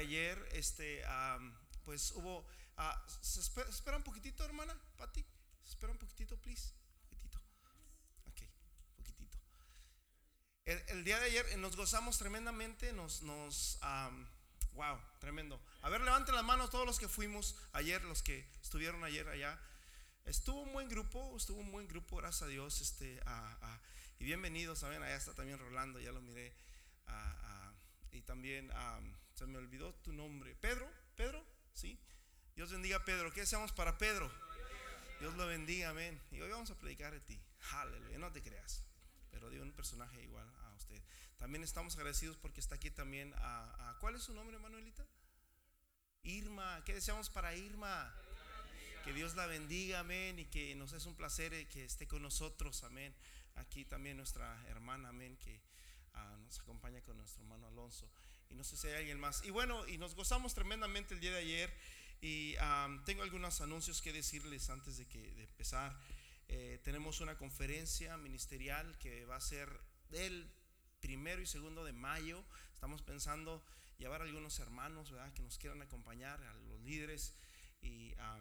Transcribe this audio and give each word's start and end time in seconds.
ayer, 0.00 0.48
este, 0.52 1.02
pues 1.84 2.12
hubo, 2.12 2.46
ah, 2.76 3.06
espera, 3.22 3.96
un 3.96 4.02
poquitito, 4.02 4.44
hermana, 4.44 4.76
Pati, 4.96 5.24
espera 5.66 5.92
un 5.92 5.98
poquitito, 5.98 6.36
please, 6.38 6.72
poquitito, 7.08 7.38
ok, 8.26 8.40
poquitito. 8.96 9.38
El, 10.64 11.04
día 11.04 11.18
de 11.18 11.26
ayer 11.26 11.46
eh, 11.50 11.56
nos 11.56 11.76
gozamos 11.76 12.18
tremendamente, 12.18 12.92
nos, 12.92 13.22
nos, 13.22 13.78
wow, 14.72 14.98
tremendo. 15.18 15.60
A 15.82 15.88
ver, 15.88 16.00
levanten 16.00 16.34
las 16.34 16.44
manos 16.44 16.70
todos 16.70 16.86
los 16.86 16.98
que 16.98 17.08
fuimos 17.08 17.56
ayer, 17.72 18.02
los 18.04 18.22
que 18.22 18.48
estuvieron 18.62 19.04
ayer 19.04 19.28
allá. 19.28 19.58
Estuvo 20.24 20.62
un 20.62 20.72
buen 20.72 20.88
grupo, 20.88 21.36
estuvo 21.36 21.60
un 21.60 21.72
buen 21.72 21.88
grupo, 21.88 22.16
gracias 22.16 22.42
a 22.42 22.46
Dios, 22.46 22.80
este, 22.80 23.20
y 24.18 24.24
bienvenidos, 24.24 24.78
saben, 24.78 25.02
allá 25.02 25.16
está 25.16 25.34
también 25.34 25.58
Rolando, 25.58 25.98
ya 25.98 26.12
lo 26.12 26.20
miré, 26.20 26.54
y 28.12 28.22
también 28.22 28.70
se 29.40 29.46
me 29.46 29.56
olvidó 29.56 29.94
tu 29.94 30.12
nombre, 30.12 30.54
Pedro, 30.56 30.86
Pedro, 31.16 31.42
sí, 31.72 31.98
Dios 32.54 32.70
bendiga 32.70 32.98
a 32.98 33.04
Pedro, 33.06 33.32
¿qué 33.32 33.40
deseamos 33.40 33.72
para 33.72 33.96
Pedro? 33.96 34.30
Dios 35.18 35.34
lo 35.34 35.46
bendiga, 35.46 35.88
amén. 35.88 36.20
Y 36.30 36.42
hoy 36.42 36.50
vamos 36.50 36.70
a 36.70 36.78
predicar 36.78 37.14
de 37.14 37.20
ti, 37.20 37.40
aleluya, 37.72 38.18
no 38.18 38.30
te 38.30 38.42
creas, 38.42 38.84
pero 39.30 39.48
de 39.48 39.58
un 39.62 39.72
personaje 39.72 40.22
igual 40.22 40.46
a 40.66 40.74
usted. 40.74 41.02
También 41.38 41.64
estamos 41.64 41.96
agradecidos 41.96 42.36
porque 42.36 42.60
está 42.60 42.74
aquí 42.74 42.90
también 42.90 43.32
a, 43.38 43.96
¿cuál 43.98 44.14
es 44.14 44.24
su 44.24 44.34
nombre, 44.34 44.58
Manuelita? 44.58 45.06
Irma, 46.22 46.82
¿qué 46.84 46.92
deseamos 46.92 47.30
para 47.30 47.56
Irma? 47.56 48.14
Que 49.04 49.14
Dios 49.14 49.36
la 49.36 49.46
bendiga, 49.46 50.00
amén, 50.00 50.38
y 50.38 50.44
que 50.44 50.74
nos 50.74 50.92
es 50.92 51.06
un 51.06 51.14
placer 51.14 51.54
eh, 51.54 51.66
que 51.66 51.86
esté 51.86 52.06
con 52.06 52.20
nosotros, 52.20 52.84
amén. 52.84 53.16
Aquí 53.54 53.86
también 53.86 54.18
nuestra 54.18 54.62
hermana, 54.68 55.08
amén, 55.08 55.38
que 55.38 55.62
ah, 56.12 56.36
nos 56.42 56.60
acompaña 56.60 57.00
con 57.00 57.16
nuestro 57.16 57.42
hermano 57.42 57.68
Alonso. 57.68 58.06
Y 58.50 58.54
no 58.54 58.64
sé 58.64 58.76
si 58.76 58.88
hay 58.88 58.94
alguien 58.94 59.18
más. 59.18 59.44
Y 59.44 59.50
bueno, 59.50 59.86
y 59.88 59.96
nos 59.96 60.14
gozamos 60.14 60.54
tremendamente 60.54 61.14
el 61.14 61.20
día 61.20 61.32
de 61.32 61.38
ayer. 61.38 61.72
Y 62.20 62.54
tengo 63.06 63.22
algunos 63.22 63.60
anuncios 63.60 64.02
que 64.02 64.12
decirles 64.12 64.68
antes 64.68 64.98
de, 64.98 65.06
que, 65.06 65.42
empezar. 65.42 65.96
Eh, 66.48 66.80
tenemos 66.82 67.20
una 67.20 67.38
conferencia 67.38 68.16
ministerial 68.16 68.98
que 68.98 69.24
va 69.24 69.36
a 69.36 69.40
ser 69.40 69.68
el 70.10 70.50
primero 71.00 71.40
y 71.40 71.46
segundo 71.46 71.84
de 71.84 71.92
mayo. 71.92 72.44
Estamos 72.74 73.02
pensando 73.02 73.64
llevar 73.98 74.20
a 74.20 74.24
algunos 74.24 74.58
hermanos 74.58 75.10
¿verdad? 75.10 75.32
que 75.32 75.42
nos 75.42 75.56
quieran 75.58 75.80
acompañar, 75.80 76.42
a 76.42 76.54
los 76.68 76.80
líderes 76.80 77.34
y 77.80 78.14
a, 78.18 78.38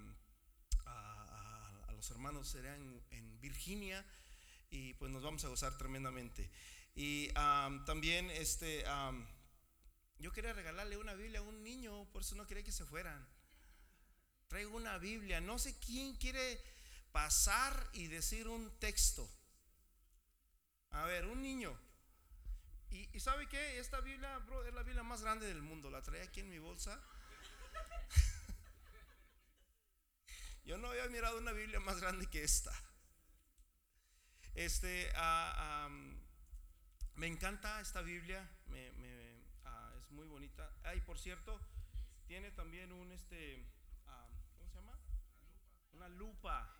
los 1.93 2.11
hermanos 2.11 2.47
serán 2.47 3.03
en 3.11 3.41
Virginia 3.41 4.05
y 4.69 4.93
pues 4.93 5.11
nos 5.11 5.21
vamos 5.21 5.43
a 5.43 5.49
gozar 5.49 5.77
tremendamente. 5.77 6.49
Y 6.95 7.27
también 7.85 8.29
este, 8.31 8.83
yo 10.19 10.33
quería 10.33 10.53
regalarle 10.53 10.97
una 10.97 11.13
Biblia 11.13 11.39
a 11.39 11.43
un 11.43 11.63
niño, 11.63 12.05
por 12.11 12.21
eso 12.21 12.35
no 12.35 12.45
quería 12.45 12.63
que 12.63 12.73
se 12.73 12.85
fueran. 12.85 13.25
Traigo 14.47 14.75
una 14.75 14.97
Biblia, 14.97 15.39
no 15.39 15.57
sé 15.57 15.79
quién 15.79 16.15
quiere 16.15 16.61
pasar 17.11 17.89
y 17.93 18.07
decir 18.07 18.47
un 18.47 18.69
texto. 18.79 19.29
A 20.91 21.05
ver, 21.05 21.25
un 21.25 21.41
niño. 21.41 21.77
Y, 22.89 23.19
sabe 23.19 23.47
que 23.47 23.79
esta 23.79 24.01
Biblia, 24.01 24.37
bro, 24.39 24.65
es 24.65 24.73
la 24.73 24.83
Biblia 24.83 25.03
más 25.03 25.21
grande 25.21 25.47
del 25.47 25.61
mundo. 25.61 25.89
La 25.89 26.01
traía 26.01 26.23
aquí 26.23 26.39
en 26.39 26.49
mi 26.49 26.57
bolsa. 26.57 26.99
Yo 30.65 30.77
no 30.77 30.89
había 30.89 31.07
mirado 31.07 31.37
una 31.37 31.51
Biblia 31.51 31.79
más 31.79 32.01
grande 32.01 32.27
que 32.27 32.43
esta. 32.43 32.73
Este, 34.55 35.11
ah, 35.15 35.87
me 37.15 37.27
encanta 37.27 37.79
esta 37.79 38.01
Biblia, 38.01 38.49
me, 38.67 38.87
ah, 38.87 38.93
es 40.63 40.69
muy 40.69 40.73
bonita. 40.73 40.89
Ay, 40.89 41.01
por 41.01 41.17
cierto, 41.17 41.59
tiene 42.27 42.51
también 42.51 42.91
un, 42.91 43.11
este, 43.11 43.65
¿cómo 44.57 44.69
se 44.69 44.75
llama? 44.75 44.97
Una 45.93 46.09
lupa. 46.09 46.75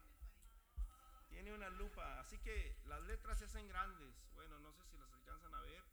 Tiene 1.30 1.53
una 1.53 1.69
lupa, 1.69 2.19
así 2.19 2.38
que 2.39 2.81
las 2.86 3.02
letras 3.03 3.37
se 3.39 3.45
hacen 3.45 3.67
grandes. 3.67 4.15
Bueno, 4.33 4.59
no 4.59 4.73
sé 4.73 4.83
si 4.92 4.98
las 4.98 5.11
alcanzan 5.14 5.53
a 5.53 5.61
ver, 5.61 5.83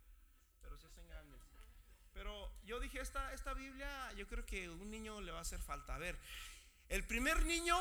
pero 0.63 0.79
se 0.79 0.87
hacen 0.87 1.07
grandes. 1.09 1.41
Pero 2.15 2.53
yo 2.65 2.81
dije, 2.81 3.01
esta, 3.01 3.33
esta 3.35 3.53
Biblia, 3.53 4.13
yo 4.15 4.27
creo 4.27 4.47
que 4.47 4.69
un 4.69 4.91
niño 4.91 5.21
le 5.21 5.33
va 5.33 5.39
a 5.39 5.43
hacer 5.43 5.61
falta. 5.61 5.95
A 5.95 5.99
ver, 5.99 6.19
el 6.89 7.07
primer 7.07 7.45
niño 7.45 7.77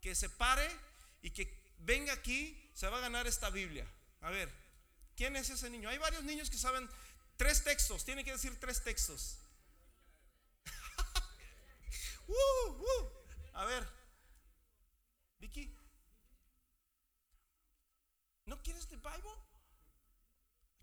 que 0.00 0.14
se 0.14 0.30
pare 0.30 0.68
y 1.22 1.30
que 1.30 1.60
venga 1.78 2.12
aquí 2.12 2.70
se 2.74 2.88
va 2.88 2.98
a 2.98 3.00
ganar 3.00 3.26
esta 3.26 3.50
Biblia. 3.50 3.86
A 4.20 4.30
ver, 4.30 4.48
¿quién 5.16 5.34
es 5.36 5.50
ese 5.50 5.68
niño? 5.68 5.88
Hay 5.88 5.98
varios 5.98 6.22
niños 6.22 6.48
que 6.48 6.56
saben 6.56 6.88
tres 7.36 7.64
textos, 7.64 8.04
tiene 8.04 8.24
que 8.24 8.32
decir 8.32 8.58
tres 8.60 8.84
textos. 8.84 9.38
Uh, 12.26 12.70
uh. 12.70 13.10
A 13.54 13.64
ver, 13.66 13.86
Vicky, 15.38 15.76
¿no 18.46 18.62
quieres 18.62 18.90
el 18.92 19.00
Bible? 19.00 19.30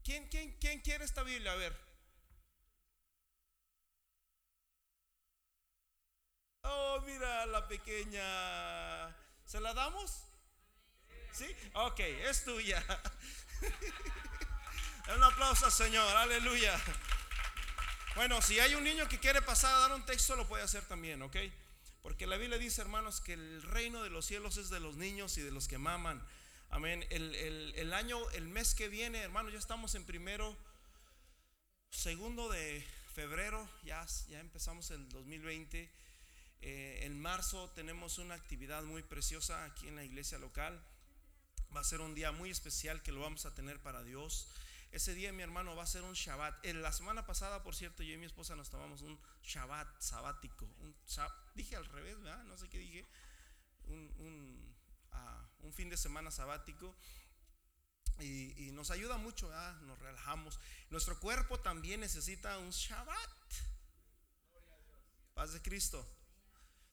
¿Quién, 0.03 0.27
quién, 0.29 0.57
quién 0.59 0.81
quiere 0.81 1.05
esta 1.05 1.23
Biblia? 1.23 1.51
A 1.51 1.55
ver. 1.55 1.89
Oh, 6.63 7.01
mira 7.05 7.45
la 7.47 7.67
pequeña. 7.67 9.15
¿Se 9.45 9.59
la 9.59 9.73
damos? 9.73 10.25
¿Sí? 11.31 11.47
Ok, 11.73 11.99
es 11.99 12.43
tuya. 12.43 12.83
Un 15.15 15.23
aplauso, 15.23 15.71
Señor. 15.71 16.15
Aleluya. 16.17 16.79
Bueno, 18.19 18.41
si 18.41 18.59
hay 18.59 18.75
un 18.75 18.83
niño 18.83 19.07
que 19.07 19.17
quiere 19.17 19.41
pasar 19.41 19.73
a 19.73 19.79
dar 19.79 19.93
un 19.93 20.05
texto, 20.05 20.35
lo 20.35 20.45
puede 20.45 20.61
hacer 20.61 20.83
también, 20.83 21.21
¿ok? 21.21 21.37
Porque 22.01 22.27
la 22.27 22.35
Biblia 22.35 22.57
dice, 22.57 22.81
hermanos, 22.81 23.21
que 23.21 23.31
el 23.31 23.63
reino 23.63 24.03
de 24.03 24.09
los 24.09 24.25
cielos 24.25 24.57
es 24.57 24.69
de 24.69 24.81
los 24.81 24.97
niños 24.97 25.37
y 25.37 25.41
de 25.41 25.51
los 25.51 25.69
que 25.69 25.77
maman. 25.77 26.21
Amén. 26.69 27.07
El, 27.11 27.33
el 27.77 27.93
año, 27.93 28.19
el 28.31 28.49
mes 28.49 28.75
que 28.75 28.89
viene, 28.89 29.19
hermanos, 29.19 29.53
ya 29.53 29.57
estamos 29.57 29.95
en 29.95 30.03
primero, 30.03 30.53
segundo 31.91 32.49
de 32.49 32.85
febrero, 33.15 33.65
ya, 33.85 34.05
ya 34.27 34.41
empezamos 34.41 34.91
el 34.91 35.07
2020. 35.07 35.89
Eh, 36.61 36.99
en 37.03 37.17
marzo 37.21 37.71
tenemos 37.73 38.17
una 38.17 38.35
actividad 38.35 38.83
muy 38.83 39.01
preciosa 39.01 39.63
aquí 39.63 39.87
en 39.87 39.95
la 39.95 40.03
iglesia 40.03 40.37
local. 40.39 40.77
Va 41.73 41.79
a 41.79 41.85
ser 41.85 42.01
un 42.01 42.13
día 42.15 42.33
muy 42.33 42.49
especial 42.49 43.01
que 43.01 43.13
lo 43.13 43.21
vamos 43.21 43.45
a 43.45 43.55
tener 43.55 43.79
para 43.79 44.03
Dios. 44.03 44.49
Ese 44.91 45.13
día, 45.13 45.31
mi 45.31 45.43
hermano, 45.43 45.75
va 45.75 45.83
a 45.83 45.87
ser 45.87 46.03
un 46.03 46.13
Shabbat. 46.13 46.65
En 46.65 46.81
la 46.81 46.91
semana 46.91 47.25
pasada, 47.25 47.61
por 47.61 47.75
cierto, 47.75 48.01
yo 48.01 48.13
y 48.13 48.17
mi 48.17 48.25
esposa 48.25 48.55
nos 48.55 48.69
tomamos 48.69 49.01
un 49.01 49.19
Shabbat 49.43 49.87
sabático. 50.01 50.65
Un, 50.79 50.95
dije 51.53 51.75
al 51.75 51.85
revés, 51.85 52.19
¿verdad? 52.19 52.43
No 52.45 52.57
sé 52.57 52.67
qué 52.69 52.79
dije. 52.79 53.07
Un, 53.85 54.75
ah, 55.11 55.47
fin 55.73 55.89
de 55.89 55.97
semana 55.97 56.31
sabático. 56.31 56.95
Y, 58.19 58.71
nos 58.73 58.91
ayuda 58.91 59.17
mucho, 59.17 59.49
nos 59.83 59.99
relajamos. 59.99 60.59
Nuestro 60.89 61.19
cuerpo 61.19 61.59
también 61.59 61.99
necesita 61.99 62.57
un 62.57 62.71
Shabbat. 62.71 63.53
Paz 65.35 65.53
de 65.53 65.61
Cristo. 65.61 66.05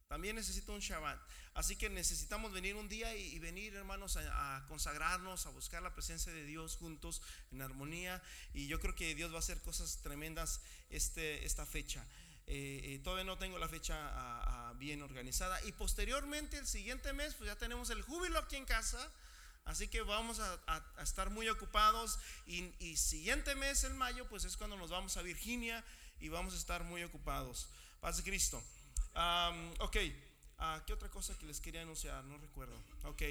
También 0.08 0.36
necesito 0.36 0.72
un 0.72 0.80
Shabbat. 0.80 1.18
Así 1.54 1.74
que 1.74 1.90
necesitamos 1.90 2.52
venir 2.52 2.76
un 2.76 2.88
día 2.88 3.16
y, 3.16 3.38
venir, 3.38 3.74
hermanos, 3.74 4.16
a, 4.16 4.64
consagrarnos, 4.68 5.46
a 5.46 5.50
buscar 5.50 5.82
la 5.82 5.94
presencia 5.94 6.32
de 6.32 6.44
Dios 6.44 6.76
juntos 6.76 7.22
en 7.50 7.62
armonía. 7.62 8.22
Y 8.54 8.68
yo 8.68 8.78
creo 8.78 8.94
que 8.94 9.14
Dios 9.14 9.32
va 9.32 9.36
a 9.36 9.38
hacer 9.40 9.60
cosas 9.62 9.98
tremendas 10.02 10.60
este, 10.90 11.44
esta 11.44 11.66
fecha. 11.66 12.04
Eh, 12.46 12.82
eh, 12.84 13.00
todavía 13.02 13.24
no 13.24 13.38
tengo 13.38 13.58
la 13.58 13.68
fecha 13.68 14.72
bien 14.74 15.02
organizada. 15.02 15.58
Y 15.64 15.72
posteriormente, 15.72 16.58
el 16.58 16.66
siguiente 16.66 17.12
mes, 17.12 17.34
pues 17.34 17.48
ya 17.48 17.56
tenemos 17.56 17.90
el 17.90 18.02
júbilo 18.02 18.38
aquí 18.38 18.56
en 18.56 18.64
casa. 18.64 19.10
Así 19.64 19.88
que 19.88 20.02
vamos 20.02 20.38
a, 20.38 20.84
estar 21.02 21.30
muy 21.30 21.48
ocupados. 21.48 22.20
Y, 22.46 22.70
y 22.78 22.96
siguiente 22.96 23.56
mes, 23.56 23.82
en 23.82 23.96
mayo, 23.96 24.28
pues 24.28 24.44
es 24.44 24.56
cuando 24.56 24.76
nos 24.76 24.90
vamos 24.90 25.16
a 25.16 25.22
Virginia 25.22 25.82
y 26.20 26.28
vamos 26.28 26.54
a 26.54 26.58
estar 26.58 26.84
muy 26.84 27.02
ocupados. 27.02 27.68
Paz 28.00 28.18
de 28.18 28.22
Cristo 28.22 28.62
ok, 29.80 29.96
uh, 30.58 30.84
¿qué 30.86 30.92
otra 30.92 31.08
cosa 31.10 31.36
que 31.38 31.46
les 31.46 31.60
quería 31.60 31.82
anunciar? 31.82 32.22
No 32.24 32.36
recuerdo. 32.38 32.76
Ok, 33.04 33.22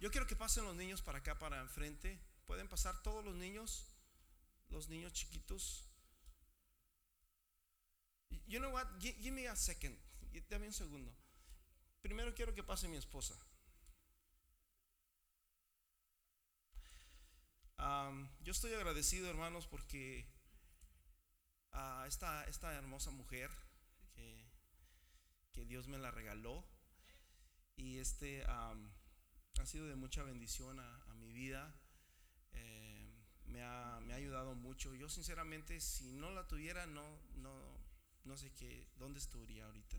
yo 0.00 0.10
quiero 0.10 0.26
que 0.26 0.36
pasen 0.36 0.64
los 0.64 0.74
niños 0.74 1.02
para 1.02 1.18
acá, 1.18 1.38
para 1.38 1.60
enfrente. 1.60 2.18
¿Pueden 2.46 2.68
pasar 2.68 3.02
todos 3.02 3.24
los 3.24 3.34
niños? 3.34 3.84
Los 4.70 4.88
niños 4.88 5.12
chiquitos. 5.12 5.84
You 8.46 8.58
know 8.58 8.72
what? 8.72 8.86
Give, 9.00 9.30
me 9.30 9.46
a 9.46 9.54
second. 9.54 9.96
Dame 10.48 10.66
un 10.66 10.72
segundo. 10.72 11.12
Primero 12.00 12.34
quiero 12.34 12.54
que 12.54 12.62
pase 12.62 12.88
mi 12.88 12.96
esposa. 12.96 13.34
yo 18.42 18.52
estoy 18.52 18.74
agradecido, 18.74 19.30
hermanos, 19.30 19.66
porque 19.66 20.26
a 21.72 22.04
esta, 22.06 22.44
esta 22.44 22.74
hermosa 22.74 23.10
mujer 23.10 23.50
que 25.52 25.64
Dios 25.64 25.88
me 25.88 25.98
la 25.98 26.10
regaló. 26.10 26.64
Y 27.76 27.98
este 27.98 28.44
ha 28.44 28.74
sido 29.64 29.86
de 29.86 29.96
mucha 29.96 30.22
bendición 30.22 30.78
a, 30.80 31.14
mi 31.14 31.32
vida. 31.32 31.74
Eh, 32.52 33.10
me 33.46 33.62
ha, 33.62 33.96
ayudado 33.96 34.54
mucho. 34.54 34.94
Yo 34.94 35.08
sinceramente, 35.08 35.80
si 35.80 36.12
no 36.12 36.30
la 36.30 36.46
tuviera, 36.46 36.86
no, 36.86 37.04
no, 37.36 37.54
no 38.24 38.36
sé 38.36 38.52
qué, 38.52 38.88
dónde 38.96 39.18
estaría 39.18 39.66
ahorita. 39.66 39.96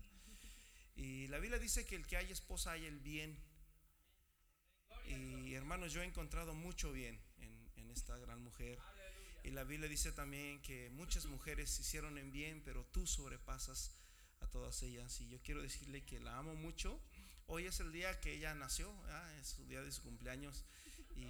Y 0.94 1.28
la 1.28 1.38
Biblia 1.38 1.58
dice 1.58 1.86
que 1.86 1.96
el 1.96 2.06
que 2.06 2.16
hay 2.16 2.30
esposa 2.30 2.72
hay 2.72 2.86
el 2.86 3.00
bien. 3.00 3.38
Y 5.06 5.54
hermanos, 5.54 5.92
yo 5.92 6.02
he 6.02 6.06
encontrado 6.06 6.54
mucho 6.54 6.92
bien 6.92 7.20
en, 7.38 7.70
en 7.76 7.90
esta 7.90 8.16
gran 8.18 8.42
mujer. 8.42 8.78
Y 9.44 9.50
la 9.50 9.64
Biblia 9.64 9.88
dice 9.88 10.12
también 10.12 10.62
que 10.62 10.90
muchas 10.90 11.26
mujeres 11.26 11.78
hicieron 11.80 12.16
en 12.18 12.30
bien, 12.30 12.62
pero 12.64 12.84
tú 12.86 13.06
sobrepasas 13.06 14.01
a 14.42 14.50
todas 14.50 14.82
ellas. 14.82 15.20
Y 15.20 15.28
yo 15.28 15.40
quiero 15.42 15.62
decirle 15.62 16.04
que 16.04 16.20
la 16.20 16.38
amo 16.38 16.54
mucho. 16.54 17.00
Hoy 17.46 17.66
es 17.66 17.80
el 17.80 17.92
día 17.92 18.20
que 18.20 18.34
ella 18.34 18.54
nació, 18.54 18.92
es 19.40 19.48
su 19.48 19.66
día 19.66 19.82
de 19.82 19.92
su 19.92 20.02
cumpleaños. 20.02 20.64
Y, 21.16 21.26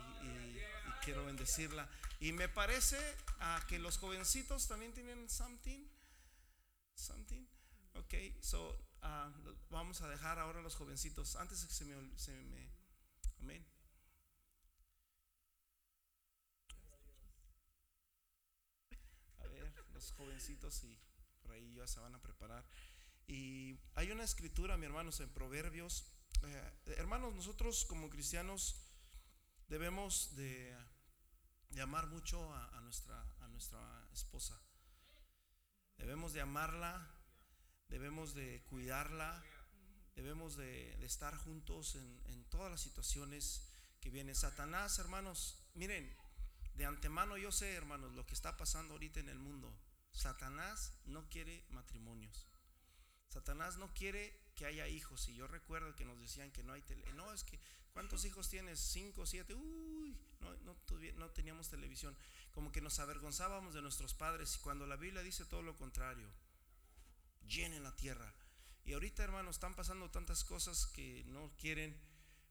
quiero 1.04 1.24
bendecirla. 1.24 1.88
Y 2.20 2.32
me 2.32 2.48
parece 2.48 2.96
a 3.40 3.64
que 3.68 3.78
los 3.80 3.98
jovencitos 3.98 4.68
también 4.68 4.92
tienen 4.92 5.28
something. 5.28 5.84
Something. 6.94 7.44
Ok, 7.94 8.14
so 8.40 8.70
uh, 9.02 9.54
vamos 9.70 10.00
a 10.02 10.08
dejar 10.08 10.38
ahora 10.38 10.60
a 10.60 10.62
los 10.62 10.76
jovencitos 10.76 11.34
antes 11.36 11.64
que 11.64 11.72
se 11.72 11.84
me. 11.84 12.18
Se 12.18 12.32
amén. 13.40 13.66
A 19.40 19.46
ver, 19.48 19.72
los 19.92 20.12
jovencitos 20.12 20.84
y 20.84 20.96
por 21.42 21.52
ahí 21.52 21.74
ya 21.74 21.86
se 21.88 21.98
van 21.98 22.14
a 22.14 22.22
preparar. 22.22 22.64
Y 23.26 23.78
hay 23.94 24.10
una 24.10 24.24
escritura, 24.24 24.76
mi 24.76 24.86
hermanos, 24.86 25.20
en 25.20 25.28
Proverbios. 25.30 26.04
Eh, 26.42 26.72
hermanos, 26.96 27.34
nosotros 27.34 27.84
como 27.84 28.10
cristianos 28.10 28.76
debemos 29.68 30.34
de, 30.36 30.76
amar 31.80 32.06
mucho 32.08 32.52
a, 32.54 32.80
nuestra, 32.82 33.20
a 33.40 33.48
nuestra 33.48 33.80
esposa. 34.12 34.60
Debemos 35.96 36.32
de 36.32 36.40
amarla, 36.40 37.08
debemos 37.88 38.34
de 38.34 38.62
cuidarla, 38.64 39.42
debemos 40.14 40.56
de, 40.56 41.04
estar 41.04 41.36
juntos 41.36 41.94
en, 41.94 42.22
en, 42.26 42.44
todas 42.50 42.70
las 42.70 42.80
situaciones 42.80 43.68
que 44.00 44.10
vienen. 44.10 44.34
Satanás, 44.34 44.98
hermanos, 44.98 45.64
miren, 45.74 46.14
de 46.74 46.84
antemano 46.86 47.36
yo 47.36 47.52
sé, 47.52 47.74
hermanos, 47.74 48.12
lo 48.12 48.26
que 48.26 48.34
está 48.34 48.56
pasando 48.56 48.94
ahorita 48.94 49.20
en 49.20 49.28
el 49.28 49.38
mundo. 49.38 49.72
Satanás 50.10 50.92
no 51.06 51.28
quiere 51.28 51.64
matrimonios. 51.70 52.51
Satanás 53.32 53.78
no 53.78 53.92
quiere 53.94 54.38
que 54.54 54.66
haya 54.66 54.86
hijos. 54.88 55.26
Y 55.28 55.34
yo 55.34 55.46
recuerdo 55.46 55.96
que 55.96 56.04
nos 56.04 56.20
decían 56.20 56.50
que 56.50 56.62
no 56.62 56.74
hay 56.74 56.82
tele. 56.82 57.10
No, 57.14 57.32
es 57.32 57.44
que, 57.44 57.58
¿cuántos 57.94 58.26
hijos 58.26 58.50
tienes? 58.50 58.78
Cinco, 58.78 59.24
siete. 59.24 59.54
Uy, 59.54 60.14
no, 60.40 60.54
no, 60.64 60.76
no 61.16 61.30
teníamos 61.30 61.70
televisión. 61.70 62.14
Como 62.52 62.70
que 62.70 62.82
nos 62.82 62.98
avergonzábamos 62.98 63.72
de 63.72 63.80
nuestros 63.80 64.12
padres. 64.12 64.54
Y 64.56 64.58
cuando 64.58 64.86
la 64.86 64.96
Biblia 64.96 65.22
dice 65.22 65.46
todo 65.46 65.62
lo 65.62 65.74
contrario, 65.76 66.28
llenen 67.48 67.82
la 67.82 67.96
tierra. 67.96 68.34
Y 68.84 68.92
ahorita, 68.92 69.24
hermanos, 69.24 69.56
están 69.56 69.74
pasando 69.74 70.10
tantas 70.10 70.44
cosas 70.44 70.86
que 70.86 71.24
no 71.28 71.50
quieren. 71.56 71.98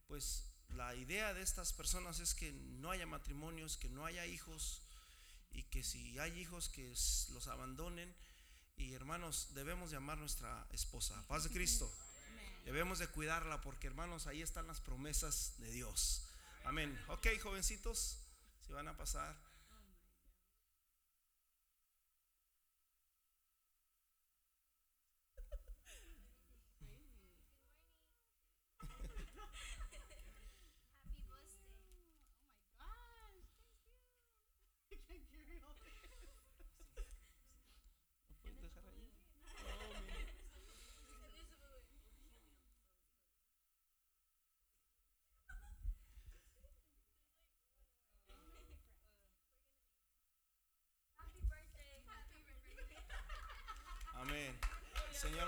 Pues 0.08 0.48
la 0.70 0.96
idea 0.96 1.36
de 1.36 1.44
estas 1.44 1.74
personas 1.74 2.20
es 2.20 2.34
que 2.34 2.54
no 2.54 2.90
haya 2.90 3.06
matrimonios, 3.06 3.78
que 3.78 3.90
no 3.90 4.04
haya 4.04 4.26
hijos. 4.26 4.82
Y 5.52 5.62
que 5.64 5.84
si 5.84 6.18
hay 6.18 6.40
hijos, 6.40 6.70
que 6.70 6.88
los 6.88 7.48
abandonen 7.48 8.12
y 8.82 8.94
hermanos, 8.94 9.50
debemos 9.54 9.92
de 9.92 9.98
amar 9.98 10.18
nuestra 10.18 10.66
esposa. 10.72 11.16
Paz 11.28 11.44
de 11.44 11.52
Cristo. 11.52 11.92
Debemos 12.66 13.00
de 13.00 13.08
cuidarla 13.08 13.62
porque 13.62 13.88
hermanos, 13.88 14.28
ahí 14.28 14.42
están 14.42 14.68
las 14.68 14.82
promesas 14.82 15.54
de 15.60 15.72
Dios. 15.72 16.24
Amén. 16.64 17.00
Ok, 17.08 17.28
jovencitos, 17.42 18.18
si 18.66 18.74
van 18.74 18.88
a 18.88 18.98
pasar. 18.98 19.36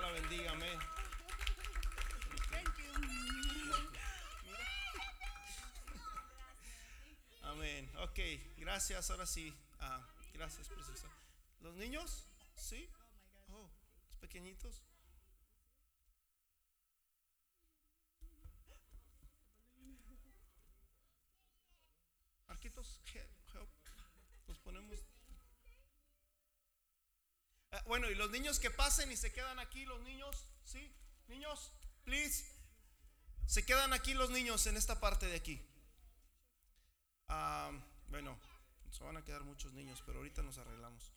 La 0.00 0.10
bendiga, 0.10 0.50
amén. 0.50 0.78
Amén. 7.42 7.90
Ok, 7.98 8.18
gracias. 8.56 9.10
Ahora 9.10 9.24
sí. 9.24 9.54
Ah, 9.78 10.04
gracias, 10.32 10.68
preciosa. 10.68 11.06
¿Los 11.60 11.74
niños? 11.76 12.26
¿Sí? 12.56 12.88
Oh, 13.48 13.70
los 14.08 14.18
pequeñitos. 14.18 14.82
Marquitos, 22.48 23.00
help. 23.14 23.68
Nos 24.48 24.58
ponemos 24.58 25.13
bueno, 27.86 28.10
y 28.10 28.14
los 28.14 28.30
niños 28.30 28.58
que 28.60 28.70
pasen 28.70 29.10
y 29.10 29.16
se 29.16 29.32
quedan 29.32 29.58
aquí, 29.58 29.84
los 29.84 30.00
niños, 30.02 30.46
¿sí? 30.64 30.92
Niños, 31.28 31.72
please. 32.04 32.44
Se 33.46 33.64
quedan 33.64 33.92
aquí 33.92 34.14
los 34.14 34.30
niños 34.30 34.66
en 34.66 34.76
esta 34.76 35.00
parte 35.00 35.26
de 35.26 35.36
aquí. 35.36 35.60
Ah, 37.28 37.70
bueno, 38.08 38.38
se 38.90 39.02
van 39.02 39.16
a 39.16 39.24
quedar 39.24 39.42
muchos 39.44 39.72
niños, 39.72 40.02
pero 40.06 40.18
ahorita 40.18 40.42
nos 40.42 40.58
arreglamos. 40.58 41.12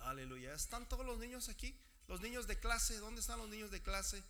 Aleluya. 0.00 0.54
¿Están 0.54 0.88
todos 0.88 1.04
los 1.04 1.18
niños 1.18 1.48
aquí? 1.48 1.78
Los 2.06 2.20
niños 2.20 2.46
de 2.46 2.58
clase, 2.58 2.98
¿dónde 2.98 3.20
están 3.20 3.38
los 3.38 3.48
niños 3.48 3.70
de 3.70 3.82
clase? 3.82 4.22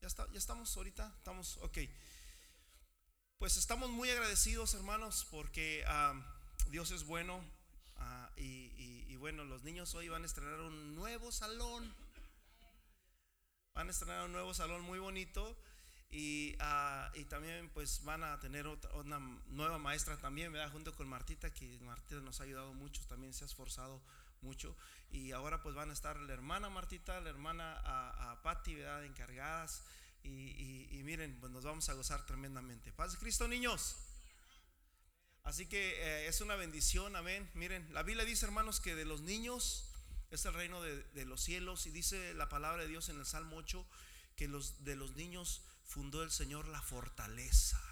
Ya, 0.00 0.08
está, 0.08 0.26
ya 0.32 0.38
estamos 0.38 0.76
ahorita, 0.76 1.12
estamos, 1.18 1.58
ok. 1.58 1.78
Pues 3.38 3.56
estamos 3.56 3.90
muy 3.90 4.10
agradecidos, 4.10 4.74
hermanos, 4.74 5.26
porque 5.30 5.84
ah, 5.86 6.14
Dios 6.70 6.90
es 6.90 7.04
bueno 7.04 7.44
y, 8.36 8.87
bueno, 9.16 9.44
los 9.44 9.62
niños 9.64 9.94
hoy 9.94 10.08
van 10.08 10.22
a 10.22 10.26
estrenar 10.26 10.60
un 10.60 10.94
nuevo 10.94 11.32
salón. 11.32 11.94
Van 13.74 13.88
a 13.88 13.90
estrenar 13.90 14.24
un 14.24 14.32
nuevo 14.32 14.54
salón 14.54 14.82
muy 14.82 14.98
bonito. 14.98 15.56
Y, 16.10 16.56
ah, 16.60 17.12
también 17.28 17.68
pues 17.70 18.02
van 18.04 18.24
a 18.24 18.40
tener 18.40 18.66
otra, 18.66 18.90
una 18.94 19.18
nueva 19.48 19.78
maestra 19.78 20.16
también, 20.16 20.52
¿verdad? 20.52 20.72
Junto 20.72 20.94
con 20.94 21.06
Martita, 21.06 21.52
que 21.52 21.78
Martita 21.80 22.20
nos 22.20 22.40
ha 22.40 22.44
ayudado 22.44 22.72
mucho, 22.72 23.06
también 23.06 23.34
se 23.34 23.44
ha 23.44 23.46
esforzado 23.46 24.00
mucho. 24.40 24.74
Y 25.10 25.32
ahora 25.32 25.62
pues 25.62 25.74
van 25.74 25.90
a 25.90 25.92
estar 25.92 26.18
la 26.18 26.32
hermana 26.32 26.70
Martita, 26.70 27.20
la 27.20 27.30
hermana 27.30 27.78
a, 27.84 28.32
a 28.32 28.42
Patti, 28.42 28.74
¿verdad? 28.74 29.04
Encargadas. 29.04 29.84
Y, 30.22 30.88
y, 30.90 31.02
miren, 31.04 31.38
pues 31.40 31.52
nos 31.52 31.64
vamos 31.64 31.88
a 31.88 31.94
gozar 31.94 32.26
tremendamente. 32.26 32.92
Paz 32.92 33.16
Cristo, 33.16 33.48
niños. 33.48 33.96
Así 35.48 35.64
que 35.64 35.94
eh, 35.96 36.28
es 36.28 36.42
una 36.42 36.56
bendición, 36.56 37.16
amén. 37.16 37.48
Miren, 37.54 37.90
la 37.94 38.02
Biblia 38.02 38.26
dice, 38.26 38.44
hermanos, 38.44 38.80
que 38.80 38.94
de 38.94 39.06
los 39.06 39.22
niños 39.22 39.88
es 40.30 40.44
el 40.44 40.52
reino 40.52 40.82
de, 40.82 41.24
los 41.24 41.42
cielos. 41.42 41.86
Y 41.86 41.90
dice 41.90 42.34
la 42.34 42.50
palabra 42.50 42.82
de 42.82 42.88
Dios 42.88 43.08
en 43.08 43.18
el 43.18 43.24
Salmo 43.24 43.56
8 43.56 43.82
que 44.36 44.46
los, 44.46 44.84
de 44.84 44.94
los 44.94 45.16
niños 45.16 45.62
fundó 45.86 46.22
el 46.22 46.30
Señor 46.30 46.68
la 46.68 46.82
fortaleza. 46.82 47.82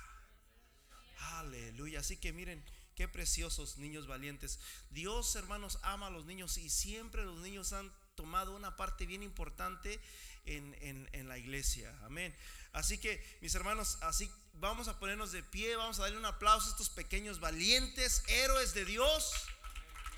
Aleluya. 1.39 2.01
Así 2.01 2.19
que 2.19 2.31
miren, 2.35 2.63
qué 2.95 3.09
preciosos 3.09 3.79
niños 3.79 4.07
valientes. 4.07 4.61
Dios, 4.91 5.35
hermanos, 5.35 5.79
ama 5.81 6.09
a 6.09 6.11
los 6.11 6.27
niños 6.27 6.59
y 6.59 6.69
siempre 6.69 7.25
los 7.25 7.41
niños 7.41 7.73
han 7.73 7.91
tomado 8.17 8.55
una 8.55 8.77
parte 8.77 9.07
bien 9.07 9.23
importante 9.23 9.99
en, 10.45 10.77
en 11.11 11.27
la 11.27 11.39
iglesia. 11.39 11.99
Amén. 12.03 12.37
Así 12.73 12.99
que, 12.99 13.25
mis 13.41 13.55
hermanos, 13.55 13.97
así 14.03 14.31
vamos 14.61 14.89
a 14.89 14.99
ponernos 14.99 15.33
de 15.33 15.43
pie, 15.43 15.77
vamos 15.77 15.99
a 15.99 16.03
darle 16.03 16.19
un 16.19 16.25
aplauso 16.25 16.67
a 16.67 16.71
estos 16.71 16.89
pequeños 16.91 17.41
valientes, 17.41 18.23
héroes 18.29 18.75
de 18.75 18.85
Dios. 18.85 19.33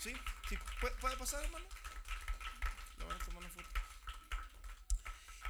¿Sí? 0.00 0.12
¿Puede, 1.00 1.16
pasar, 1.16 1.44
hermano? 1.44 1.66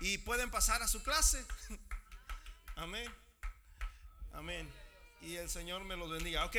Y 0.00 0.18
pueden 0.18 0.50
pasar 0.50 0.82
a 0.82 0.88
su 0.88 1.02
clase. 1.02 1.44
Amén. 2.76 3.12
Amén. 4.32 4.72
Y 5.20 5.34
el 5.36 5.50
Señor 5.50 5.84
me 5.84 5.96
los 5.96 6.08
bendiga. 6.08 6.44
Ok, 6.44 6.56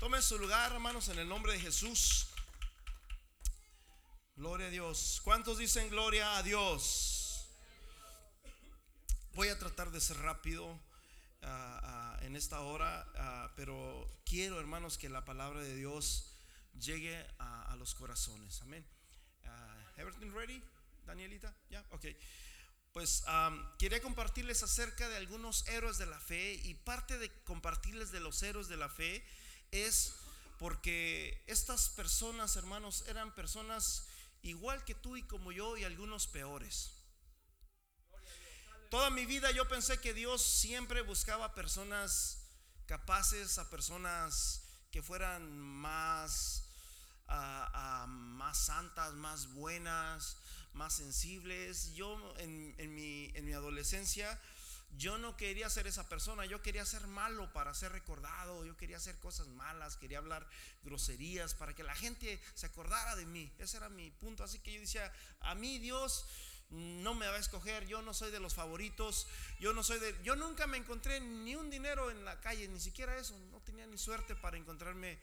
tomen 0.00 0.22
su 0.22 0.38
lugar, 0.38 0.72
hermanos, 0.72 1.08
en 1.08 1.18
el 1.18 1.28
nombre 1.28 1.52
de 1.52 1.60
Jesús. 1.60 2.28
Gloria 4.34 4.66
a 4.66 4.70
Dios. 4.70 5.20
¿Cuántos 5.22 5.58
dicen 5.58 5.88
gloria 5.90 6.36
a 6.36 6.42
Dios? 6.42 7.46
Voy 9.34 9.48
a 9.48 9.58
tratar 9.58 9.90
de 9.90 10.00
ser 10.00 10.18
rápido. 10.18 10.80
Ah, 11.42 11.80
ah, 11.82 12.18
en 12.22 12.36
esta 12.36 12.60
hora, 12.60 13.06
ah, 13.16 13.52
pero 13.56 14.08
quiero, 14.24 14.58
hermanos, 14.60 14.98
que 14.98 15.08
la 15.08 15.24
palabra 15.24 15.60
de 15.60 15.74
Dios 15.74 16.34
llegue 16.74 17.26
a, 17.38 17.76
los 17.78 17.94
corazones. 17.94 18.62
Amén. 18.62 18.86
everything 19.96 20.30
ready, 20.32 20.62
Danielita? 21.04 21.54
Ya, 21.70 21.84
ok. 21.90 22.06
Pues 22.92 23.24
quería 23.78 24.00
compartirles 24.02 24.62
acerca 24.62 25.08
de 25.08 25.16
algunos 25.16 25.66
héroes 25.68 25.98
de 25.98 26.06
la 26.06 26.20
fe 26.20 26.60
y 26.64 26.74
parte 26.74 27.18
de 27.18 27.30
compartirles 27.44 28.12
de 28.12 28.20
los 28.20 28.42
héroes 28.42 28.68
de 28.68 28.76
la 28.76 28.88
fe 28.88 29.24
es 29.70 30.14
porque 30.58 31.42
estas 31.46 31.88
personas, 31.88 32.54
hermanos, 32.56 33.04
eran 33.08 33.34
personas 33.34 34.06
igual 34.42 34.84
que 34.84 34.94
tú 34.94 35.16
y 35.16 35.22
como 35.22 35.50
yo 35.50 35.76
y 35.76 35.84
algunos 35.84 36.26
peores. 36.26 36.91
Toda 38.92 39.08
mi 39.08 39.24
vida 39.24 39.50
yo 39.52 39.66
pensé 39.66 39.98
que 40.02 40.12
Dios 40.12 40.42
siempre 40.42 41.00
buscaba 41.00 41.54
personas 41.54 42.42
capaces, 42.84 43.56
a 43.56 43.70
personas 43.70 44.64
que 44.90 45.02
fueran 45.02 45.58
más, 45.58 46.64
más 47.26 48.58
santas, 48.58 49.14
más 49.14 49.50
buenas, 49.54 50.36
más 50.74 50.92
sensibles. 50.92 51.94
Yo 51.94 52.34
en, 52.36 52.94
mi, 52.94 53.30
en 53.32 53.46
mi 53.46 53.54
adolescencia 53.54 54.38
yo 54.98 55.16
no 55.16 55.38
quería 55.38 55.70
ser 55.70 55.86
esa 55.86 56.06
persona, 56.06 56.44
yo 56.44 56.60
quería 56.60 56.84
ser 56.84 57.06
malo 57.06 57.50
para 57.54 57.72
ser 57.72 57.92
recordado, 57.92 58.66
yo 58.66 58.76
quería 58.76 58.98
hacer 58.98 59.18
cosas 59.20 59.48
malas, 59.48 59.96
quería 59.96 60.18
hablar 60.18 60.46
groserías 60.84 61.54
para 61.54 61.74
que 61.74 61.82
la 61.82 61.94
gente 61.94 62.38
se 62.54 62.66
acordara 62.66 63.16
de 63.16 63.24
mí. 63.24 63.50
Ese 63.58 63.78
era 63.78 63.88
mi 63.88 64.10
punto. 64.10 64.44
Así 64.44 64.58
que 64.58 64.74
yo 64.74 64.80
decía, 64.80 65.10
a 65.40 65.54
mí 65.54 65.78
Dios 65.78 66.26
no 66.72 67.14
me 67.14 67.26
va 67.26 67.34
a 67.34 67.38
escoger, 67.38 67.86
yo 67.86 68.00
no 68.00 68.14
soy 68.14 68.30
de 68.30 68.40
los 68.40 68.54
favoritos, 68.54 69.26
yo 69.60 69.74
no 69.74 69.82
soy 69.82 69.98
de... 69.98 70.16
Yo 70.22 70.36
nunca 70.36 70.66
me 70.66 70.78
encontré 70.78 71.20
ni 71.20 71.54
un 71.54 71.68
dinero 71.68 72.10
en 72.10 72.24
la 72.24 72.40
calle, 72.40 72.66
ni 72.68 72.80
siquiera 72.80 73.16
eso, 73.18 73.38
no 73.50 73.60
tenía 73.60 73.86
ni 73.86 73.98
suerte 73.98 74.34
para 74.34 74.56
encontrarme 74.56 75.12
eh, 75.12 75.18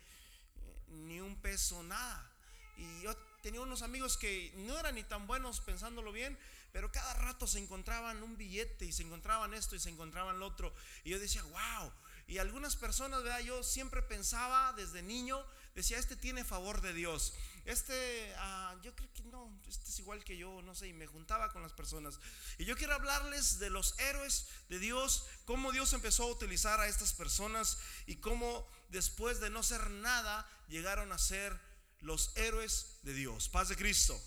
ni 0.89 1.19
un 1.19 1.35
peso, 1.41 1.81
nada. 1.81 2.31
Y 2.77 3.01
yo 3.01 3.17
tenía 3.41 3.61
unos 3.61 3.81
amigos 3.81 4.15
que 4.17 4.53
no 4.57 4.77
eran 4.77 4.95
ni 4.95 5.03
tan 5.03 5.25
buenos 5.25 5.59
pensándolo 5.61 6.11
bien, 6.11 6.37
pero 6.71 6.91
cada 6.91 7.15
rato 7.15 7.47
se 7.47 7.57
encontraban 7.57 8.21
un 8.21 8.37
billete 8.37 8.85
y 8.85 8.91
se 8.91 9.01
encontraban 9.01 9.55
esto 9.55 9.75
y 9.75 9.79
se 9.79 9.89
encontraban 9.89 10.39
lo 10.39 10.45
otro. 10.45 10.73
Y 11.03 11.09
yo 11.09 11.19
decía, 11.19 11.41
wow. 11.41 11.91
Y 12.27 12.37
algunas 12.37 12.75
personas, 12.75 13.23
¿verdad? 13.23 13.39
Yo 13.39 13.63
siempre 13.63 14.03
pensaba 14.03 14.71
desde 14.73 15.01
niño, 15.01 15.43
decía, 15.73 15.97
este 15.97 16.15
tiene 16.15 16.43
favor 16.43 16.81
de 16.81 16.93
Dios. 16.93 17.33
Este, 17.69 18.33
ah, 18.37 18.75
yo 18.81 18.95
creo 18.95 19.13
que 19.13 19.21
no, 19.25 19.47
este 19.67 19.91
es 19.91 19.99
igual 19.99 20.23
que 20.23 20.35
yo, 20.35 20.59
no 20.63 20.73
sé, 20.73 20.87
y 20.87 20.93
me 20.93 21.05
juntaba 21.05 21.51
con 21.51 21.61
las 21.61 21.71
personas. 21.71 22.19
Y 22.57 22.65
yo 22.65 22.75
quiero 22.75 22.95
hablarles 22.95 23.59
de 23.59 23.69
los 23.69 23.93
héroes 23.99 24.47
de 24.69 24.79
Dios, 24.79 25.27
cómo 25.45 25.71
Dios 25.71 25.93
empezó 25.93 26.23
a 26.23 26.31
utilizar 26.31 26.79
a 26.79 26.87
estas 26.87 27.13
personas 27.13 27.77
y 28.07 28.15
cómo 28.15 28.67
después 28.89 29.39
de 29.39 29.51
no 29.51 29.61
ser 29.61 29.87
nada 29.91 30.49
llegaron 30.67 31.11
a 31.11 31.19
ser 31.19 31.55
los 31.99 32.35
héroes 32.37 32.97
de 33.03 33.13
Dios. 33.13 33.49
Paz 33.49 33.69
de 33.69 33.75
Cristo. 33.75 34.19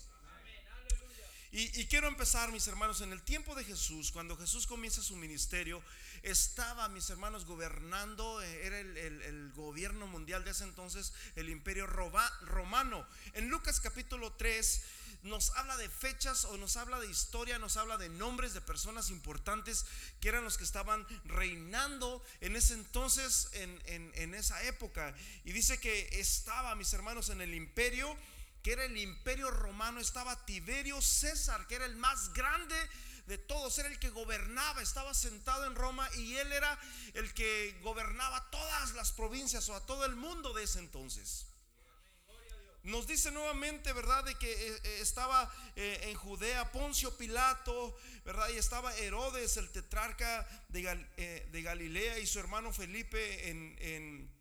Y, 1.55 1.85
quiero 1.85 2.07
empezar, 2.07 2.51
mis 2.51 2.67
hermanos, 2.67 3.01
en 3.01 3.11
el 3.11 3.21
tiempo 3.21 3.53
de 3.53 3.63
Jesús, 3.63 4.11
cuando 4.11 4.35
Jesús 4.35 4.65
comienza 4.65 5.03
su 5.03 5.15
ministerio, 5.15 5.83
estaba, 6.23 6.87
mis 6.87 7.09
hermanos, 7.09 7.45
gobernando, 7.45 8.41
eh, 8.41 8.65
era 8.65 8.79
el, 8.79 9.51
gobierno 9.53 10.07
mundial 10.07 10.43
de 10.43 10.51
ese 10.51 10.63
entonces, 10.63 11.13
el 11.35 11.49
imperio 11.49 11.85
romano. 11.85 13.05
En 13.33 13.49
Lucas 13.49 13.79
capítulo 13.79 14.33
3 14.33 14.81
nos 15.23 15.51
habla 15.51 15.77
de 15.77 15.87
fechas 15.89 16.45
o 16.45 16.57
nos 16.57 16.75
habla 16.75 16.99
de 16.99 17.07
historia, 17.07 17.59
nos 17.59 17.77
habla 17.77 17.97
de 17.97 18.09
nombres 18.09 18.53
de 18.53 18.61
personas 18.61 19.09
importantes 19.09 19.85
que 20.19 20.29
eran 20.29 20.43
los 20.43 20.57
que 20.57 20.63
estaban 20.63 21.05
reinando 21.25 22.23
en 22.41 22.55
ese 22.55 22.73
entonces, 22.73 23.49
en, 23.53 24.11
en 24.15 24.33
esa 24.33 24.63
época. 24.63 25.13
Y 25.43 25.51
dice 25.51 25.79
que 25.79 26.19
estaba, 26.19 26.75
mis 26.75 26.91
hermanos, 26.93 27.29
en 27.29 27.41
el 27.41 27.53
imperio 27.53 28.17
que 28.63 28.71
era 28.71 28.85
el 28.85 28.97
imperio 28.97 29.51
romano, 29.51 29.99
estaba 29.99 30.45
Tiberio 30.45 31.01
César, 31.01 31.67
que 31.67 31.75
era 31.75 31.85
el 31.85 31.97
más 31.97 32.31
grande 32.33 32.75
de 33.25 33.37
todos, 33.37 33.77
era 33.77 33.87
el 33.87 33.99
que 33.99 34.09
gobernaba, 34.09 34.81
estaba 34.81 35.13
sentado 35.13 35.65
en 35.65 35.75
Roma 35.75 36.09
y 36.15 36.35
él 36.35 36.51
era 36.51 36.77
el 37.13 37.33
que 37.33 37.79
gobernaba 37.81 38.49
todas 38.51 38.93
las 38.93 39.11
provincias 39.11 39.69
o 39.69 39.75
a 39.75 39.85
todo 39.85 40.05
el 40.05 40.15
mundo 40.15 40.53
de 40.53 40.63
ese 40.63 40.79
entonces. 40.79 41.47
Nos 42.83 43.07
dice 43.07 43.31
nuevamente, 43.31 43.93
¿verdad?, 43.93 44.25
de 44.25 44.35
que 44.35 44.51
eh, 44.51 44.79
eh, 44.83 44.97
estaba 44.99 45.49
eh, 45.77 46.01
en 46.03 46.15
Judea 46.15 46.69
Poncio 46.73 47.15
Pilato, 47.15 47.95
¿verdad? 48.25 48.49
Y 48.49 48.57
estaba 48.57 48.93
Herodes, 48.97 49.55
el 49.55 49.71
tetrarca 49.71 50.45
de, 50.67 51.61
Galilea, 51.61 52.19
y 52.19 52.27
su 52.27 52.39
hermano 52.39 52.73
Felipe 52.73 53.49
en 53.49 54.32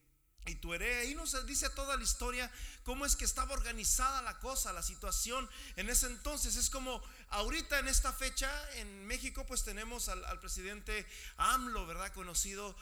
y 0.47 0.57
tú 0.57 0.75
eres, 0.75 1.07
ahí 1.07 1.15
nos 1.15 1.47
dice 1.47 1.71
toda 1.71 1.97
la 1.97 2.03
historia 2.03 2.51
cómo 2.83 3.07
es 3.07 3.15
que 3.15 3.25
estaba 3.25 3.53
organizada 3.53 4.23
la 4.23 4.39
cosa, 4.41 4.73
la 4.73 4.83
situación 4.83 5.49
en 5.77 5.89
ese 5.89 6.07
entonces. 6.07 6.57
Es 6.57 6.69
como 6.69 7.01
ahorita 7.29 7.79
en 7.79 7.87
esta 7.87 8.13
fecha 8.13 8.51
en 8.75 9.07
México 9.07 9.47
pues 9.47 9.63
tenemos 9.63 10.09
al, 10.09 10.41
presidente 10.41 11.07
AMLO, 11.37 11.87
¿verdad? 11.87 12.13
Conocido. 12.13 12.75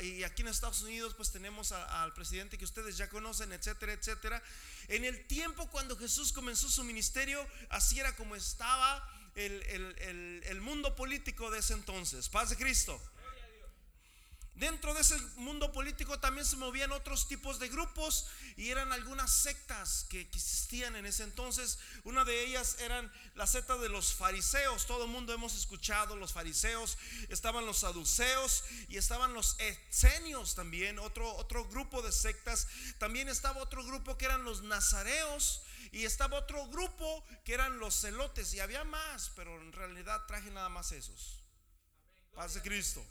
y 0.00 0.22
aquí 0.22 0.42
en 0.42 0.48
Estados 0.48 0.80
Unidos 0.80 1.14
pues 1.14 1.30
tenemos 1.30 1.72
al 1.72 2.14
presidente 2.14 2.56
que 2.56 2.64
ustedes 2.64 2.96
ya 2.96 3.10
conocen, 3.10 3.52
etcétera, 3.52 3.92
etcétera. 3.92 4.42
En 4.88 5.04
el 5.04 5.26
tiempo 5.26 5.68
cuando 5.70 5.98
Jesús 5.98 6.32
comenzó 6.32 6.70
su 6.70 6.82
ministerio, 6.82 7.46
así 7.68 8.00
era 8.00 8.16
como 8.16 8.36
estaba 8.36 9.06
el, 9.34 10.42
el 10.46 10.60
mundo 10.62 10.96
político 10.96 11.50
de 11.50 11.58
ese 11.58 11.74
entonces. 11.74 12.30
Paz 12.30 12.50
de 12.50 12.56
Cristo. 12.56 13.00
Dentro 14.54 14.94
de 14.94 15.00
ese 15.00 15.18
mundo 15.36 15.72
político 15.72 16.20
también 16.20 16.46
se 16.46 16.56
movían 16.56 16.92
otros 16.92 17.26
tipos 17.26 17.58
de 17.58 17.68
grupos 17.68 18.26
y 18.56 18.70
eran 18.70 18.92
algunas 18.92 19.32
sectas 19.32 20.06
que 20.08 20.20
existían 20.20 20.94
en 20.94 21.06
ese 21.06 21.24
entonces. 21.24 21.80
Una 22.04 22.24
de 22.24 22.44
ellas 22.44 22.76
eran 22.78 23.12
la 23.34 23.48
secta 23.48 23.76
de 23.78 23.88
los 23.88 24.14
fariseos. 24.14 24.86
Todo 24.86 25.06
el 25.06 25.10
mundo 25.10 25.32
hemos 25.32 25.56
escuchado 25.56 26.14
los 26.14 26.32
fariseos. 26.32 26.98
Estaban 27.30 27.66
los 27.66 27.78
saduceos 27.78 28.62
y 28.88 28.96
estaban 28.96 29.34
los 29.34 29.56
esenios 29.58 30.54
también, 30.54 31.00
otro, 31.00 31.34
otro 31.34 31.64
grupo 31.64 32.00
de 32.00 32.12
sectas. 32.12 32.68
También 32.98 33.28
estaba 33.28 33.60
otro 33.60 33.84
grupo 33.84 34.16
que 34.16 34.26
eran 34.26 34.44
los 34.44 34.62
nazareos 34.62 35.62
y 35.90 36.04
estaba 36.04 36.38
otro 36.38 36.68
grupo 36.68 37.24
que 37.44 37.54
eran 37.54 37.80
los 37.80 38.00
celotes 38.00 38.54
y 38.54 38.60
había 38.60 38.84
más, 38.84 39.32
pero 39.34 39.60
en 39.60 39.72
realidad 39.72 40.26
traje 40.26 40.52
nada 40.52 40.68
más 40.68 40.92
esos. 40.92 41.42
Paz 42.34 42.54
de 42.54 42.62
Cristo. 42.62 43.04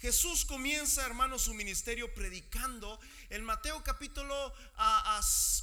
Jesús 0.00 0.44
comienza, 0.44 1.04
hermanos, 1.04 1.42
su 1.42 1.54
ministerio 1.54 2.12
predicando. 2.14 3.00
En 3.30 3.42
Mateo 3.44 3.82
capítulo 3.82 4.54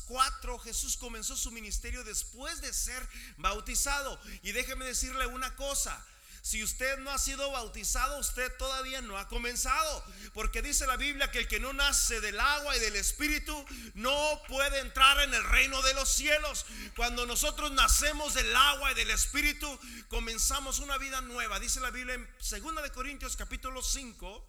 4, 0.07 0.59
Jesús 0.59 0.97
comenzó 0.97 1.37
su 1.37 1.51
ministerio 1.51 2.03
después 2.03 2.59
de 2.59 2.73
ser 2.73 3.07
bautizado. 3.37 4.19
Y 4.43 4.51
déjeme 4.51 4.85
decirle 4.85 5.25
una 5.27 5.55
cosa. 5.55 6.05
Si 6.45 6.63
usted 6.63 6.99
no 6.99 7.09
ha 7.09 7.17
sido 7.17 7.49
bautizado, 7.49 8.19
usted 8.19 8.55
todavía 8.57 9.01
no 9.01 9.17
ha 9.17 9.27
comenzado. 9.27 10.05
Porque 10.35 10.61
dice 10.61 10.85
la 10.85 10.95
Biblia 10.95 11.31
que 11.31 11.39
el 11.39 11.47
que 11.47 11.59
no 11.59 11.73
nace 11.73 12.21
del 12.21 12.39
agua 12.39 12.77
y 12.77 12.79
del 12.81 12.95
Espíritu 12.97 13.65
no 13.95 14.43
puede 14.47 14.77
entrar 14.77 15.19
en 15.21 15.33
el 15.33 15.43
reino 15.43 15.81
de 15.81 15.95
los 15.95 16.07
cielos. 16.07 16.67
Cuando 16.95 17.25
nosotros 17.25 17.71
nacemos 17.71 18.35
del 18.35 18.55
agua 18.55 18.91
y 18.91 18.93
del 18.93 19.09
Espíritu, 19.09 19.67
comenzamos 20.07 20.77
una 20.77 20.99
vida 20.99 21.19
nueva. 21.21 21.59
Dice 21.59 21.79
la 21.79 21.89
Biblia 21.89 22.13
en 22.13 22.29
2 22.37 22.83
de 22.83 22.91
Corintios 22.91 23.35
capítulo 23.35 23.81
5 23.81 24.47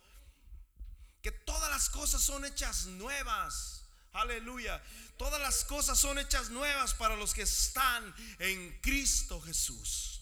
que 1.23 1.33
todas 1.33 1.71
las 1.71 1.89
cosas 1.89 2.21
son 2.21 2.45
hechas 2.45 2.85
nuevas. 2.85 3.87
Aleluya. 4.13 4.83
Todas 5.17 5.41
las 5.41 5.65
cosas 5.65 5.99
son 5.99 6.19
hechas 6.19 6.51
nuevas 6.51 6.93
para 6.93 7.17
los 7.17 7.33
que 7.33 7.43
están 7.43 8.15
en 8.39 8.83
Cristo 8.83 9.41
Jesús. 9.41 10.16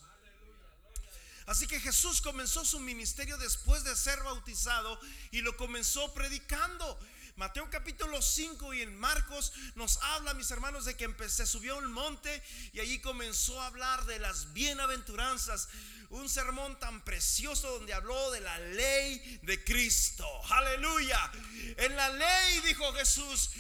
Así 1.47 1.67
que 1.67 1.81
Jesús 1.81 2.23
comenzó 2.23 2.65
su 2.65 2.81
ministerio 2.81 3.37
después 3.37 3.85
de 3.85 3.95
ser 3.97 4.23
bautizado 4.23 4.99
y 5.31 5.43
lo 5.43 5.57
comenzó 5.57 6.13
predicando. 6.15 6.99
Mateo 7.37 7.69
capítulo 7.69 8.23
5 8.23 8.75
y 8.75 8.83
en 8.83 8.97
Marcos 8.97 9.53
nos 9.75 9.99
habla, 9.99 10.35
mis 10.35 10.51
hermanos, 10.53 10.85
de 10.85 10.97
que 10.97 11.13
se 11.29 11.47
subió 11.47 11.75
a 11.75 11.79
un 11.79 11.93
monte 11.93 12.43
y 12.73 12.81
allí 12.81 13.01
comenzó 13.01 13.61
a 13.61 13.67
hablar 13.67 14.05
de 14.07 14.21
las 14.21 14.53
bienaventuranzas. 14.53 15.69
Un 16.11 16.29
sermón 16.29 16.79
tan 16.79 17.03
precioso 17.05 17.73
donde 17.73 17.93
habló 17.93 18.31
de 18.31 18.41
la 18.41 18.57
ley 18.59 19.41
de 19.43 19.65
Cristo. 19.65 20.27
Aleluya. 20.51 21.33
En 21.77 21.97
la 21.97 22.09
ley, 22.11 22.61
dijo 22.61 22.93
Jesús, 22.93 23.51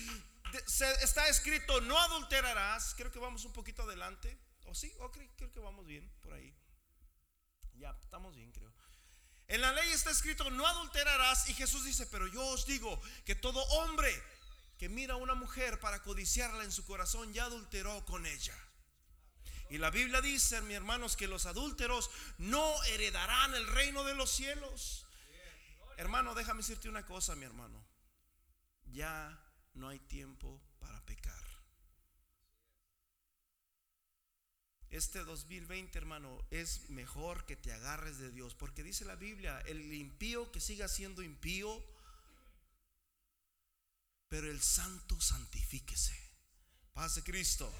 está 1.01 1.27
escrito, 1.27 1.81
no 1.81 1.99
adulterarás. 1.99 2.95
Creo 2.95 3.11
que 3.11 3.19
vamos 3.19 3.45
un 3.45 3.53
poquito 3.53 3.83
adelante. 3.83 4.39
¿O 4.67 4.75
sí? 4.75 4.93
¿O 5.01 5.11
creo 5.11 5.53
que 5.53 5.61
vamos 5.61 5.85
bien 5.85 6.09
por 6.23 6.33
ahí? 6.33 6.55
Ya, 7.85 7.95
estamos 8.01 8.35
bien, 8.35 8.51
creo. 8.51 8.73
En 9.47 9.61
la 9.61 9.71
ley 9.73 9.91
está 9.91 10.11
escrito, 10.11 10.51
no 10.51 10.67
adulterarás. 10.67 11.51
Y 11.51 11.53
Jesús 11.53 11.85
dice, 11.85 12.07
pero 12.07 12.27
yo 12.27 12.43
os 12.47 12.65
digo 12.65 12.99
que 13.27 13.35
todo 13.35 13.63
hombre 13.63 14.11
que 14.79 14.89
mira 14.89 15.15
a 15.15 15.19
una 15.19 15.35
mujer 15.35 15.79
para 15.81 16.03
codiciarla 16.03 16.65
en 16.65 16.73
su 16.73 16.87
corazón 16.87 17.35
ya 17.35 17.45
adulteró 17.45 18.03
con 18.07 18.25
ella. 18.25 18.57
Y 19.69 19.77
la 19.77 19.91
Biblia 19.91 20.23
dice, 20.23 20.63
mi 20.63 20.73
hermanos, 20.73 21.15
que 21.15 21.29
los 21.29 21.45
adúlteros 21.45 22.11
no 22.39 22.83
heredarán 22.85 23.55
el 23.55 23.67
reino 23.67 24.03
de 24.03 24.15
los 24.15 24.31
cielos. 24.31 25.07
Hermano, 25.99 26.35
déjame 26.35 26.63
decirte 26.63 26.89
una 26.89 27.05
cosa, 27.05 27.35
mi 27.35 27.45
hermano. 27.45 27.87
Ya 28.87 29.39
no 29.75 29.91
hay 29.91 29.99
tiempo 29.99 30.59
para 30.79 31.05
pecar. 31.05 31.44
Este 34.95 35.25
2020, 35.25 35.99
hermano, 35.99 36.47
es 36.53 36.89
mejor 36.89 37.45
que 37.47 37.57
te 37.57 37.73
agarres 37.73 38.19
de 38.19 38.31
Dios, 38.31 38.55
porque 38.55 38.85
dice 38.85 39.05
la 39.05 39.17
Biblia, 39.17 39.61
el 39.67 39.93
impío 39.93 40.53
que 40.53 40.61
siga 40.61 40.87
siendo 40.87 41.21
impío, 41.21 41.85
pero 44.29 44.49
el 44.49 44.63
santo 44.63 45.21
santifíquese. 45.21 46.17
Paz 46.93 47.17
de 47.17 47.25
Cristo. 47.25 47.75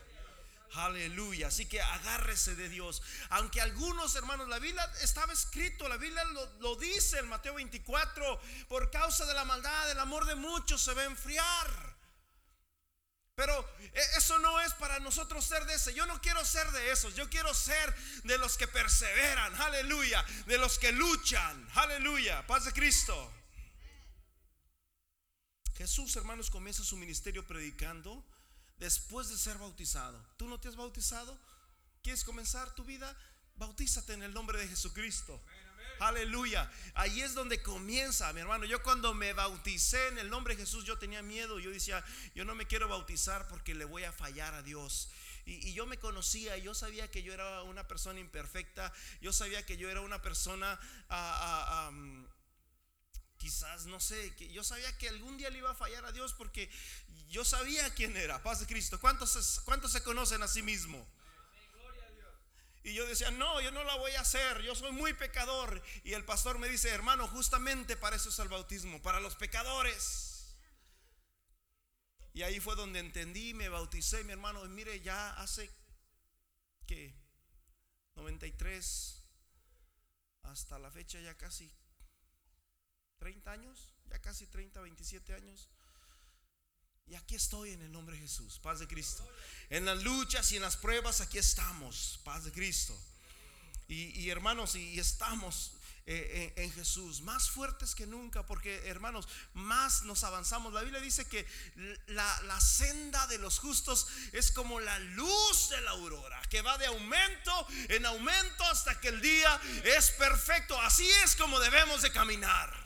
Aleluya. 0.73 1.47
Así 1.47 1.67
que 1.67 1.81
agárrese 1.81 2.57
de 2.57 2.69
Dios. 2.69 3.01
Aunque 3.31 3.61
algunos 3.61 4.17
hermanos, 4.17 4.49
la 4.49 4.59
Biblia 4.59 4.85
estaba 5.01 5.33
escrito, 5.33 5.89
la 5.89 5.99
Biblia 5.99 6.25
lo, 6.25 6.59
lo, 6.59 6.75
dice 6.75 7.21
en 7.21 7.29
Mateo 7.29 7.55
24, 7.55 8.41
por 8.67 8.91
causa 8.91 9.25
de 9.25 9.35
la 9.35 9.45
maldad, 9.45 9.89
el 9.89 10.01
amor 10.01 10.27
de 10.27 10.35
muchos 10.35 10.83
se 10.83 10.93
va 10.95 11.03
a 11.03 11.05
enfriar. 11.05 11.94
Pero 13.35 13.69
e, 13.81 14.01
eso 14.17 14.39
no 14.39 14.61
es 14.61 14.73
para 14.75 15.01
nosotros 15.01 15.45
ser 15.45 15.65
de 15.67 15.75
ese. 15.75 15.95
Yo 15.95 16.07
no 16.07 16.21
quiero 16.21 16.45
ser 16.45 16.71
de 16.71 16.93
esos. 16.93 17.15
Yo 17.15 17.29
quiero 17.29 17.53
ser 17.53 17.95
de 18.25 18.39
los 18.39 18.57
que 18.57 18.69
perseveran. 18.69 19.55
Aleluya. 19.61 20.25
De 20.47 20.59
los 20.59 20.79
que 20.79 20.93
luchan. 20.93 21.69
Aleluya. 21.75 22.47
Paz 22.47 22.65
de 22.65 22.73
Cristo. 22.73 23.33
Jesús, 25.77 26.15
hermanos, 26.15 26.51
comienza 26.51 26.85
su 26.85 26.97
ministerio 26.97 27.47
predicando 27.47 28.25
después 28.79 29.29
de 29.29 29.39
ser 29.39 29.59
bautizado. 29.59 30.25
¿Tú 30.37 30.49
no 30.49 30.61
te 30.61 30.69
has 30.69 30.77
bautizado? 30.77 31.37
¿Quieres 32.03 32.23
comenzar 32.23 32.73
tu 32.75 32.85
vida? 32.85 33.17
Bautízate 33.57 34.13
en 34.13 34.23
el 34.23 34.33
nombre 34.33 34.59
de 34.59 34.69
Jesucristo. 34.69 35.43
Aleluya. 36.01 36.71
Ahí 36.95 37.21
es 37.21 37.35
donde 37.35 37.63
comienza, 37.63 38.33
mi 38.33 38.41
hermano. 38.41 38.65
Yo 38.65 38.83
cuando 38.83 39.15
me 39.15 39.33
bauticé 39.33 40.09
en 40.09 40.19
el 40.19 40.31
nombre 40.31 40.55
de 40.55 40.63
Jesús, 40.63 40.85
yo 40.85 40.99
tenía 40.99 41.23
miedo. 41.23 41.59
Yo 41.59 41.71
decía, 41.71 42.05
yo 42.35 42.45
no 42.45 42.55
me 42.55 42.67
quiero 42.67 42.89
bautizar 42.89 43.49
porque 43.49 43.75
le 43.75 43.85
voy 43.85 44.05
a 44.05 44.13
fallar 44.13 44.55
a 44.55 44.63
Dios. 44.63 45.11
Y, 45.47 45.73
yo 45.75 45.87
me 45.87 45.99
conocía, 45.99 46.57
yo 46.57 46.75
sabía 46.75 47.11
que 47.11 47.23
yo 47.23 47.33
era 47.33 47.63
una 47.63 47.87
persona 47.87 48.21
imperfecta. 48.21 48.93
Yo 49.21 49.33
sabía 49.33 49.65
que 49.65 49.77
yo 49.77 49.91
era 49.91 50.01
una 50.01 50.23
persona... 50.23 50.79
Ah, 51.09 51.91
ah, 51.91 51.93
quizás, 53.45 53.85
no 53.85 54.01
sé, 54.01 54.35
que 54.37 54.51
yo 54.51 54.65
sabía 54.65 54.97
que 54.97 55.07
algún 55.07 55.37
día 55.37 55.51
le 55.51 55.59
iba 55.59 55.71
a 55.71 55.75
fallar 55.75 56.03
a 56.07 56.13
Dios 56.13 56.33
porque 56.33 56.71
yo 57.29 57.45
sabía 57.45 57.93
quién 57.93 58.17
era, 58.17 58.43
paz 58.43 58.61
de 58.61 58.67
Cristo. 58.67 58.99
¿Cuántos, 58.99 59.61
cuántos 59.67 59.93
se 59.93 60.03
conocen 60.03 60.43
a 60.43 60.49
sí 60.49 60.63
mismo? 60.63 61.07
Y 62.85 62.93
yo 62.93 63.07
decía, 63.07 63.31
no, 63.31 63.63
yo 63.63 63.71
no 63.71 63.83
la 63.83 63.97
voy 63.97 64.13
a 64.13 64.21
hacer, 64.21 64.61
yo 64.61 64.75
soy 64.75 64.93
muy 64.93 65.15
pecador. 65.15 65.83
Y 66.05 66.13
el 66.13 66.25
pastor 66.25 66.59
me 66.59 66.69
dice, 66.69 66.91
hermano, 66.91 67.27
justamente 67.27 67.97
para 67.97 68.17
eso 68.17 68.29
es 68.29 68.39
el 68.39 68.49
bautismo, 68.49 69.01
para 69.01 69.21
los 69.21 69.35
pecadores. 69.37 70.55
Y 72.35 72.43
ahí 72.43 72.61
fue 72.61 72.77
donde 72.77 72.99
entendí, 72.99 73.55
me 73.55 73.71
bauticé, 73.71 74.23
mi 74.25 74.33
hermano, 74.33 74.63
mire, 74.67 75.01
ya 75.01 75.31
hace 75.41 75.71
que 76.87 77.15
93 78.17 79.23
hasta 80.43 80.79
la 80.79 80.91
fecha 80.91 81.19
ya 81.21 81.35
casi 81.39 81.73
30 83.17 83.51
años, 83.51 83.95
ya 84.11 84.21
casi 84.21 84.47
30, 84.47 84.83
27 84.83 85.33
años. 85.33 85.71
Y 87.07 87.17
aquí 87.17 87.35
estoy 87.35 87.73
en 87.73 87.83
el 87.83 87.93
nombre 87.93 88.17
de 88.17 88.23
Jesús, 88.23 88.59
paz 88.63 88.81
de 88.81 88.89
Cristo. 88.89 89.29
En 89.69 89.85
las 89.85 90.03
luchas 90.03 90.51
y 90.53 90.57
en 90.57 90.63
las 90.63 90.77
pruebas, 90.77 91.21
aquí 91.21 91.39
estamos, 91.39 92.19
paz 92.25 92.45
de 92.45 92.53
Cristo. 92.53 92.99
Y, 93.87 94.31
hermanos, 94.31 94.75
y, 94.77 94.99
estamos 94.99 95.73
eh, 96.07 96.55
en, 96.57 96.73
Jesús, 96.73 97.21
más 97.21 97.51
fuertes 97.51 97.95
que 97.95 98.07
nunca, 98.07 98.47
porque 98.47 98.89
hermanos, 98.89 99.29
más 99.53 100.05
nos 100.05 100.25
avanzamos. 100.25 100.73
La 100.73 100.81
Biblia 100.81 101.01
dice 101.01 101.27
que 101.27 101.47
la, 102.07 102.41
la, 102.43 102.59
senda 102.63 103.27
de 103.27 103.37
los 103.37 103.59
justos 103.59 104.07
es 104.33 104.51
como 104.51 104.81
la 104.81 104.99
luz 104.99 105.69
de 105.69 105.83
la 105.83 105.91
aurora, 105.91 106.41
que 106.49 106.63
va 106.63 106.79
de 106.79 106.87
aumento 106.87 107.67
en 107.91 108.07
aumento 108.07 108.65
hasta 108.65 108.99
que 108.99 109.09
el 109.09 109.21
día 109.21 109.61
es 109.85 110.11
perfecto. 110.13 110.81
Así 110.81 111.07
es 111.23 111.37
como 111.37 111.61
debemos 111.61 112.01
de 112.01 112.11
caminar. 112.11 112.84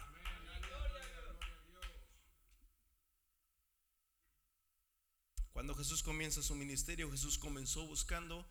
Cuando 5.59 5.75
Jesús 5.75 6.05
comienza 6.05 6.41
su 6.41 6.55
ministerio, 6.55 7.11
Jesús 7.11 7.37
comenzó 7.37 7.85
buscando 7.85 8.49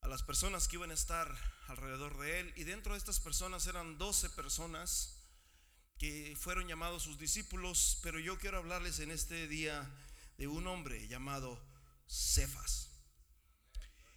a 0.00 0.08
las 0.08 0.24
personas 0.24 0.66
que 0.66 0.74
iban 0.74 0.90
a 0.90 0.94
estar 0.94 1.32
alrededor 1.68 2.18
de 2.18 2.40
él. 2.40 2.52
Y 2.56 2.64
dentro 2.64 2.94
de 2.94 2.98
estas 2.98 3.20
personas 3.20 3.68
eran 3.68 3.96
12 3.96 4.30
personas 4.30 5.22
que 5.96 6.36
fueron 6.36 6.66
llamados 6.66 7.04
sus 7.04 7.20
discípulos. 7.20 8.00
Pero 8.02 8.18
yo 8.18 8.36
quiero 8.36 8.58
hablarles 8.58 8.98
en 8.98 9.12
este 9.12 9.46
día 9.46 9.88
de 10.38 10.48
un 10.48 10.66
hombre 10.66 11.06
llamado 11.06 11.64
Cefas. 12.08 12.88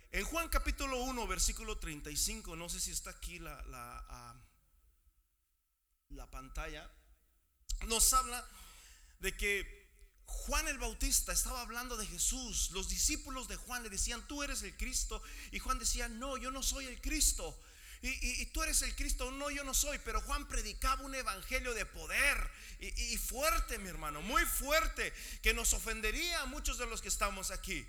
En 0.09 0.25
Juan 0.25 0.49
capítulo 0.49 1.03
1, 1.03 1.27
versículo 1.27 1.77
35, 1.77 2.55
no 2.55 2.67
sé 2.67 2.79
si 2.79 2.89
está 2.89 3.11
aquí 3.11 3.37
la, 3.37 3.61
la, 3.67 4.03
ah, 4.09 4.35
la 6.09 6.31
pantalla, 6.31 6.91
nos 7.85 8.11
habla 8.11 8.43
de 9.19 9.37
que 9.37 9.82
Juan 10.25 10.67
el 10.67 10.77
Bautista 10.77 11.31
estaba 11.31 11.61
hablando 11.61 11.95
de 11.95 12.05
Jesús. 12.05 12.71
Los 12.71 12.89
discípulos 12.89 13.47
de 13.47 13.55
Juan 13.55 13.83
le 13.83 13.89
decían, 13.89 14.27
tú 14.27 14.43
eres 14.43 14.61
el 14.63 14.75
Cristo. 14.75 15.21
Y 15.51 15.59
Juan 15.59 15.79
decía, 15.79 16.09
no, 16.09 16.37
yo 16.37 16.51
no 16.51 16.61
soy 16.61 16.85
el 16.85 16.99
Cristo. 17.01 17.57
Y, 18.01 18.45
tú 18.47 18.61
eres 18.61 18.81
el 18.81 18.93
Cristo, 18.97 19.31
no, 19.31 19.49
yo 19.49 19.63
no 19.63 19.73
soy. 19.73 19.97
Pero 19.99 20.19
Juan 20.21 20.45
predicaba 20.49 21.03
un 21.03 21.15
evangelio 21.15 21.73
de 21.73 21.85
poder 21.85 22.51
y, 22.79 23.17
fuerte, 23.17 23.77
mi 23.77 23.87
hermano, 23.87 24.21
muy 24.21 24.43
fuerte, 24.43 25.13
que 25.41 25.53
nos 25.53 25.71
ofendería 25.71 26.41
a 26.41 26.45
muchos 26.45 26.77
de 26.77 26.85
los 26.85 27.01
que 27.01 27.07
estamos 27.07 27.49
aquí. 27.49 27.87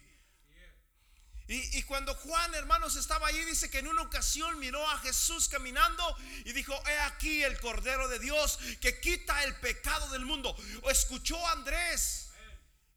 Y, 1.49 1.83
cuando 1.83 2.15
Juan, 2.15 2.55
hermanos, 2.55 2.95
estaba 2.95 3.27
ahí, 3.27 3.45
dice 3.45 3.69
que 3.69 3.81
en 3.81 3.89
una 3.89 4.03
ocasión 4.03 4.59
miró 4.61 4.89
a 4.89 4.99
Jesús 4.99 5.49
caminando 5.49 6.17
y 6.45 6.53
dijo, 6.53 6.81
he 6.87 6.99
aquí 7.01 7.43
el 7.43 7.59
Cordero 7.59 8.07
de 8.07 8.21
Dios 8.21 8.59
que 8.81 9.01
quita 9.01 9.43
el 9.43 9.57
pecado 9.57 10.09
del 10.11 10.25
mundo. 10.25 10.57
O 10.83 10.91
escuchó 10.91 11.45
a 11.49 11.53
Andrés 11.53 12.24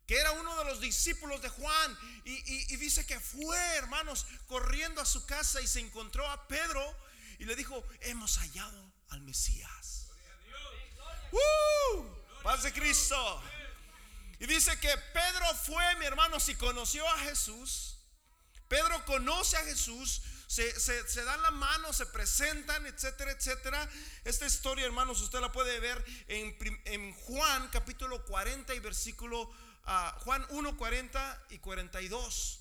que 0.08 0.18
era 0.18 0.32
uno 0.32 0.56
de 0.56 0.64
los 0.64 0.80
discípulos 0.80 1.42
de 1.42 1.50
Juan, 1.50 2.00
y, 2.24 2.76
dice 2.78 3.06
que 3.06 3.20
fue, 3.20 3.58
hermanos, 3.76 4.26
corriendo 4.48 5.02
a 5.02 5.06
su 5.06 5.26
casa 5.26 5.62
y 5.62 5.68
se 5.68 5.82
encontró 5.82 6.26
a 6.30 6.48
Pedro 6.48 6.82
y 7.40 7.46
le 7.46 7.56
dijo, 7.56 7.86
hemos 8.02 8.38
hallado 8.38 8.94
al 9.10 9.22
Mesías. 9.22 10.08
¡Uh! 11.32 12.06
Paz 12.42 12.64
de 12.64 12.72
Cristo. 12.72 13.44
Y 14.40 14.46
dice 14.46 14.80
que 14.80 14.96
Pedro 15.14 15.54
fue, 15.66 15.96
mi 15.98 16.06
hermano, 16.06 16.40
si 16.40 16.56
conoció 16.56 17.08
a 17.10 17.20
Jesús. 17.20 17.98
Pedro 18.70 19.04
conoce 19.06 19.58
a 19.58 19.64
Jesús, 19.64 20.22
se, 20.48 20.80
se, 20.80 21.24
dan 21.24 21.42
la 21.42 21.52
mano, 21.52 21.92
se 21.92 22.06
presentan, 22.06 22.86
etcétera, 22.86 23.32
etcétera. 23.32 23.90
Esta 24.24 24.46
historia, 24.46 24.86
hermanos, 24.86 25.20
usted 25.20 25.40
la 25.40 25.52
puede 25.52 25.80
ver 25.82 26.04
en, 26.28 26.58
en 26.86 27.14
Juan 27.14 27.68
capítulo 27.70 28.26
40 28.26 28.74
y 28.74 28.80
versículo 28.80 29.52
Juan 30.20 30.46
1, 30.50 30.78
40 30.78 31.46
y 31.52 31.60
42. 31.60 32.60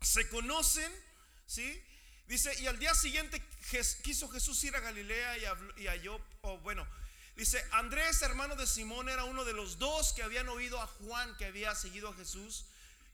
Se 0.00 0.28
conocen, 0.28 0.92
¿sí? 1.46 1.82
Dice, 2.26 2.52
y 2.60 2.66
al 2.66 2.78
día 2.78 2.94
siguiente 2.94 3.42
quiso 4.02 4.28
Jesús 4.28 4.62
ir 4.64 4.74
a 4.74 4.80
Galilea 4.80 5.38
y, 5.76 6.02
yo 6.02 6.20
o 6.40 6.58
bueno, 6.58 6.86
dice, 7.36 7.64
Andrés, 7.72 8.22
hermano 8.22 8.56
de 8.56 8.66
Simón, 8.66 9.08
era 9.08 9.24
uno 9.24 9.44
de 9.44 9.52
los 9.52 9.78
dos 9.78 10.12
que 10.14 10.22
habían 10.22 10.48
oído 10.48 10.80
a 10.80 10.86
Juan 10.86 11.36
que 11.36 11.44
había 11.44 11.74
seguido 11.74 12.08
a 12.08 12.14
Jesús 12.14 12.66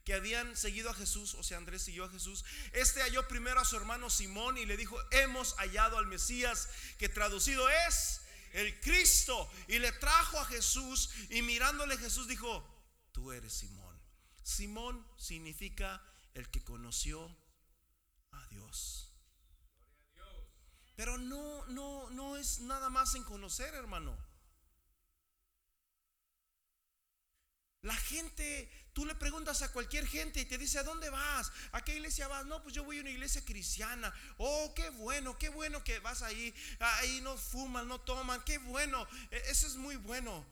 que 0.05 0.15
habían 0.15 0.57
seguido 0.57 0.89
a 0.89 0.95
Jesús, 0.95 1.35
o 1.35 1.43
sea, 1.43 1.57
Andrés 1.57 1.83
siguió 1.83 2.05
a 2.05 2.09
Jesús. 2.09 2.43
Este 2.73 3.01
halló 3.01 3.27
primero 3.27 3.59
a 3.59 3.65
su 3.65 3.75
hermano 3.75 4.09
Simón 4.09 4.57
y 4.57 4.65
le 4.65 4.75
dijo, 4.75 4.97
hemos 5.11 5.53
hallado 5.57 5.99
al 5.99 6.07
Mesías, 6.07 6.67
que 6.97 7.09
traducido 7.09 7.69
es 7.69 8.21
el 8.53 8.79
Cristo. 8.79 9.47
Y 9.67 9.77
le 9.77 9.91
trajo 9.91 10.39
a 10.39 10.45
Jesús 10.45 11.11
y 11.29 11.43
mirándole 11.43 11.95
Jesús 11.97 12.27
dijo, 12.27 12.65
tú 13.11 13.31
eres 13.31 13.53
Simón. 13.53 13.99
Simón 14.43 15.05
significa 15.17 16.01
el 16.33 16.49
que 16.49 16.63
conoció 16.63 17.35
a 18.31 18.47
Dios. 18.47 19.13
Pero 20.95 21.17
no, 21.17 21.65
no, 21.67 22.09
no 22.09 22.35
es 22.35 22.59
nada 22.59 22.89
más 22.89 23.15
en 23.15 23.23
conocer, 23.23 23.73
hermano. 23.73 24.17
La 27.81 27.95
gente, 27.95 28.69
tú 28.91 29.05
le 29.05 29.15
preguntas 29.15 29.61
a 29.61 29.71
cualquier 29.71 30.05
gente 30.05 30.41
y 30.41 30.45
te 30.45 30.57
dice, 30.57 30.79
¿a 30.79 30.83
dónde 30.83 31.09
vas? 31.09 31.49
¿A 31.71 31.81
qué 31.85 31.95
iglesia 31.95 32.27
vas? 32.27 32.45
No, 32.45 32.61
pues 32.61 32.75
yo 32.75 32.83
voy 32.83 32.97
a 32.97 33.01
una 33.01 33.09
iglesia 33.09 33.45
cristiana. 33.45 34.13
Oh, 34.37 34.73
qué 34.75 34.89
bueno, 34.89 35.37
qué 35.37 35.47
bueno 35.47 35.81
que 35.85 35.99
vas 35.99 36.21
ahí. 36.21 36.53
Ahí 36.79 37.21
no 37.21 37.37
fuman, 37.37 37.87
no 37.87 38.01
toman. 38.01 38.43
Qué 38.43 38.57
bueno. 38.57 39.07
E, 39.31 39.37
eso 39.49 39.67
es 39.67 39.77
muy 39.77 39.95
bueno. 39.95 40.45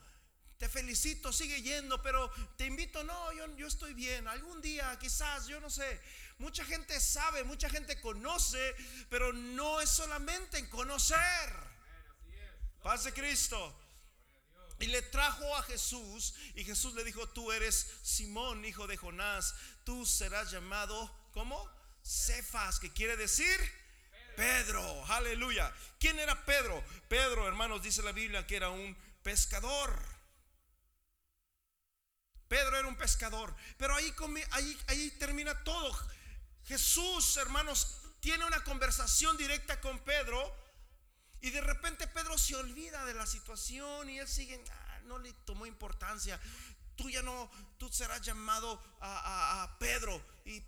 Te 0.57 0.67
felicito, 0.67 1.31
sigue 1.31 1.61
yendo, 1.61 2.01
pero 2.01 2.31
te 2.57 2.65
invito, 2.65 3.03
no, 3.03 3.31
yo, 3.55 3.67
estoy 3.67 3.93
bien. 3.93 4.27
Algún 4.27 4.61
día, 4.61 4.97
quizás, 4.99 5.47
yo 5.47 5.59
no 5.59 5.69
sé. 5.69 6.01
Mucha 6.39 6.65
gente 6.65 6.99
sabe, 6.99 7.43
mucha 7.43 7.69
gente 7.69 7.99
conoce, 8.01 8.75
pero 9.09 9.33
no 9.33 9.81
es 9.81 9.89
solamente 9.89 10.57
en 10.57 10.67
conocer. 10.67 11.17
Paz 12.81 13.03
de 13.03 13.13
Cristo. 13.13 13.79
Y 14.79 14.87
le 14.87 15.01
trajo 15.01 15.55
a 15.55 15.63
Jesús 15.63 16.35
y 16.53 16.63
Jesús 16.63 16.93
le 16.93 17.03
dijo, 17.03 17.27
tú 17.29 17.51
eres 17.51 17.87
Simón, 18.03 18.63
hijo 18.63 18.85
de 18.85 18.95
Jonás, 18.95 19.55
tú 19.83 20.05
serás 20.05 20.51
llamado, 20.51 21.11
¿cómo? 21.33 21.67
Cefas, 22.03 22.79
que 22.79 22.93
quiere 22.93 23.17
decir 23.17 23.57
Pedro. 24.35 25.05
Aleluya. 25.07 25.73
¿Quién 25.99 26.19
era 26.19 26.45
Pedro? 26.45 26.83
Pedro, 27.09 27.47
hermanos, 27.47 27.81
dice 27.81 28.03
la 28.03 28.11
Biblia 28.11 28.45
que 28.45 28.55
era 28.55 28.69
un 28.69 28.95
pescador. 29.23 30.16
Pedro 32.47 32.77
era 32.77 32.87
un 32.87 32.95
pescador. 32.95 33.55
Pero 33.77 33.95
ahí, 33.95 34.13
ahí, 34.51 34.79
ahí 34.87 35.11
termina 35.11 35.63
todo. 35.63 35.95
Jesús, 36.65 37.37
hermanos, 37.37 37.97
tiene 38.19 38.45
una 38.45 38.63
conversación 38.63 39.37
directa 39.37 39.79
con 39.79 39.99
Pedro. 39.99 40.55
Y 41.41 41.51
de 41.51 41.61
repente 41.61 42.07
Pedro 42.07 42.37
se 42.37 42.55
olvida 42.55 43.05
de 43.05 43.13
la 43.13 43.25
situación 43.25 44.09
y 44.09 44.19
él 44.19 44.27
sigue, 44.27 44.61
ah, 44.71 44.99
no 45.05 45.19
le 45.19 45.31
tomó 45.45 45.65
importancia. 45.65 46.39
Tú 46.95 47.09
ya 47.09 47.21
no, 47.21 47.49
tú 47.77 47.89
serás 47.89 48.21
llamado 48.21 48.81
a, 49.01 49.77
Pedro 49.79 50.19
y, 50.45 50.63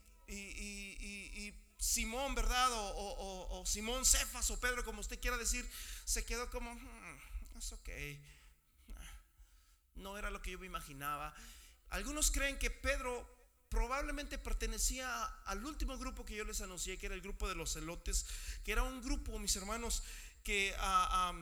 Simón, 1.80 2.36
¿verdad? 2.36 2.70
O, 2.72 3.64
Simón 3.66 4.06
Cefas 4.06 4.52
o 4.52 4.60
Pedro, 4.60 4.86
como 4.86 5.02
usted 5.02 5.20
quiera 5.20 5.38
decir, 5.38 5.70
se 6.06 6.24
quedó 6.24 6.50
como, 6.52 6.76
hmm, 6.76 7.58
es 7.58 7.74
ok. 7.74 7.90
No 9.96 10.18
era 10.18 10.30
lo 10.30 10.42
que 10.42 10.52
yo 10.52 10.60
me 10.60 10.68
imaginaba. 10.68 11.34
Algunos 11.90 12.32
creen 12.32 12.58
que 12.60 12.70
Pedro 12.70 13.28
probablemente 13.70 14.38
pertenecía 14.38 15.24
al 15.46 15.64
último 15.64 15.98
grupo 15.98 16.26
que 16.26 16.36
yo 16.36 16.44
les 16.44 16.62
anuncié, 16.62 16.98
que 16.98 17.06
era 17.06 17.16
el 17.16 17.22
grupo 17.22 17.48
de 17.48 17.56
los 17.56 17.74
celotes, 17.74 18.26
que 18.64 18.72
era 18.72 18.84
un 18.84 19.02
grupo, 19.02 19.38
mis 19.40 19.56
hermanos, 19.56 20.04
que 20.44 20.74
ah, 20.80 21.34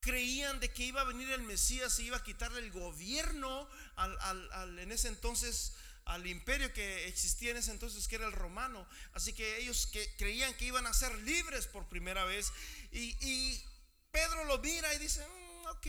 creían 0.00 0.58
de 0.60 0.72
que 0.72 0.84
iba 0.84 1.02
a 1.02 1.04
venir 1.04 1.30
el 1.30 1.42
Mesías 1.42 1.98
y 1.98 2.06
iba 2.06 2.16
a 2.16 2.22
quitarle 2.22 2.60
el 2.60 2.70
gobierno 2.70 3.68
al, 3.96 4.78
en 4.78 4.90
ese 4.90 5.08
entonces 5.08 5.74
al 6.06 6.26
imperio 6.26 6.72
que 6.72 7.06
existía 7.06 7.50
en 7.50 7.58
ese 7.58 7.70
entonces, 7.70 8.08
que 8.08 8.16
era 8.16 8.26
el 8.26 8.32
romano. 8.32 8.88
Así 9.12 9.34
que 9.34 9.58
ellos 9.58 9.90
creían 10.16 10.54
que 10.54 10.64
iban 10.64 10.86
a 10.86 10.94
ser 10.94 11.14
libres 11.18 11.66
por 11.66 11.86
primera 11.90 12.24
vez. 12.24 12.50
Y, 12.90 13.14
y 13.20 13.62
Pedro 14.10 14.44
lo 14.44 14.56
mira 14.58 14.94
y 14.94 14.98
dice, 14.98 15.20
mm, 15.20 15.37
ok, 15.70 15.86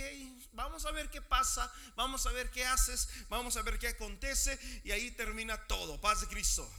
vamos 0.54 0.86
a 0.86 0.92
ver 0.92 1.10
qué 1.10 1.22
pasa, 1.22 1.72
vamos 1.96 2.26
a 2.26 2.32
ver 2.32 2.50
qué 2.52 2.66
haces, 2.66 3.10
vamos 3.30 3.58
a 3.58 3.62
ver 3.62 3.80
qué 3.80 3.90
acontece. 3.90 4.60
Y 4.84 4.92
ahí 4.92 5.12
termina 5.12 5.68
todo, 5.68 6.00
paz 6.00 6.22
de 6.22 6.28
Cristo. 6.28 6.70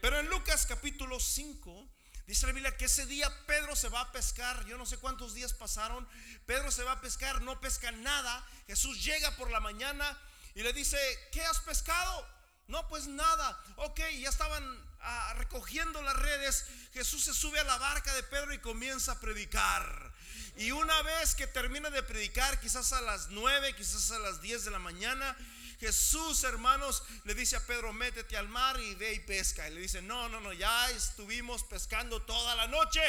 Pero 0.00 0.20
en 0.20 0.28
Lucas 0.28 0.66
capítulo 0.66 1.18
5, 1.18 1.88
Dice 2.26 2.46
la 2.46 2.52
Biblia 2.52 2.76
que 2.76 2.86
ese 2.86 3.06
día 3.06 3.32
Pedro 3.46 3.76
se 3.76 3.88
va 3.88 4.00
a 4.00 4.10
pescar. 4.10 4.64
Yo 4.66 4.76
no 4.76 4.84
sé 4.84 4.98
cuántos 4.98 5.32
días 5.32 5.52
pasaron. 5.52 6.08
Pedro 6.44 6.72
se 6.72 6.82
va 6.82 6.92
a 6.92 7.00
pescar, 7.00 7.40
no 7.42 7.60
pesca 7.60 7.92
nada. 7.92 8.44
Jesús 8.66 9.04
llega 9.04 9.30
por 9.36 9.48
la 9.48 9.60
mañana 9.60 10.18
y 10.56 10.64
le 10.64 10.72
dice, 10.72 10.98
¿qué 11.30 11.44
has 11.44 11.60
pescado? 11.60 12.26
No, 12.66 12.88
pues 12.88 13.06
nada. 13.06 13.62
Ok, 13.76 14.00
ya 14.18 14.28
estaban 14.28 14.64
ah, 15.02 15.34
recogiendo 15.36 16.02
las 16.02 16.16
redes. 16.16 16.66
Jesús 16.92 17.22
se 17.22 17.32
sube 17.32 17.60
a 17.60 17.64
la 17.64 17.78
barca 17.78 18.12
de 18.12 18.24
Pedro 18.24 18.52
y 18.52 18.58
comienza 18.58 19.12
a 19.12 19.20
predicar. 19.20 20.12
Y 20.56 20.70
una 20.70 21.02
vez 21.02 21.34
que 21.34 21.46
termina 21.46 21.90
de 21.90 22.02
predicar, 22.02 22.58
quizás 22.60 22.92
a 22.92 23.02
las 23.02 23.28
9, 23.28 23.74
quizás 23.76 24.10
a 24.10 24.18
las 24.18 24.40
10 24.40 24.64
de 24.64 24.70
la 24.70 24.78
mañana, 24.78 25.36
Jesús, 25.78 26.42
hermanos, 26.44 27.02
le 27.24 27.34
dice 27.34 27.56
a 27.56 27.66
Pedro, 27.66 27.92
métete 27.92 28.38
al 28.38 28.48
mar 28.48 28.80
y 28.80 28.94
ve 28.94 29.12
y 29.12 29.20
pesca. 29.20 29.68
Y 29.68 29.74
le 29.74 29.80
dice, 29.82 30.00
no, 30.00 30.28
no, 30.30 30.40
no, 30.40 30.54
ya 30.54 30.90
estuvimos 30.90 31.62
pescando 31.64 32.22
toda 32.22 32.54
la 32.54 32.66
noche 32.66 33.02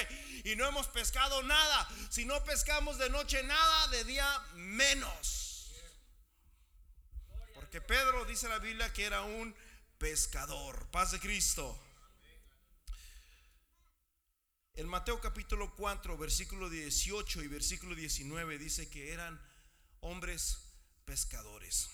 y 0.44 0.58
no 0.58 0.68
hemos 0.68 0.88
pescado 0.88 1.42
nada. 1.44 1.88
Si 2.10 2.26
no 2.26 2.44
pescamos 2.44 2.98
de 2.98 3.10
noche 3.10 3.42
nada, 3.44 3.88
de 3.88 4.04
día 4.04 4.46
menos. 4.56 5.72
Porque 7.54 7.80
Pedro 7.80 8.26
dice 8.26 8.50
la 8.50 8.60
Biblia 8.60 8.92
que 8.92 9.06
era 9.06 9.22
un 9.22 9.56
pescador. 9.98 10.88
Paz 10.92 11.12
de 11.12 11.20
Cristo. 11.22 11.82
En 14.78 14.88
Mateo 14.88 15.20
capítulo 15.20 15.74
4, 15.76 16.16
versículo 16.20 16.70
18 16.70 17.42
y 17.42 17.48
versículo 17.48 17.96
19 17.96 18.60
dice 18.60 18.88
que 18.88 19.12
eran 19.12 19.42
hombres 20.02 20.60
pescadores. 21.04 21.90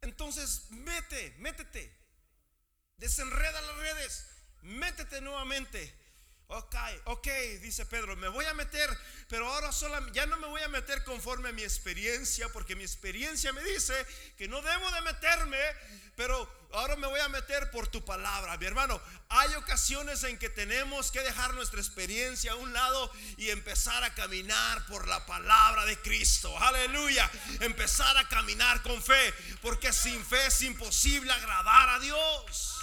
Entonces, 0.00 0.66
mete, 0.70 1.36
métete. 1.38 1.96
Desenreda 2.96 3.60
las 3.60 3.76
redes. 3.76 4.26
Métete 4.62 5.20
nuevamente. 5.20 5.94
Ok, 6.50 6.74
ok, 7.04 7.26
dice 7.60 7.84
Pedro, 7.84 8.16
me 8.16 8.28
voy 8.28 8.46
a 8.46 8.54
meter, 8.54 8.88
pero 9.28 9.46
ahora 9.52 9.70
ya 10.14 10.24
no 10.24 10.38
me 10.38 10.46
voy 10.46 10.62
a 10.62 10.68
meter 10.68 11.04
conforme 11.04 11.50
a 11.50 11.52
mi 11.52 11.62
experiencia, 11.62 12.48
porque 12.48 12.74
mi 12.74 12.84
experiencia 12.84 13.52
me 13.52 13.62
dice 13.62 13.94
que 14.38 14.48
no 14.48 14.62
debo 14.62 14.90
de 14.92 15.02
meterme, 15.02 15.58
pero 16.16 16.50
ahora 16.72 16.96
me 16.96 17.06
voy 17.06 17.20
a 17.20 17.28
meter 17.28 17.70
por 17.70 17.88
tu 17.88 18.02
palabra. 18.02 18.56
Mi 18.56 18.64
hermano, 18.64 18.98
hay 19.28 19.52
ocasiones 19.56 20.24
en 20.24 20.38
que 20.38 20.48
tenemos 20.48 21.12
que 21.12 21.20
dejar 21.20 21.52
nuestra 21.52 21.80
experiencia 21.80 22.52
a 22.52 22.56
un 22.56 22.72
lado 22.72 23.12
y 23.36 23.50
empezar 23.50 24.02
a 24.02 24.14
caminar 24.14 24.86
por 24.86 25.06
la 25.06 25.26
palabra 25.26 25.84
de 25.84 25.98
Cristo. 25.98 26.58
Aleluya. 26.60 27.30
Empezar 27.60 28.16
a 28.16 28.26
caminar 28.26 28.80
con 28.80 29.02
fe, 29.02 29.34
porque 29.60 29.92
sin 29.92 30.24
fe 30.24 30.46
es 30.46 30.62
imposible 30.62 31.30
agradar 31.30 31.90
a 31.90 31.98
Dios. 31.98 32.77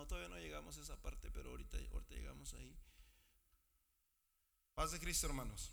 No, 0.00 0.06
todavía 0.06 0.30
no 0.30 0.38
llegamos 0.38 0.78
a 0.78 0.80
esa 0.80 0.96
parte, 0.96 1.30
pero 1.30 1.50
ahorita, 1.50 1.76
ahorita 1.92 2.14
llegamos 2.14 2.54
ahí. 2.54 2.74
Paz 4.74 4.92
de 4.92 4.98
Cristo, 4.98 5.26
hermanos. 5.26 5.72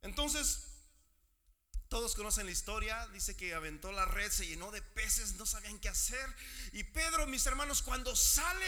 Entonces, 0.00 0.66
todos 1.86 2.16
conocen 2.16 2.46
la 2.46 2.50
historia, 2.50 3.06
dice 3.12 3.36
que 3.36 3.54
aventó 3.54 3.92
la 3.92 4.04
red, 4.04 4.32
se 4.32 4.48
llenó 4.48 4.72
de 4.72 4.82
peces, 4.82 5.36
no 5.36 5.46
sabían 5.46 5.78
qué 5.78 5.90
hacer. 5.90 6.28
Y 6.72 6.82
Pedro, 6.82 7.28
mis 7.28 7.46
hermanos, 7.46 7.82
cuando 7.82 8.16
sale, 8.16 8.66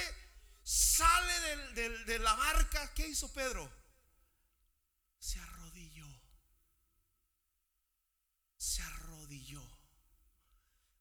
sale 0.63 1.75
de 2.05 2.19
la 2.21 2.35
barca, 2.35 2.95
¿qué 2.95 3.09
hizo 3.09 3.33
Pedro? 3.33 3.69
Se 5.19 5.41
arrodilló. 5.41 6.07
Se 8.59 8.81
arrodilló. 8.81 9.61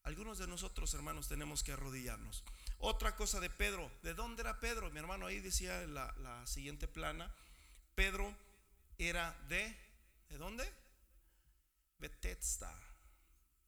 Algunos 0.02 0.40
de 0.40 0.48
nosotros, 0.48 0.92
hermanos, 0.96 1.28
tenemos 1.28 1.64
que 1.64 1.74
arrodillarnos. 1.74 2.44
Otra 2.80 3.16
cosa 3.16 3.40
de 3.40 3.50
Pedro, 3.50 3.92
¿de 4.02 4.14
dónde 4.14 4.42
era 4.42 4.60
Pedro? 4.60 4.90
Mi 4.92 5.00
hermano 5.00 5.26
ahí 5.26 5.40
decía 5.40 5.82
la, 5.88 6.14
la 6.20 6.46
siguiente 6.48 6.88
plana, 6.88 7.34
Pedro 7.96 8.36
era 8.98 9.38
de, 9.48 9.76
¿de 10.30 10.38
dónde? 10.38 10.72
Bethesda. 11.98 12.78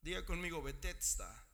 Diga 0.02 0.26
conmigo, 0.26 0.62
Bethesda. 0.62 1.46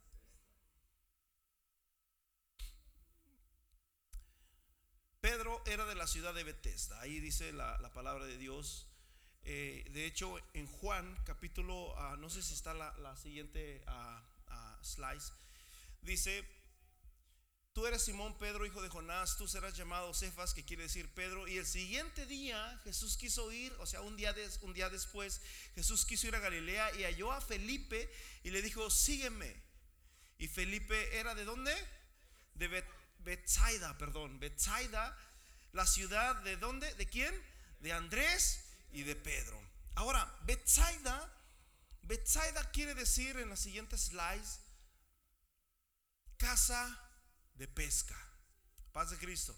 Pedro 5.22 5.62
era 5.68 5.86
de 5.86 5.94
la 5.94 6.08
ciudad 6.08 6.34
de 6.34 6.44
Bethesda. 6.44 7.00
Ahí 7.00 7.20
dice 7.20 7.54
la, 7.54 7.78
palabra 7.94 8.26
de 8.26 8.38
Dios. 8.38 8.88
Eh, 9.44 9.86
de 9.92 10.06
hecho, 10.06 10.36
en 10.54 10.66
Juan, 10.66 11.16
capítulo, 11.26 11.96
ah, 11.98 12.18
no 12.18 12.30
sé 12.32 12.42
si 12.42 12.56
está 12.56 12.74
la, 12.74 13.16
siguiente 13.18 13.84
uh, 13.88 14.84
slice, 14.84 15.32
dice 16.02 16.44
Tú 17.74 17.88
eres 17.88 18.04
Simón 18.04 18.38
Pedro, 18.38 18.66
hijo 18.66 18.82
de 18.82 18.90
Jonás, 18.90 19.38
tú 19.38 19.48
serás 19.48 19.78
llamado 19.78 20.14
Cefas, 20.14 20.54
que 20.54 20.66
quiere 20.66 20.84
decir 20.84 21.10
Pedro. 21.14 21.48
Y 21.48 21.58
el 21.58 21.66
siguiente 21.66 22.26
día 22.26 22.78
Jesús 22.84 23.16
quiso 23.16 23.50
ir, 23.50 23.74
o 23.80 23.86
sea, 23.86 24.02
un 24.02 24.18
día, 24.18 24.36
un 24.62 24.74
día 24.74 24.90
después, 24.90 25.42
Jesús 25.76 26.06
quiso 26.06 26.28
ir 26.28 26.36
a 26.36 26.40
Galilea 26.40 26.94
y 26.96 27.04
halló 27.04 27.32
a 27.32 27.40
Felipe 27.40 28.12
y 28.44 28.52
le 28.52 28.62
dijo, 28.62 28.90
sígueme. 28.90 29.56
Y 30.38 30.50
Felipe 30.50 31.18
era 31.18 31.34
de 31.34 31.46
dónde? 31.46 31.74
De 32.56 32.84
Bethsaida, 33.20 33.98
perdón, 33.98 34.38
Bethsaida, 34.40 35.18
la 35.72 35.86
ciudad 35.86 36.36
de 36.44 36.58
dónde? 36.58 36.94
¿De 36.96 37.08
quién? 37.08 37.34
De 37.80 37.94
Andrés 37.94 38.66
y 38.92 39.04
de 39.04 39.16
Pedro. 39.16 39.58
Ahora, 39.96 40.38
Bethsaida, 40.44 41.34
Bethsaida 42.02 42.70
quiere 42.72 42.96
decir 42.96 43.38
en 43.38 43.48
la 43.48 43.56
siguiente 43.56 43.98
slides, 43.98 44.60
casa 46.36 47.11
de 47.56 47.68
pesca. 47.68 48.16
Paz 48.92 49.12
de 49.12 49.18
Cristo. 49.18 49.56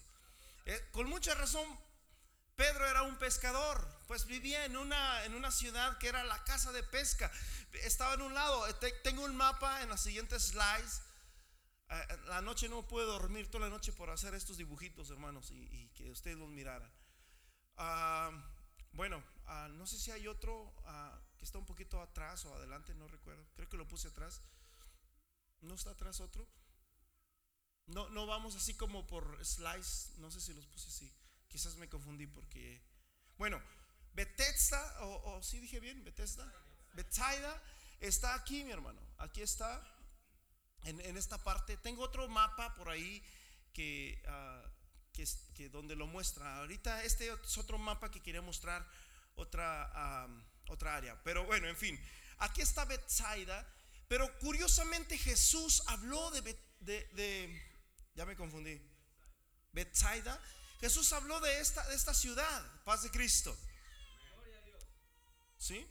Eh, 0.66 0.88
con 0.92 1.08
mucha 1.08 1.34
razón, 1.34 1.66
Pedro 2.56 2.86
era 2.86 3.02
un 3.02 3.16
pescador, 3.16 3.86
pues 4.06 4.26
vivía 4.26 4.64
en 4.64 4.76
una, 4.76 5.24
en 5.24 5.34
una 5.34 5.50
ciudad 5.50 5.98
que 5.98 6.08
era 6.08 6.22
la 6.24 6.42
casa 6.44 6.72
de 6.72 6.82
pesca. 6.82 7.30
Estaba 7.82 8.14
en 8.14 8.22
un 8.22 8.34
lado, 8.34 8.62
tengo 9.02 9.24
un 9.24 9.36
mapa 9.36 9.82
en 9.82 9.88
las 9.88 10.02
siguientes 10.02 10.42
slides. 10.44 11.02
Eh, 11.90 12.06
eh, 12.08 12.18
la 12.26 12.40
noche 12.40 12.68
no 12.68 12.86
puedo 12.86 13.12
dormir 13.12 13.50
toda 13.50 13.66
la 13.66 13.70
noche 13.70 13.92
por 13.92 14.10
hacer 14.10 14.34
estos 14.34 14.56
dibujitos, 14.56 15.10
hermanos, 15.10 15.50
y, 15.50 15.88
que 15.94 16.10
ustedes 16.10 16.36
los 16.36 16.48
miraran. 16.48 16.90
Ah, 17.76 18.30
bueno, 18.92 19.22
ah, 19.46 19.68
no 19.72 19.86
sé 19.86 19.98
si 19.98 20.12
hay 20.12 20.28
otro 20.28 20.72
ah, 20.84 21.20
que 21.38 21.44
está 21.44 21.58
un 21.58 21.66
poquito 21.66 22.00
atrás 22.00 22.44
o 22.44 22.54
adelante, 22.54 22.94
no 22.94 23.08
recuerdo. 23.08 23.44
Creo 23.56 23.68
que 23.68 23.76
lo 23.76 23.88
puse 23.88 24.08
atrás. 24.08 24.42
¿No 25.60 25.74
está 25.74 25.90
atrás 25.90 26.20
otro? 26.20 26.46
No, 27.86 28.08
no 28.10 28.26
vamos 28.26 28.56
así 28.56 28.74
como 28.74 29.06
por 29.06 29.44
slides. 29.44 30.12
No 30.18 30.30
sé 30.30 30.40
si 30.40 30.54
los 30.54 30.66
puse 30.66 30.88
así. 30.88 31.12
Quizás 31.48 31.76
me 31.76 31.88
confundí 31.88 32.26
porque. 32.26 32.82
Bueno, 33.36 33.60
Bethesda, 34.14 34.80
o, 35.02 35.42
si 35.42 35.60
dije 35.60 35.80
bien, 35.80 36.02
Bethesda. 36.04 36.50
Bethsaida 36.94 37.62
está 38.00 38.34
aquí, 38.34 38.64
mi 38.64 38.70
hermano. 38.70 39.00
Aquí 39.18 39.42
está. 39.42 39.82
En, 40.84 41.16
esta 41.16 41.38
parte. 41.38 41.76
Tengo 41.78 42.02
otro 42.02 42.28
mapa 42.28 42.74
por 42.74 42.88
ahí 42.88 43.22
que, 43.72 44.22
uh, 44.26 44.68
que, 45.54 45.68
donde 45.68 45.96
lo 45.96 46.06
muestra. 46.06 46.58
Ahorita 46.58 47.02
este 47.04 47.28
es 47.28 47.58
otro 47.58 47.78
mapa 47.78 48.10
que 48.10 48.20
quería 48.20 48.42
mostrar 48.42 48.86
otra, 49.34 50.28
otra 50.68 50.96
área. 50.96 51.22
Pero 51.22 51.44
bueno, 51.44 51.68
en 51.68 51.76
fin. 51.76 52.00
Aquí 52.38 52.62
está 52.62 52.84
Bethsaida. 52.84 53.66
Pero 54.08 54.38
curiosamente 54.38 55.16
Jesús 55.16 55.82
habló 55.86 56.30
de, 56.30 56.58
de 56.80 57.73
ya 58.14 58.24
me 58.24 58.36
confundí. 58.36 58.80
Bethsaida 59.72 60.40
Jesús 60.84 61.10
habló 61.14 61.40
de 61.40 61.60
esta, 61.60 61.82
de 61.88 61.94
esta 61.94 62.12
ciudad, 62.12 62.84
paz 62.84 63.02
de 63.02 63.10
Cristo. 63.10 63.56
¿Sí? 65.56 65.86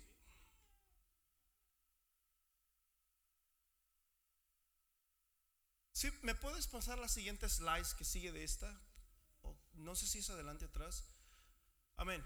¿Sí? 5.93 6.11
¿Me 6.21 6.35
puedes 6.35 6.67
pasar 6.67 6.99
la 6.99 7.07
siguiente 7.07 7.49
slides 7.49 7.95
que 7.95 8.05
sigue 8.05 8.31
de 8.31 8.43
esta? 8.43 8.79
no 9.73 9.95
sé 9.95 10.05
si 10.05 10.19
es 10.19 10.29
adelante 10.29 10.65
atrás. 10.65 11.05
Amén. 11.97 12.23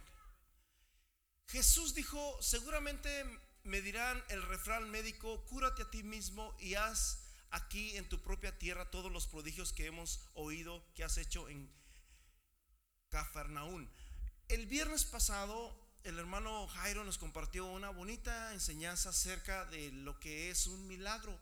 Jesús 1.48 1.96
dijo, 1.96 2.38
seguramente 2.42 3.24
me 3.64 3.80
dirán 3.80 4.22
el 4.28 4.44
refrán 4.44 4.92
médico, 4.92 5.46
cúrate 5.46 5.84
a 5.84 5.90
ti 5.90 6.04
mismo 6.04 6.54
y 6.60 6.76
haz 6.76 7.27
aquí 7.52 7.98
en 7.98 8.08
tu 8.10 8.22
propia 8.22 8.58
tierra 8.58 8.92
todos 8.92 9.12
los 9.12 9.28
prodigios 9.28 9.74
que 9.74 9.86
hemos 9.86 10.22
oído 10.34 10.84
que 10.96 11.04
has 11.04 11.18
hecho 11.18 11.50
en 11.50 11.70
Cafarnaún. 13.10 13.90
El 14.48 14.66
viernes 14.66 15.06
pasado 15.06 15.88
el 16.08 16.20
hermano 16.20 16.68
Jairo 16.68 17.04
nos 17.04 17.18
compartió 17.18 17.66
una 17.66 17.90
bonita 17.90 18.54
enseñanza 18.54 19.10
acerca 19.10 19.66
de 19.66 19.92
lo 19.92 20.18
que 20.22 20.50
es 20.50 20.66
un 20.68 20.88
milagro. 20.88 21.38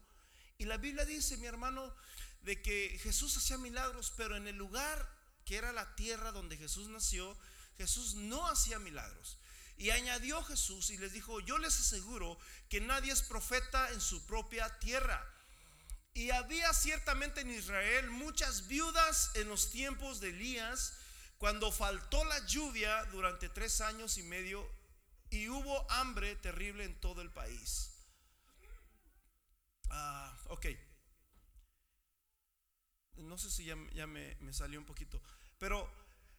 Y 0.57 0.65
la 0.65 0.77
Biblia 0.77 1.05
dice, 1.05 1.37
mi 1.37 1.45
hermano, 1.45 1.93
de 2.41 2.61
que 2.63 2.97
Jesús 3.03 3.37
hacía 3.37 3.59
milagros, 3.59 4.11
pero 4.17 4.35
en 4.35 4.47
el 4.47 4.55
lugar 4.55 5.07
que 5.45 5.57
era 5.57 5.71
la 5.71 5.95
tierra 5.95 6.31
donde 6.31 6.57
Jesús 6.57 6.89
nació, 6.89 7.37
Jesús 7.77 8.15
no 8.15 8.47
hacía 8.47 8.79
milagros. 8.79 9.37
Y 9.77 9.91
añadió 9.91 10.41
Jesús 10.43 10.89
y 10.89 10.97
les 10.97 11.13
dijo, 11.13 11.39
yo 11.41 11.59
les 11.59 11.79
aseguro 11.79 12.39
que 12.67 12.81
nadie 12.81 13.11
es 13.11 13.21
profeta 13.21 13.91
en 13.91 14.01
su 14.01 14.25
propia 14.25 14.79
tierra. 14.79 15.23
Y 16.15 16.31
había 16.31 16.73
ciertamente 16.73 17.41
en 17.41 17.51
Israel 17.51 18.09
muchas 18.09 18.67
viudas 18.67 19.31
en 19.35 19.49
los 19.49 19.69
tiempos 19.69 20.21
de 20.21 20.29
Elías 20.29 20.93
cuando 21.37 21.73
faltó 21.73 22.23
la 22.23 22.39
lluvia 22.45 23.03
durante 23.11 23.49
tres 23.49 23.81
años 23.81 24.17
y 24.17 24.23
medio 24.23 24.65
y 25.29 25.49
hubo 25.49 25.91
hambre 25.91 26.37
terrible 26.37 26.85
en 26.85 26.97
todo 27.01 27.21
el 27.21 27.29
país. 27.31 27.91
Ah, 29.89 30.33
ok. 30.47 30.67
No 33.17 33.37
sé 33.37 33.51
si 33.51 33.65
ya, 33.65 33.75
me, 33.75 34.53
salió 34.53 34.79
un 34.79 34.85
poquito. 34.85 35.21
Pero 35.57 35.91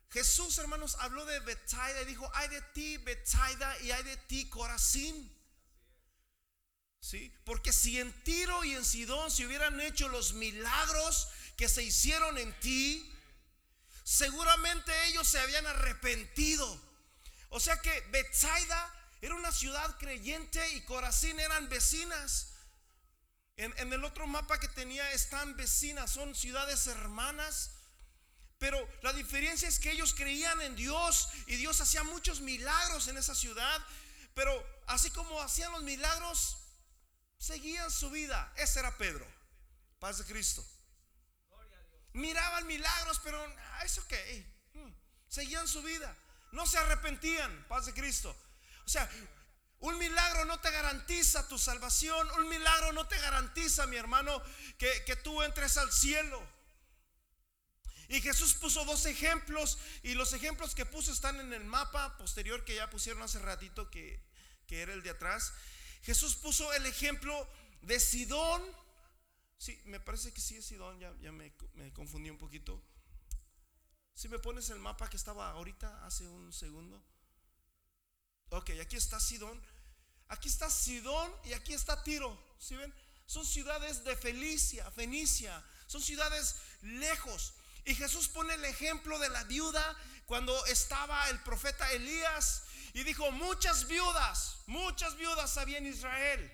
Jesús, 0.08 0.56
hermanos, 0.56 0.96
habló 1.00 1.26
de 1.26 1.38
Bethsaida 1.40 2.00
y 2.00 2.06
dijo, 2.06 2.30
hay 2.34 2.48
de 2.48 2.62
ti 2.62 2.96
Bethsaida 2.96 3.78
y 3.82 3.90
hay 3.90 4.04
de 4.04 4.16
ti 4.16 4.48
Corazín. 4.48 5.35
¿Sí? 7.06 7.32
Porque 7.44 7.72
si 7.72 8.00
en 8.00 8.12
Tiro 8.24 8.64
y 8.64 8.74
en 8.74 8.84
Sidón 8.84 9.30
se 9.30 9.46
hubieran 9.46 9.80
hecho 9.80 10.08
los 10.08 10.32
milagros 10.32 11.28
que 11.56 11.68
se 11.68 11.84
hicieron 11.84 12.36
en 12.36 12.52
ti, 12.58 13.08
seguramente 14.02 14.92
ellos 15.06 15.28
se 15.28 15.38
habían 15.38 15.68
arrepentido. 15.68 16.66
O 17.50 17.60
sea 17.60 17.80
que 17.80 18.00
Bethsaida 18.10 18.92
era 19.20 19.36
una 19.36 19.52
ciudad 19.52 19.96
creyente 19.98 20.68
y 20.72 20.80
Corazín 20.80 21.38
eran 21.38 21.68
vecinas. 21.68 22.54
En, 23.56 23.92
el 23.92 24.02
otro 24.02 24.26
mapa 24.26 24.58
que 24.58 24.66
tenía 24.66 25.08
están 25.12 25.56
vecinas, 25.56 26.10
son 26.10 26.34
ciudades 26.34 26.88
hermanas. 26.88 27.70
Pero 28.58 28.84
la 29.02 29.12
diferencia 29.12 29.68
es 29.68 29.78
que 29.78 29.92
ellos 29.92 30.12
creían 30.12 30.60
en 30.60 30.74
Dios 30.74 31.28
y 31.46 31.54
Dios 31.54 31.80
hacía 31.80 32.02
muchos 32.02 32.40
milagros 32.40 33.06
en 33.06 33.16
esa 33.16 33.36
ciudad. 33.36 33.80
Pero 34.34 34.52
así 34.88 35.08
como 35.10 35.40
hacían 35.40 35.70
los 35.70 35.84
milagros, 35.84 36.65
seguían 37.46 37.90
su 37.90 38.10
vida. 38.10 38.52
Ese 38.56 38.80
era 38.80 38.96
Pedro. 38.96 39.26
Paz 39.98 40.18
de 40.18 40.24
Cristo 40.24 40.64
miraban 42.16 42.66
milagros, 42.66 43.20
pero 43.22 43.40
ah, 43.40 43.84
eso 43.84 44.06
qué, 44.08 44.44
hmm, 44.74 44.90
seguían 45.28 45.68
su 45.68 45.82
vida, 45.82 46.16
no 46.52 46.66
se 46.66 46.78
arrepentían, 46.78 47.66
paz 47.68 47.86
de 47.86 47.94
Cristo. 47.94 48.34
O 48.84 48.88
sea, 48.88 49.08
un 49.80 49.98
milagro 49.98 50.44
no 50.46 50.58
te 50.60 50.70
garantiza 50.70 51.46
tu 51.48 51.58
salvación, 51.58 52.28
un 52.38 52.48
milagro 52.48 52.92
no 52.92 53.06
te 53.06 53.18
garantiza, 53.18 53.86
mi 53.86 53.96
hermano, 53.96 54.42
que, 54.78 55.04
que 55.04 55.16
tú 55.16 55.42
entres 55.42 55.76
al 55.76 55.92
cielo. 55.92 56.42
Y 58.08 58.20
Jesús 58.20 58.54
puso 58.54 58.84
dos 58.84 59.04
ejemplos 59.04 59.78
y 60.02 60.14
los 60.14 60.32
ejemplos 60.32 60.74
que 60.74 60.86
puso 60.86 61.12
están 61.12 61.40
en 61.40 61.52
el 61.52 61.64
mapa 61.64 62.16
posterior 62.16 62.64
que 62.64 62.76
ya 62.76 62.88
pusieron 62.88 63.22
hace 63.22 63.40
ratito, 63.40 63.90
que, 63.90 64.24
que 64.66 64.80
era 64.80 64.92
el 64.92 65.02
de 65.02 65.10
atrás. 65.10 65.52
Jesús 66.02 66.36
puso 66.36 66.72
el 66.72 66.86
ejemplo 66.86 67.48
de 67.82 67.98
Sidón 68.00 68.62
Sí, 69.58 69.80
me 69.86 70.00
parece 70.00 70.32
que 70.32 70.40
sí 70.40 70.56
es 70.56 70.66
Sidón, 70.66 70.98
ya, 71.00 71.32
me, 71.32 71.52
confundí 71.94 72.30
un 72.30 72.38
poquito. 72.38 72.82
Si 74.14 74.28
me 74.28 74.38
pones 74.38 74.70
el 74.70 74.78
mapa 74.78 75.08
que 75.08 75.16
estaba 75.16 75.50
ahorita, 75.50 76.04
hace 76.04 76.26
un 76.26 76.52
segundo. 76.52 77.02
Ok, 78.50 78.70
aquí 78.80 78.96
está 78.96 79.18
Sidón. 79.18 79.60
Aquí 80.28 80.48
está 80.48 80.70
Sidón 80.70 81.32
y 81.44 81.52
aquí 81.52 81.72
está 81.72 82.02
Tiro. 82.02 82.38
¿Sí 82.58 82.76
ven? 82.76 82.92
Son 83.26 83.44
ciudades 83.44 84.04
de 84.04 84.16
Felicia, 84.16 84.90
Fenicia. 84.90 85.64
Son 85.86 86.02
ciudades 86.02 86.56
lejos. 86.82 87.54
Y 87.84 87.94
Jesús 87.94 88.28
pone 88.28 88.54
el 88.54 88.64
ejemplo 88.64 89.18
de 89.18 89.28
la 89.30 89.44
viuda 89.44 89.96
cuando 90.26 90.66
estaba 90.66 91.28
el 91.30 91.40
profeta 91.42 91.90
Elías 91.92 92.64
y 92.96 93.04
dijo, 93.04 93.30
muchas 93.30 93.86
viudas, 93.88 94.56
muchas 94.64 95.16
viudas 95.16 95.58
había 95.58 95.76
en 95.76 95.86
Israel. 95.86 96.50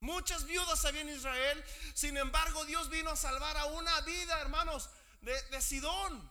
Muchas 0.00 0.44
viudas 0.44 0.84
había 0.84 1.00
en 1.00 1.08
Israel. 1.08 1.64
Sin 1.94 2.14
embargo, 2.18 2.66
Dios 2.66 2.90
vino 2.90 3.08
a 3.08 3.16
salvar 3.16 3.56
a 3.56 3.64
una 3.64 3.98
vida, 4.02 4.38
hermanos, 4.42 4.90
de, 5.22 5.62
Sidón. 5.62 6.30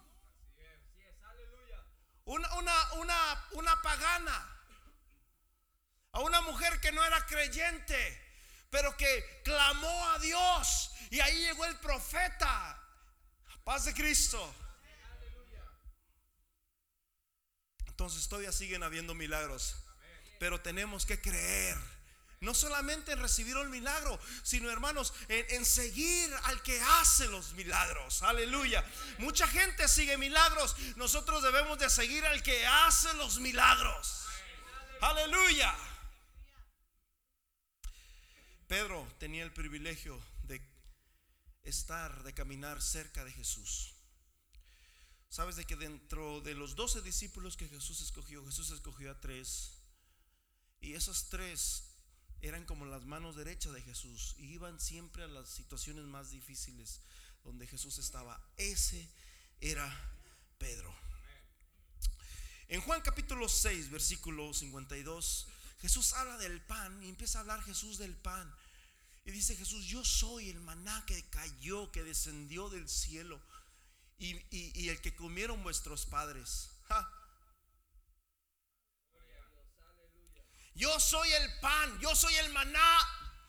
Una, 2.26 2.48
una, 2.54 3.82
pagana. 3.82 4.50
A 6.12 6.20
una 6.20 6.42
mujer 6.42 6.80
que 6.80 6.92
no 6.92 7.04
era 7.04 7.26
creyente, 7.26 8.22
pero 8.70 8.96
que 8.96 9.42
clamó 9.44 10.10
a 10.12 10.20
Dios. 10.20 10.92
Y 11.10 11.20
ahí 11.22 11.40
llegó 11.40 11.66
el 11.66 11.76
profeta. 11.80 12.80
Paz 13.64 13.86
de 13.86 13.96
Cristo. 13.96 14.63
Entonces 17.94 18.28
todavía 18.28 18.52
siguen 18.52 18.82
habiendo 18.82 19.14
milagros. 19.14 19.76
Pero 20.40 20.60
tenemos 20.60 21.06
que 21.06 21.22
creer 21.22 21.78
no 22.42 22.56
solamente 22.56 23.12
en 23.12 23.20
recibir 23.20 23.56
el 23.56 23.70
milagro, 23.70 24.20
sino 24.42 24.70
hermanos, 24.70 25.14
en, 25.30 25.64
seguir 25.64 26.34
al 26.44 26.62
que 26.64 26.82
hace 26.82 27.28
los 27.28 27.54
milagros. 27.54 28.24
Aleluya. 28.24 28.84
Mucha 29.20 29.48
gente 29.48 29.88
sigue 29.88 30.18
milagros. 30.18 30.76
Nosotros 30.98 31.44
debemos 31.44 31.78
de 31.78 31.90
seguir 31.90 32.26
al 32.26 32.42
que 32.42 32.66
hace 32.66 33.14
los 33.14 33.40
milagros. 33.40 34.26
Aleluya. 35.02 35.74
Pedro 38.68 39.08
tenía 39.20 39.44
el 39.44 39.54
privilegio 39.54 40.20
de 40.44 40.60
estar, 41.62 42.24
de 42.24 42.34
caminar 42.34 42.82
cerca 42.82 43.24
de 43.24 43.32
Jesús. 43.32 43.93
Sabes 45.34 45.56
de 45.56 45.66
que 45.66 45.76
dentro 45.76 46.42
de 46.42 46.54
los 46.54 46.76
doce 46.76 47.02
discípulos 47.02 47.58
que 47.58 47.68
Jesús 47.68 48.02
escogió, 48.02 48.46
Jesús 48.46 48.70
escogió 48.70 49.10
a 49.10 49.20
tres. 49.20 49.72
Y 50.80 50.94
esos 50.94 51.28
tres 51.30 51.86
eran 52.42 52.66
como 52.66 52.86
las 52.86 53.06
manos 53.06 53.36
derechas 53.36 53.74
de 53.74 53.82
Jesús 53.82 54.36
y 54.38 54.54
iban 54.54 54.80
siempre 54.80 55.24
a 55.24 55.28
las 55.28 55.50
situaciones 55.50 56.06
más 56.06 56.30
difíciles 56.30 57.02
donde 57.44 57.66
Jesús 57.66 57.98
estaba. 57.98 58.40
Ese 58.58 59.10
era 59.60 59.92
Pedro. 60.60 60.96
En 62.68 62.82
Juan 62.82 63.02
capítulo 63.02 63.50
6, 63.50 63.90
versículo 63.90 64.54
52, 64.54 65.48
Jesús 65.82 66.14
habla 66.14 66.38
del 66.38 66.62
pan 66.62 67.04
y 67.04 67.10
empieza 67.10 67.40
a 67.40 67.42
hablar 67.42 67.64
Jesús 67.64 67.98
del 67.98 68.16
pan. 68.16 68.56
Y 69.26 69.32
dice 69.32 69.56
Jesús, 69.56 69.84
yo 69.86 70.06
soy 70.06 70.52
el 70.52 70.60
maná 70.60 71.04
que 71.08 71.28
cayó, 71.32 71.92
que 71.92 72.04
descendió 72.04 72.70
del 72.70 72.88
cielo 72.88 73.42
y, 74.24 74.90
el 74.90 75.02
que 75.02 75.16
comieron 75.16 75.64
vuestros 75.64 76.06
padres. 76.06 76.70
Yo 80.76 81.00
soy 81.00 81.32
el 81.32 81.60
pan, 81.60 82.00
yo 82.00 82.16
soy 82.16 82.34
el 82.36 82.52
maná 82.52 82.98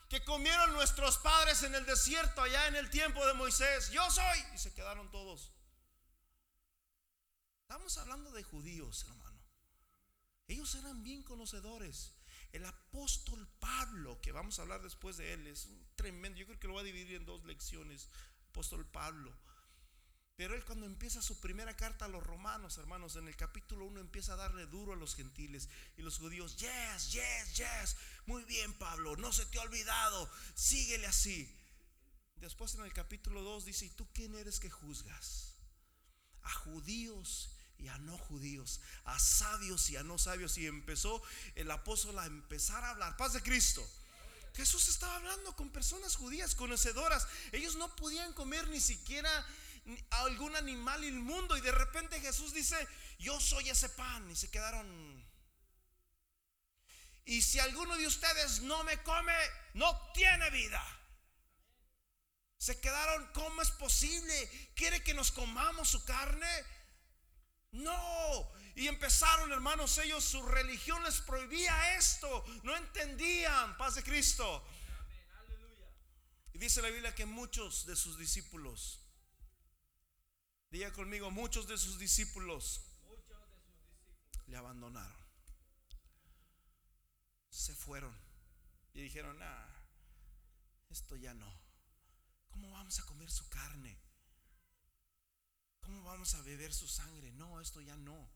que 0.09 0.23
comieron 0.23 0.73
nuestros 0.73 1.17
padres 1.17 1.63
en 1.63 1.73
el 1.73 1.85
desierto 1.85 2.41
allá 2.41 2.67
en 2.67 2.75
el 2.75 2.89
tiempo 2.89 3.25
de 3.25 3.33
Moisés. 3.33 3.89
Yo 3.89 4.09
soy. 4.11 4.45
Y 4.53 4.57
se 4.59 4.73
quedaron 4.73 5.09
todos. 5.09 5.51
Estamos 7.61 7.97
hablando 7.97 8.31
de 8.31 8.43
judíos, 8.43 9.05
hermano. 9.09 9.41
Ellos 10.47 10.75
eran 10.75 11.01
bien 11.01 11.23
conocedores. 11.23 12.13
El 12.51 12.63
apóstol 12.65 13.47
Pablo, 13.59 14.21
que 14.21 14.31
vamos 14.31 14.59
a 14.59 14.61
hablar 14.61 14.83
después 14.83 15.17
de 15.17 15.33
él, 15.33 15.47
es 15.47 15.67
tremendo. 15.95 16.37
Yo 16.37 16.45
creo 16.45 16.59
que 16.59 16.67
lo 16.67 16.73
voy 16.73 16.81
a 16.81 16.85
dividir 16.85 17.15
en 17.15 17.25
dos 17.25 17.43
lecciones. 17.43 18.09
Apóstol 18.51 18.85
Pablo. 18.85 19.35
Pero 20.35 20.53
él 20.53 20.65
cuando 20.65 20.85
empieza 20.85 21.21
su 21.21 21.39
primera 21.39 21.77
carta 21.77 22.05
a 22.05 22.09
los 22.09 22.23
romanos, 22.23 22.77
hermanos, 22.77 23.15
en 23.15 23.27
el 23.27 23.37
capítulo 23.37 23.85
1 23.85 24.01
empieza 24.01 24.33
a 24.33 24.37
darle 24.37 24.65
duro 24.65 24.93
a 24.93 24.97
los 24.97 25.15
gentiles 25.15 25.69
y 25.97 26.01
los 26.01 26.17
judíos, 26.17 26.57
yes, 26.57 27.11
yes, 27.11 27.55
yes, 27.55 27.95
muy 28.25 28.43
bien 28.43 28.73
Pablo, 28.73 29.15
no 29.15 29.31
se 29.31 29.45
te 29.45 29.59
ha 29.59 29.61
olvidado, 29.61 30.29
síguele 30.53 31.07
así. 31.07 31.49
Después 32.35 32.75
en 32.75 32.83
el 32.83 32.91
capítulo 32.91 33.43
2 33.43 33.65
dice, 33.65 33.85
¿y 33.85 33.89
tú 33.91 34.07
quién 34.13 34.35
eres 34.35 34.59
que 34.59 34.69
juzgas? 34.69 35.53
A 36.41 36.51
judíos 36.51 37.49
y 37.77 37.87
a 37.87 37.97
no 37.99 38.17
judíos, 38.17 38.81
a 39.05 39.17
sabios 39.19 39.89
y 39.89 39.95
a 39.95 40.03
no 40.03 40.17
sabios. 40.17 40.57
Y 40.57 40.67
empezó 40.67 41.23
el 41.55 41.71
apóstol 41.71 42.19
a 42.19 42.25
empezar 42.25 42.83
a 42.83 42.89
hablar, 42.89 43.15
paz 43.15 43.33
de 43.33 43.41
Cristo. 43.41 43.87
Jesús 44.53 44.87
estaba 44.89 45.15
hablando 45.15 45.55
con 45.55 45.69
personas 45.69 46.15
judías 46.15 46.55
conocedoras. 46.55 47.27
Ellos 47.51 47.75
no 47.75 47.93
podían 47.95 48.31
comer 48.33 48.67
ni 48.69 48.79
siquiera 48.79 49.45
algún 50.09 50.55
animal 50.55 51.03
inmundo 51.03 51.55
y 51.57 51.61
de 51.61 51.71
repente 51.71 52.19
Jesús 52.19 52.53
dice, 52.53 52.75
yo 53.19 53.39
soy 53.39 53.69
ese 53.69 53.89
pan 53.89 54.29
y 54.29 54.35
se 54.35 54.49
quedaron. 54.49 55.25
Y 57.25 57.41
si 57.41 57.59
alguno 57.59 57.97
de 57.97 58.07
ustedes 58.07 58.61
no 58.61 58.83
me 58.83 59.01
come, 59.03 59.33
no 59.73 60.11
tiene 60.13 60.49
vida. 60.51 60.83
Se 62.57 62.79
quedaron, 62.79 63.31
¿cómo 63.33 63.61
es 63.61 63.71
posible? 63.71 64.71
¿Quiere 64.75 65.03
que 65.03 65.13
nos 65.13 65.31
comamos 65.31 65.89
su 65.89 66.03
carne? 66.05 66.47
No. 67.71 68.51
Y 68.75 68.87
empezaron, 68.87 69.51
hermanos, 69.51 69.97
ellos, 69.99 70.23
su 70.23 70.41
religión 70.43 71.03
les 71.03 71.21
prohibía 71.21 71.95
esto. 71.95 72.43
No 72.63 72.75
entendían, 72.75 73.77
paz 73.77 73.95
de 73.95 74.03
Cristo. 74.03 74.65
Y 76.53 76.57
dice 76.57 76.81
la 76.81 76.89
Biblia 76.89 77.13
que 77.13 77.25
muchos 77.25 77.85
de 77.85 77.95
sus 77.95 78.17
discípulos 78.17 79.04
Diga 80.75 80.91
conmigo, 80.91 81.31
muchos 81.31 81.69
de 81.69 81.77
sus 81.77 81.97
discípulos 81.97 82.81
le 84.47 84.57
abandonaron. 84.57 85.25
Se 87.49 87.73
fueron 87.73 88.13
y 88.93 89.01
dijeron, 89.03 89.41
ah, 89.41 89.69
esto 90.89 91.15
ya 91.15 91.33
no. 91.33 91.49
¿Cómo 92.49 92.69
vamos 92.71 92.99
a 92.99 93.05
comer 93.05 93.31
su 93.31 93.47
carne? 93.47 93.97
¿Cómo 95.79 96.03
vamos 96.03 96.35
a 96.35 96.41
beber 96.41 96.73
su 96.73 96.89
sangre? 96.89 97.31
No, 97.31 97.61
esto 97.61 97.79
ya 97.79 97.95
no. 97.95 98.29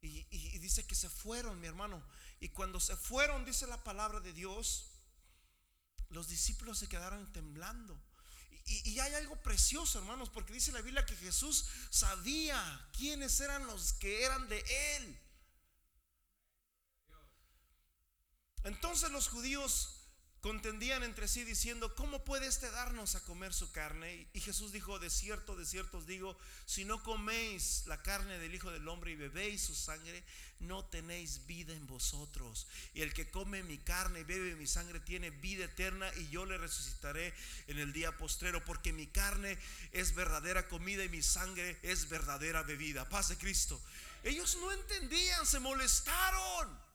Y, 0.00 0.26
y, 0.28 0.58
dice 0.58 0.84
que 0.84 0.96
se 0.96 1.08
fueron, 1.08 1.60
mi 1.60 1.68
hermano. 1.68 2.04
Y 2.40 2.48
cuando 2.48 2.80
se 2.80 2.96
fueron, 2.96 3.44
dice 3.44 3.68
la 3.68 3.84
palabra 3.84 4.18
de 4.18 4.32
Dios, 4.32 4.90
los 6.08 6.26
discípulos 6.26 6.80
se 6.80 6.88
quedaron 6.88 7.32
temblando. 7.32 8.02
Y, 8.68 8.98
hay 8.98 9.14
algo 9.14 9.40
precioso, 9.42 10.00
hermanos, 10.00 10.28
porque 10.28 10.52
dice 10.52 10.72
la 10.72 10.80
Biblia 10.80 11.06
que 11.06 11.14
Jesús 11.16 11.66
sabía 11.90 12.88
quiénes 12.96 13.38
eran 13.40 13.64
los 13.66 13.92
que 13.94 14.24
eran 14.24 14.48
de 14.48 14.58
Él. 14.96 15.22
Entonces 18.64 19.12
los 19.12 19.28
judíos 19.28 19.95
contendían 20.40 21.02
entre 21.02 21.28
sí 21.28 21.44
diciendo, 21.44 21.94
¿cómo 21.94 22.24
puede 22.24 22.46
este 22.46 22.70
darnos 22.70 23.14
a 23.14 23.20
comer 23.24 23.52
su 23.52 23.72
carne? 23.72 24.28
Y 24.32 24.40
Jesús 24.40 24.72
dijo, 24.72 24.98
de 24.98 25.10
cierto, 25.10 25.56
de 25.56 25.66
cierto 25.66 25.98
os 25.98 26.06
digo, 26.06 26.36
si 26.66 26.84
no 26.84 27.02
coméis 27.02 27.84
la 27.86 28.02
carne 28.02 28.38
del 28.38 28.54
Hijo 28.54 28.70
del 28.70 28.86
Hombre 28.88 29.12
y 29.12 29.16
bebéis 29.16 29.62
su 29.62 29.74
sangre, 29.74 30.22
no 30.60 30.84
tenéis 30.84 31.46
vida 31.46 31.72
en 31.72 31.86
vosotros. 31.86 32.66
Y 32.94 33.02
el 33.02 33.12
que 33.12 33.30
come 33.30 33.62
mi 33.62 33.78
carne 33.78 34.20
y 34.20 34.24
bebe 34.24 34.54
mi 34.56 34.66
sangre 34.66 35.00
tiene 35.00 35.30
vida 35.30 35.64
eterna 35.64 36.10
y 36.16 36.28
yo 36.28 36.46
le 36.46 36.58
resucitaré 36.58 37.34
en 37.66 37.78
el 37.78 37.92
día 37.92 38.16
postrero, 38.16 38.64
porque 38.64 38.92
mi 38.92 39.06
carne 39.06 39.58
es 39.92 40.14
verdadera 40.14 40.68
comida 40.68 41.04
y 41.04 41.08
mi 41.08 41.22
sangre 41.22 41.78
es 41.82 42.08
verdadera 42.08 42.62
bebida. 42.62 43.08
Paz 43.08 43.28
de 43.28 43.36
Cristo. 43.36 43.80
Ellos 44.22 44.56
no 44.60 44.72
entendían, 44.72 45.46
se 45.46 45.60
molestaron. 45.60 46.85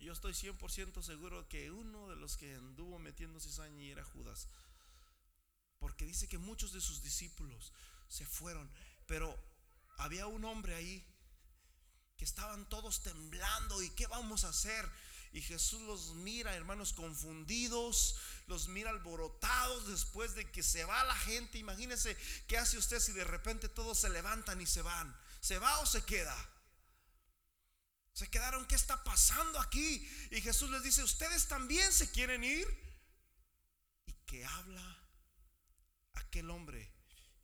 Yo 0.00 0.12
estoy 0.12 0.32
100% 0.32 1.02
seguro 1.02 1.48
que 1.48 1.70
uno 1.70 2.08
de 2.08 2.16
los 2.16 2.36
que 2.36 2.54
anduvo 2.54 2.98
metiendo 2.98 3.40
cizaña 3.40 3.84
era 3.84 4.04
Judas. 4.04 4.48
Porque 5.78 6.04
dice 6.04 6.28
que 6.28 6.38
muchos 6.38 6.72
de 6.72 6.80
sus 6.80 7.02
discípulos 7.02 7.72
se 8.08 8.26
fueron. 8.26 8.70
Pero 9.06 9.38
había 9.98 10.26
un 10.26 10.44
hombre 10.44 10.74
ahí 10.74 11.06
que 12.16 12.24
estaban 12.24 12.68
todos 12.68 13.02
temblando. 13.02 13.82
¿Y 13.82 13.90
qué 13.90 14.06
vamos 14.06 14.44
a 14.44 14.50
hacer? 14.50 14.88
Y 15.32 15.42
Jesús 15.42 15.80
los 15.82 16.14
mira, 16.14 16.54
hermanos, 16.56 16.92
confundidos, 16.92 18.16
los 18.46 18.68
mira 18.68 18.90
alborotados 18.90 19.86
después 19.88 20.34
de 20.34 20.50
que 20.50 20.62
se 20.62 20.84
va 20.84 21.04
la 21.04 21.14
gente. 21.14 21.58
Imagínense 21.58 22.16
qué 22.48 22.58
hace 22.58 22.78
usted 22.78 23.00
si 23.00 23.12
de 23.12 23.24
repente 23.24 23.68
todos 23.68 23.98
se 23.98 24.10
levantan 24.10 24.60
y 24.60 24.66
se 24.66 24.82
van. 24.82 25.16
¿Se 25.40 25.58
va 25.58 25.78
o 25.80 25.86
se 25.86 26.04
queda? 26.04 26.36
Se 28.20 28.28
quedaron, 28.28 28.66
¿qué 28.66 28.74
está 28.74 29.02
pasando 29.02 29.58
aquí? 29.58 30.06
Y 30.30 30.42
Jesús 30.42 30.68
les 30.68 30.82
dice, 30.82 31.02
¿ustedes 31.02 31.48
también 31.48 31.90
se 31.90 32.10
quieren 32.10 32.44
ir? 32.44 32.68
Y 34.04 34.12
que 34.26 34.44
habla 34.44 35.02
aquel 36.12 36.50
hombre 36.50 36.92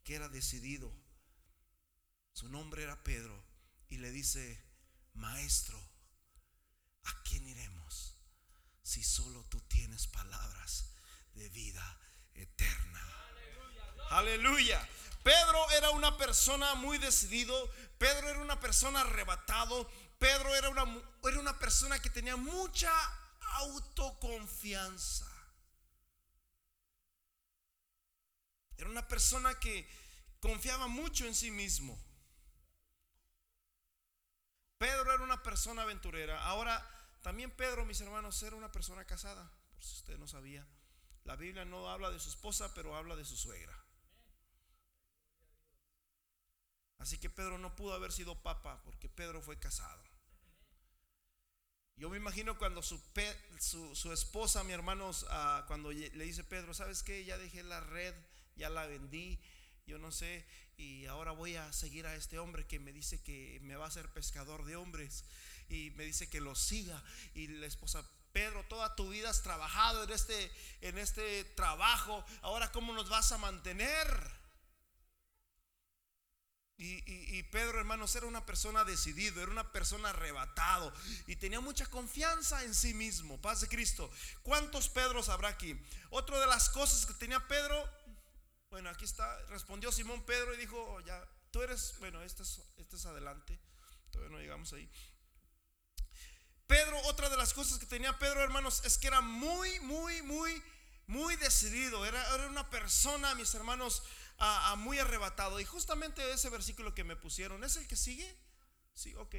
que 0.05 0.17
era 0.17 0.29
decidido. 0.29 0.93
Su 2.35 2.51
nombre 2.51 2.83
era 2.83 3.03
Pedro. 3.03 3.43
Y 3.89 3.97
le 3.97 4.11
dice, 4.11 4.63
maestro, 5.15 5.83
¿a 7.05 7.23
quién 7.23 7.49
iremos? 7.49 8.19
Si 8.83 9.03
solo 9.03 9.45
tú 9.45 9.59
tienes 9.63 10.07
palabras 10.09 10.93
de 11.33 11.49
vida 11.49 11.99
eterna. 12.35 13.15
Aleluya. 14.11 14.87
Pedro 15.23 15.71
era 15.71 15.89
una 15.93 16.19
persona 16.19 16.75
muy 16.75 16.99
decidido. 16.99 17.73
Pedro 17.97 18.29
era 18.29 18.41
una 18.41 18.61
persona 18.61 19.01
arrebatado. 19.01 19.91
Pedro 20.19 20.55
era 20.55 20.69
una, 20.71 20.85
era 21.25 21.41
una 21.41 21.59
persona 21.59 21.99
que 21.99 22.11
tenía 22.11 22.37
mucha 22.37 22.91
autoconfianza. 23.55 25.27
Era 28.77 28.91
una 28.91 29.07
persona 29.09 29.59
que 29.59 29.89
confiaba 30.41 30.87
mucho 30.87 31.27
en 31.27 31.35
sí 31.35 31.51
mismo. 31.51 31.99
Pedro 34.79 35.13
era 35.13 35.25
una 35.25 35.43
persona 35.43 35.83
aventurera. 35.83 36.43
Ahora, 36.45 36.87
también 37.23 37.51
Pedro, 37.51 37.85
mis 37.85 38.01
hermanos, 38.01 38.43
era 38.43 38.57
una 38.57 38.71
persona 38.71 39.05
casada, 39.05 39.51
por 39.71 39.83
si 39.83 39.97
usted 39.97 40.19
no 40.19 40.29
sabía. 40.29 40.67
La 41.25 41.37
Biblia 41.37 41.65
no 41.65 41.89
habla 41.89 42.11
de 42.11 42.21
su 42.21 42.29
esposa, 42.29 42.73
pero 42.75 42.95
habla 42.95 43.17
de 43.17 43.25
su 43.25 43.37
suegra. 43.37 43.77
Así 46.99 47.19
que 47.19 47.31
Pedro 47.31 47.59
no 47.59 47.75
pudo 47.75 47.95
haber 47.95 48.13
sido 48.13 48.43
papa 48.43 48.81
porque 48.85 49.09
Pedro 49.09 49.43
fue 49.43 49.59
casado. 49.59 50.06
Yo 51.99 52.11
me 52.11 52.19
imagino 52.19 52.59
cuando 52.59 52.83
su, 52.83 53.01
esposa, 54.13 54.63
mi 54.65 54.75
hermanos, 54.75 55.25
ah, 55.31 55.65
cuando 55.67 55.91
le 55.93 56.25
dice 56.25 56.45
Pedro, 56.45 56.75
¿sabes 56.75 57.03
qué? 57.03 57.25
Ya 57.25 57.39
dejé 57.39 57.63
la 57.63 57.81
red, 57.81 58.15
ya 58.55 58.69
la 58.69 58.87
vendí, 58.87 59.41
yo 59.87 59.97
no 59.97 60.13
sé, 60.13 60.45
y 60.77 61.07
ahora 61.07 61.31
voy 61.33 61.57
a 61.57 61.73
seguir 61.73 62.07
a 62.07 62.15
este 62.15 62.39
hombre 62.39 62.67
que 62.67 62.79
me 62.79 62.93
dice 62.93 63.23
que 63.23 63.61
me 63.63 63.77
va 63.77 63.87
a 63.87 63.91
ser 63.91 64.13
pescador 64.13 64.67
de 64.67 64.77
hombres 64.77 65.25
y 65.71 65.91
me 65.93 66.05
dice 66.05 66.29
que 66.29 66.43
lo 66.43 66.55
siga. 66.55 67.03
Y 67.35 67.47
la 67.47 67.67
esposa, 67.67 68.07
Pedro, 68.31 68.63
toda 68.65 68.95
tu 68.95 69.09
vida 69.09 69.31
has 69.31 69.43
trabajado 69.43 70.05
en 70.05 70.11
este, 70.11 70.51
en 70.83 70.99
este 70.99 71.45
trabajo, 71.45 72.23
ahora 72.43 72.71
¿cómo 72.73 72.93
nos 72.93 73.09
vas 73.09 73.33
a 73.33 73.39
mantener? 73.39 74.46
Y, 76.79 77.43
Pedro, 77.45 77.79
hermanos, 77.79 78.15
era 78.17 78.27
una 78.27 78.45
persona 78.45 78.85
decidido, 78.85 79.41
era 79.41 79.51
una 79.51 79.73
persona 79.73 80.11
arrebatado 80.11 80.93
y 81.27 81.37
tenía 81.37 81.61
mucha 81.61 81.87
confianza 81.87 82.65
en 82.65 82.75
sí 82.75 82.93
mismo. 82.93 83.41
Paz 83.41 83.63
de 83.63 83.69
Cristo. 83.69 84.11
¿Cuántos 84.43 84.91
Pedros 84.91 85.31
habrá 85.31 85.49
aquí? 85.49 85.75
Otra 86.11 86.39
de 86.39 86.47
las 86.47 86.69
cosas 86.69 87.07
que 87.07 87.15
tenía 87.15 87.47
Pedro 87.49 87.83
Bueno, 88.69 88.91
aquí 88.91 89.07
está. 89.07 89.39
Respondió 89.47 89.91
Simón 89.91 90.23
Pedro 90.27 90.53
y 90.53 90.59
dijo, 90.59 90.77
oh, 90.77 91.01
ya, 91.01 91.27
tú 91.51 91.63
eres, 91.63 91.95
bueno, 91.99 92.21
este 92.23 92.43
es, 92.43 92.61
este 92.77 92.97
es 92.97 93.07
adelante. 93.07 93.59
Todavía 94.11 94.37
no 94.37 94.43
llegamos 94.43 94.71
ahí. 94.75 94.91
Pedro, 96.67 97.01
otra 97.05 97.31
de 97.31 97.39
las 97.39 97.55
cosas 97.55 97.79
que 97.79 97.87
tenía 97.87 98.19
Pedro, 98.19 98.43
hermanos, 98.43 98.83
es 98.85 98.99
que 98.99 99.07
era 99.07 99.23
muy, 99.23 99.81
muy, 99.81 100.21
muy, 100.23 100.63
muy 101.07 101.37
decidido. 101.37 102.05
Era, 102.05 102.35
era 102.35 102.49
una 102.49 102.69
persona, 102.69 103.35
mis 103.35 103.55
hermanos, 103.55 104.03
muy 104.77 104.99
arrebatado. 104.99 105.61
Y 105.61 105.65
justamente 105.65 106.33
ese 106.33 106.51
versículo 106.51 106.95
que 106.95 107.05
me 107.05 107.17
pusieron, 107.17 107.65
¿es 107.65 107.77
el 107.77 107.87
que 107.87 107.97
sigue? 107.97 108.37
Sí, 108.95 109.15
ok. 109.15 109.37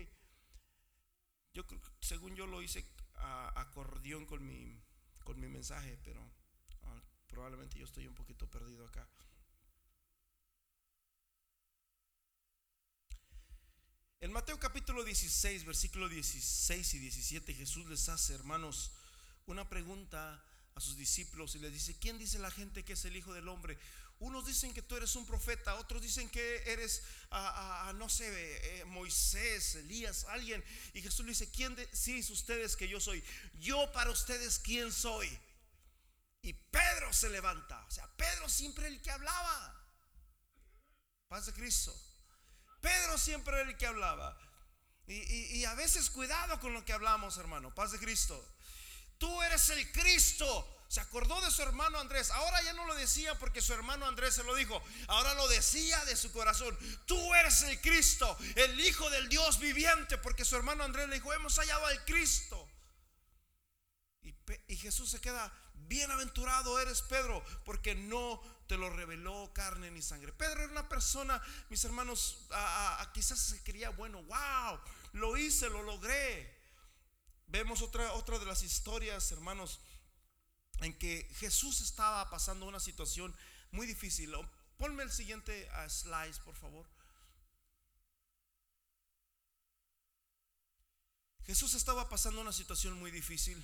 Yo 1.54 1.64
según 2.02 2.36
yo 2.36 2.46
lo 2.46 2.62
hice 2.62 2.86
a 3.16 3.60
acordeón 3.60 4.26
con 4.26 4.46
mi, 4.46 4.80
con 5.24 5.40
mi 5.40 5.48
mensaje, 5.48 5.98
pero 6.04 6.22
ah, 6.84 7.02
probablemente 7.28 7.78
yo 7.78 7.86
estoy 7.86 8.08
un 8.08 8.16
poquito 8.16 8.50
perdido 8.50 8.86
acá. 8.86 9.08
En 14.20 14.32
Mateo 14.32 14.60
capítulo 14.60 15.04
16, 15.04 15.66
versículo 15.66 16.10
16 16.10 16.94
y 16.96 17.00
17, 17.00 17.54
Jesús 17.54 17.88
les 17.88 18.10
hace, 18.10 18.34
hermanos, 18.34 18.92
una 19.46 19.70
pregunta 19.70 20.44
a 20.74 20.80
sus 20.80 20.98
discípulos 20.98 21.56
y 21.56 21.60
les 21.60 21.72
dice, 21.72 21.98
¿quién 22.00 22.18
dice 22.18 22.40
la 22.40 22.52
gente 22.52 22.84
que 22.84 22.94
es 22.94 23.06
el 23.06 23.16
Hijo 23.16 23.34
del 23.34 23.48
Hombre? 23.48 23.78
Unos 24.20 24.48
dicen 24.48 24.74
que 24.74 24.82
tú 24.82 24.96
eres 24.96 25.16
un 25.16 25.28
profeta, 25.28 25.76
otros 25.76 26.02
dicen 26.02 26.28
que 26.30 26.64
eres, 26.72 27.04
no 27.96 28.10
sé, 28.10 28.28
eh, 28.80 28.86
Moisés, 28.86 29.76
Elías, 29.76 30.26
alguien. 30.30 30.64
Y 30.94 31.02
Jesús 31.04 31.24
le 31.24 31.32
dice, 31.32 31.52
¿quién 31.52 31.76
decís 31.76 32.30
ustedes 32.32 32.76
que 32.76 32.88
yo 32.88 33.00
soy? 33.00 33.24
Yo 33.60 33.92
para 33.92 34.10
ustedes, 34.10 34.58
¿quién 34.58 34.92
soy? 34.92 35.30
Y 36.42 36.54
Pedro 36.54 37.14
se 37.14 37.30
levanta. 37.30 37.86
O 37.86 37.92
sea, 37.92 38.08
Pedro 38.16 38.50
siempre 38.50 38.88
el 38.88 39.02
que 39.02 39.12
hablaba. 39.12 39.86
Paz 41.28 41.46
de 41.46 41.54
Cristo. 41.54 41.96
Pedro 42.82 43.18
siempre 43.20 43.62
el 43.62 43.78
que 43.78 43.86
hablaba. 43.86 44.36
Y, 45.06 45.60
y, 45.60 45.66
a 45.66 45.74
veces 45.76 46.10
cuidado 46.10 46.60
con 46.60 46.74
lo 46.74 46.84
que 46.84 46.94
hablamos, 46.94 47.38
hermano. 47.38 47.74
Paz 47.74 47.92
de 47.92 48.00
Cristo. 48.00 48.44
Tú 49.18 49.42
eres 49.44 49.70
el 49.70 49.92
Cristo. 49.92 50.77
Se 50.88 51.02
acordó 51.02 51.40
de 51.42 51.52
su 51.52 51.62
hermano 51.62 52.00
Andrés. 52.00 52.32
Ahora 52.32 52.62
ya 52.64 52.74
no 52.74 52.86
lo 52.86 52.96
decía 52.96 53.38
porque 53.38 53.62
su 53.62 53.74
hermano 53.74 54.06
Andrés 54.06 54.36
se 54.36 54.44
lo 54.44 54.56
dijo. 54.56 54.82
Ahora 55.08 55.34
lo 55.34 55.48
decía 55.48 56.04
de 56.06 56.16
su 56.16 56.32
corazón. 56.32 56.78
Tú 57.06 57.34
eres 57.36 57.62
el 57.64 57.80
Cristo, 57.82 58.38
el 58.56 58.80
Hijo 58.80 59.10
del 59.10 59.28
Dios 59.30 59.60
viviente. 59.60 60.18
Porque 60.18 60.46
su 60.46 60.56
hermano 60.56 60.84
Andrés 60.84 61.10
le 61.10 61.16
dijo, 61.16 61.34
hemos 61.34 61.58
hallado 61.58 61.86
al 61.86 62.06
Cristo. 62.06 62.68
Y, 64.22 64.34
y 64.68 64.78
Jesús 64.78 65.10
se 65.10 65.22
queda, 65.22 65.52
bienaventurado 65.88 66.80
eres 66.80 67.02
Pedro, 67.02 67.44
porque 67.66 67.96
no 67.96 68.42
te 68.68 68.78
lo 68.78 68.90
reveló 68.90 69.52
carne 69.54 69.90
ni 69.92 70.02
sangre. 70.02 70.34
Pedro 70.34 70.64
era 70.64 70.72
una 70.72 70.90
persona, 70.90 71.42
mis 71.70 71.84
hermanos, 71.86 72.48
quizás 73.14 73.40
se 73.40 73.64
creía 73.64 73.90
bueno, 73.92 74.22
wow, 74.24 74.80
lo 75.14 75.38
hice, 75.38 75.70
lo 75.70 75.84
logré. 75.84 76.56
Vemos 77.48 77.82
otra, 77.82 78.14
otra 78.14 78.40
de 78.40 78.46
las 78.46 78.62
historias, 78.64 79.32
hermanos, 79.32 79.80
en 80.82 80.98
que 80.98 81.30
Jesús 81.40 81.82
estaba 81.82 82.30
pasando 82.30 82.66
una 82.66 82.80
situación 82.80 83.36
muy 83.72 83.88
difícil. 83.88 84.34
Ponme 84.78 85.04
el 85.04 85.12
siguiente 85.12 85.70
uh, 85.72 85.90
slide, 85.90 86.40
por 86.46 86.56
favor. 86.56 86.86
Jesús 91.48 91.76
estaba 91.76 92.10
pasando 92.10 92.42
una 92.42 92.52
situación 92.52 93.00
muy 93.00 93.10
difícil. 93.10 93.58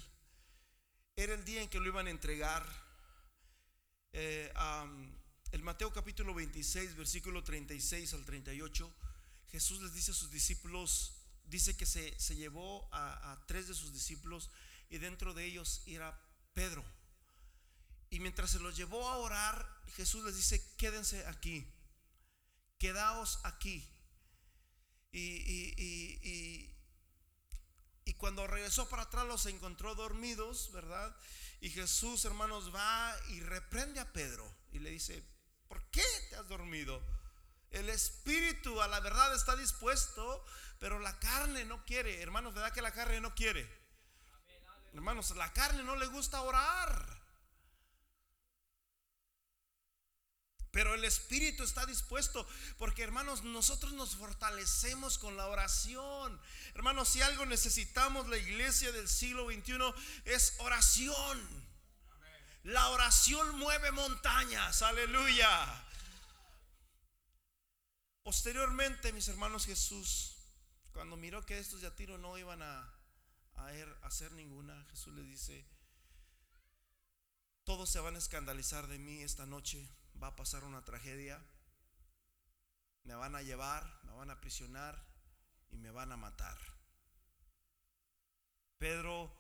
Era 1.16 1.34
el 1.34 1.43
día 1.43 1.61
en 1.61 1.70
que 1.70 1.80
lo 1.80 1.88
iban 1.88 2.07
a 2.07 2.11
entregar. 2.11 2.66
Eh, 4.14 4.51
el 5.51 5.61
Mateo 5.61 5.91
capítulo 5.91 6.34
26, 6.34 6.95
versículo 6.95 7.43
36 7.43 8.14
al 8.14 8.24
38, 8.26 8.91
Jesús 9.51 9.82
les 9.82 9.93
dice 9.93 10.11
a 10.11 10.16
sus 10.16 10.32
discípulos, 10.32 11.14
dice 11.45 11.76
que 11.76 11.86
se, 11.86 12.16
llevó 12.36 12.88
a, 12.93 13.43
tres 13.47 13.68
de 13.68 13.76
sus 13.76 13.91
discípulos 13.91 14.49
y 14.89 14.97
dentro 14.97 15.34
de 15.34 15.45
ellos 15.45 15.84
era 15.86 16.18
Pedro. 16.53 16.84
Y 18.14 18.20
mientras 18.20 18.51
se 18.51 18.59
los 18.59 18.78
llevó 18.78 19.09
a 19.09 19.18
orar, 19.18 19.68
Jesús 19.95 20.24
les 20.24 20.36
dice, 20.36 20.64
quédense 20.78 21.26
aquí, 21.26 21.68
quedaos 22.78 23.39
aquí. 23.41 23.89
Y, 25.11 26.72
cuando 28.18 28.45
regresó 28.45 28.88
para 28.88 29.01
atrás 29.01 29.26
los 29.26 29.47
encontró 29.47 29.95
dormidos, 29.95 30.72
¿verdad? 30.74 31.16
Y 31.59 31.72
Jesús, 31.72 32.24
hermanos, 32.26 32.74
va 32.74 33.18
y 33.30 33.39
reprende 33.39 33.99
a 33.99 34.14
Pedro 34.14 34.47
y 34.72 34.78
le 34.78 34.91
dice, 34.91 35.24
¿por 35.68 35.84
qué 35.89 36.05
te 36.30 36.36
has 36.36 36.47
dormido? 36.47 37.03
El 37.72 37.89
espíritu 37.89 38.80
a 38.80 38.88
la 38.88 38.99
verdad 38.99 39.34
está 39.34 39.55
dispuesto, 39.55 40.45
pero 40.80 40.99
la 40.99 41.18
carne 41.18 41.66
no 41.66 41.84
quiere. 41.84 42.22
Hermanos, 42.22 42.53
¿verdad 42.53 42.74
que 42.74 42.84
la 42.84 42.93
carne 42.93 43.20
no 43.22 43.34
quiere? 43.34 43.68
Hermanos, 44.93 45.36
la 45.36 45.51
carne 45.51 45.82
no 45.82 45.95
le 45.95 46.05
gusta 46.05 46.43
orar. 46.43 47.12
Pero 50.74 50.94
el 50.94 51.06
espíritu 51.06 51.64
está 51.64 51.86
dispuesto 51.86 52.46
porque 52.78 53.04
hermanos, 53.04 53.44
nosotros 53.44 53.94
nos 53.94 54.18
fortalecemos 54.18 55.18
con 55.18 55.38
la 55.38 55.48
oración. 55.48 56.38
Hermanos, 56.74 57.08
si 57.08 57.22
algo 57.22 57.46
necesitamos 57.46 58.28
la 58.28 58.38
iglesia 58.38 58.92
del 58.92 59.08
siglo 59.08 59.46
XXI 59.46 59.94
es 60.26 60.56
oración. 60.58 61.40
La 62.64 62.90
oración 62.90 63.58
mueve 63.58 63.92
montañas, 63.92 64.82
aleluya. 64.82 65.86
Posteriormente, 68.24 69.14
mis 69.14 69.30
hermanos 69.30 69.66
Jesús 69.66 70.34
cuando 70.94 71.18
miró 71.18 71.44
que 71.46 71.58
estos 71.58 71.82
de 71.82 71.92
tiro 71.92 72.18
no 72.18 72.38
iban 72.38 72.62
a, 72.62 72.94
er, 73.72 73.90
a 74.04 74.08
hacer 74.08 74.32
ninguna, 74.34 74.86
Jesús 74.92 75.14
les 75.16 75.26
dice, 75.26 75.66
todos 77.64 77.90
se 77.90 78.00
van 78.00 78.16
a 78.16 78.20
escandalizar 78.20 78.88
de 78.88 79.00
mí 79.00 79.22
esta 79.22 79.46
noche, 79.46 79.90
va 80.24 80.30
a 80.30 80.36
pasar 80.38 80.64
una 80.64 80.86
tragedia, 80.86 81.38
me 83.04 83.14
van 83.14 83.36
a 83.36 83.42
llevar, 83.42 83.84
me 84.06 84.14
van 84.14 84.30
a 84.30 84.34
aprisionar 84.34 85.06
y 85.70 85.78
me 85.78 85.92
van 85.92 86.14
a 86.14 86.18
matar. 86.18 86.58
Pedro, 88.78 89.36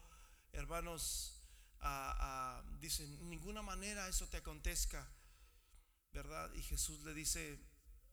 hermanos, 0.51 1.39
dice, 2.81 3.05
en 3.05 3.29
ninguna 3.29 3.61
manera 3.61 4.09
eso 4.09 4.27
te 4.27 4.37
acontezca, 4.37 5.07
¿verdad? 6.11 6.53
Y 6.55 6.61
Jesús 6.63 7.01
le 7.05 7.13
dice, 7.13 7.57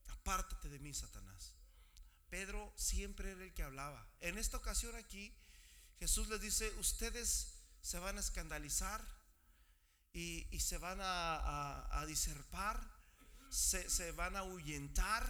apártate 0.07 0.69
de 0.69 0.79
mí, 0.79 0.95
Satanás. 0.95 1.55
Pedro 2.29 2.73
siempre 2.77 3.33
era 3.33 3.43
el 3.43 3.53
que 3.53 3.65
hablaba. 3.65 4.07
En 4.21 4.39
esta 4.39 4.59
ocasión 4.59 4.95
aquí, 4.95 5.37
Jesús 5.99 6.29
les 6.29 6.41
dice, 6.41 6.71
ustedes 6.79 7.65
se 7.81 7.99
van 7.99 8.17
a 8.17 8.21
escandalizar 8.21 9.05
y, 10.13 10.61
se 10.61 10.79
van 10.79 10.99
a, 11.01 12.05
diserpar, 12.07 12.81
se, 13.51 14.13
van 14.13 14.37
a 14.37 14.41
ahuyentar 14.41 15.29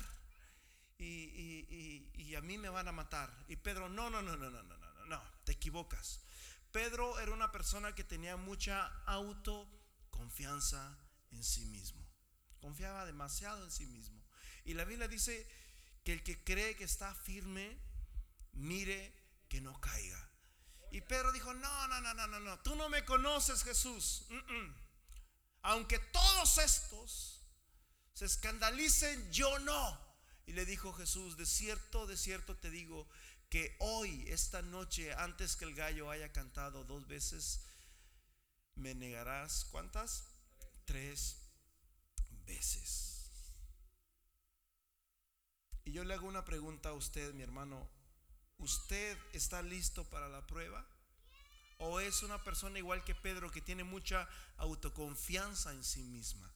y, 0.99 2.07
y, 2.15 2.35
a 2.35 2.41
mí 2.41 2.59
me 2.59 2.69
van 2.69 2.89
a 2.89 2.93
matar. 2.93 3.31
Y 3.49 3.57
Pedro, 3.57 3.89
no, 3.89 4.11
no, 4.11 4.23
no, 4.23 4.37
no, 4.37 4.51
no, 4.51 4.63
no, 4.63 4.79
no, 4.79 5.07
no, 5.07 5.23
te 5.45 5.53
equivocas. 5.53 6.21
Pedro 6.73 7.19
era 7.19 7.33
una 7.33 7.51
persona 7.51 7.95
que 7.95 8.05
tenía 8.05 8.37
mucha 8.37 8.87
autoconfianza 9.07 10.97
en 11.33 11.43
sí 11.43 11.65
mismo. 11.67 12.07
Confiaba 12.61 13.05
demasiado 13.05 13.65
en 13.65 13.71
sí 13.71 13.87
mismo. 13.87 14.23
Y 14.65 14.75
la 14.75 14.85
Biblia 14.85 15.09
dice 15.09 15.49
que 16.05 16.13
el 16.13 16.23
que 16.23 16.43
cree 16.45 16.77
que 16.77 16.85
está 16.85 17.15
firme, 17.15 17.77
mire 18.53 19.13
que 19.49 19.61
no 19.61 19.79
caiga. 19.81 20.30
Y 20.91 21.01
Pedro 21.03 21.33
dijo, 21.33 21.55
no, 21.55 21.89
no, 21.89 22.01
no, 22.01 22.15
no, 22.15 22.27
no, 22.27 22.41
no, 22.41 22.59
tú 22.61 22.75
no 22.75 22.89
me 22.89 23.05
conoces 23.05 23.63
Jesús. 23.63 24.25
Aunque 25.63 25.99
todos 25.99 26.59
estos 26.59 27.41
se 28.15 28.25
escandalicen, 28.25 29.31
yo 29.31 29.59
no. 29.61 29.99
Y 30.47 30.53
le 30.53 30.67
dijo 30.67 30.93
Jesús, 30.93 31.37
de 31.37 31.47
cierto, 31.47 32.07
de 32.07 32.17
cierto 32.17 32.57
te 32.57 32.71
digo 32.71 33.09
que 33.49 33.77
hoy, 33.81 34.27
esta 34.29 34.63
noche, 34.63 35.13
antes 35.15 35.57
que 35.57 35.65
el 35.65 35.75
gallo 35.75 36.11
haya 36.11 36.33
cantado 36.33 36.85
dos 36.85 37.07
veces, 37.07 37.61
me 38.75 38.95
negarás, 38.95 39.67
¿cuántas? 39.67 40.25
Tres 40.87 41.37
veces. 42.47 43.31
Y 45.85 45.93
yo 45.93 46.05
le 46.05 46.15
hago 46.15 46.27
una 46.27 46.45
pregunta 46.45 46.91
a 46.91 46.95
usted, 46.95 47.33
mi 47.35 47.43
hermano. 47.43 47.89
¿Usted 48.61 49.19
está 49.33 49.63
listo 49.63 50.05
para 50.05 50.29
la 50.29 50.47
prueba? 50.47 50.87
¿O 51.79 51.99
es 51.99 52.23
una 52.23 52.45
persona 52.45 52.79
igual 52.79 53.03
que 53.05 53.15
Pedro 53.15 53.51
que 53.51 53.63
tiene 53.63 53.85
mucha 53.85 54.29
autoconfianza 54.59 55.73
en 55.73 55.83
sí 55.83 56.03
misma? 56.03 56.53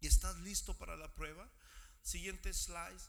¿Y 0.00 0.08
estás 0.08 0.36
listo 0.38 0.76
para 0.76 0.96
la 0.96 1.14
prueba? 1.14 1.48
Siguiente 2.02 2.52
slide. 2.52 3.00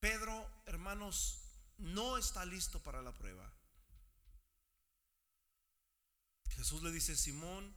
Pedro, 0.00 0.50
hermanos, 0.66 1.38
no 1.78 2.18
está 2.18 2.44
listo 2.44 2.82
para 2.82 3.02
la 3.02 3.12
prueba. 3.12 3.52
Jesús 6.50 6.82
le 6.82 6.90
dice, 6.90 7.16
Simón, 7.16 7.72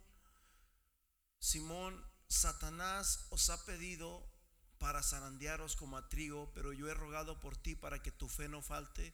Simón, 1.39 2.03
Satanás 2.28 3.28
os 3.30 3.51
ha 3.51 3.63
pedido 3.65 4.36
para 4.80 5.03
zarandearos 5.03 5.75
como 5.75 5.97
a 5.97 6.07
trigo, 6.09 6.51
pero 6.53 6.73
yo 6.73 6.89
he 6.89 6.93
rogado 6.93 7.39
por 7.39 7.57
ti 7.57 7.75
para 7.75 8.01
que 8.01 8.11
tu 8.11 8.28
fe 8.28 8.47
no 8.47 8.61
falte. 8.61 9.13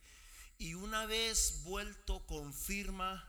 Y 0.58 0.76
una 0.76 1.06
vez 1.06 1.64
vuelto, 1.64 2.26
confirma 2.26 3.28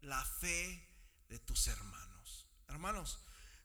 la 0.00 0.24
fe 0.24 0.86
de 1.28 1.38
tus 1.38 1.66
hermanos. 1.68 2.46
Hermanos, 2.68 3.18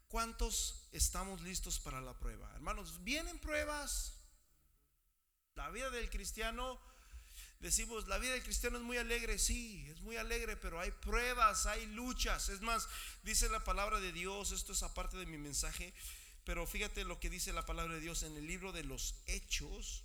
¿cuántos 0.07 0.87
estamos 0.91 1.41
listos 1.41 1.79
para 1.79 2.01
la 2.01 2.17
prueba? 2.19 2.51
Hermanos, 2.55 3.03
¿vienen 3.03 3.39
pruebas? 3.39 4.13
La 5.55 5.69
vida 5.69 5.89
del 5.91 6.09
cristiano, 6.09 6.79
decimos, 7.59 8.07
la 8.07 8.17
vida 8.17 8.33
del 8.33 8.43
cristiano 8.43 8.77
es 8.77 8.83
muy 8.83 8.97
alegre, 8.97 9.37
sí, 9.37 9.85
es 9.89 10.01
muy 10.01 10.17
alegre, 10.17 10.57
pero 10.57 10.79
hay 10.79 10.91
pruebas, 10.91 11.65
hay 11.67 11.85
luchas. 11.87 12.49
Es 12.49 12.61
más, 12.61 12.87
dice 13.23 13.49
la 13.49 13.63
palabra 13.63 13.99
de 13.99 14.11
Dios, 14.11 14.51
esto 14.51 14.73
es 14.73 14.83
aparte 14.83 15.17
de 15.17 15.25
mi 15.25 15.37
mensaje, 15.37 15.93
pero 16.43 16.67
fíjate 16.67 17.03
lo 17.05 17.19
que 17.19 17.29
dice 17.29 17.53
la 17.53 17.65
palabra 17.65 17.93
de 17.95 18.01
Dios 18.01 18.23
en 18.23 18.35
el 18.35 18.45
libro 18.47 18.71
de 18.71 18.83
los 18.83 19.15
Hechos, 19.27 20.03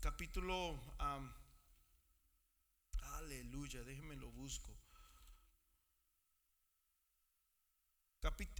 capítulo... 0.00 0.80
aleluya, 3.16 3.82
déjenme 3.84 4.16
lo 4.16 4.30
busco. 4.32 4.74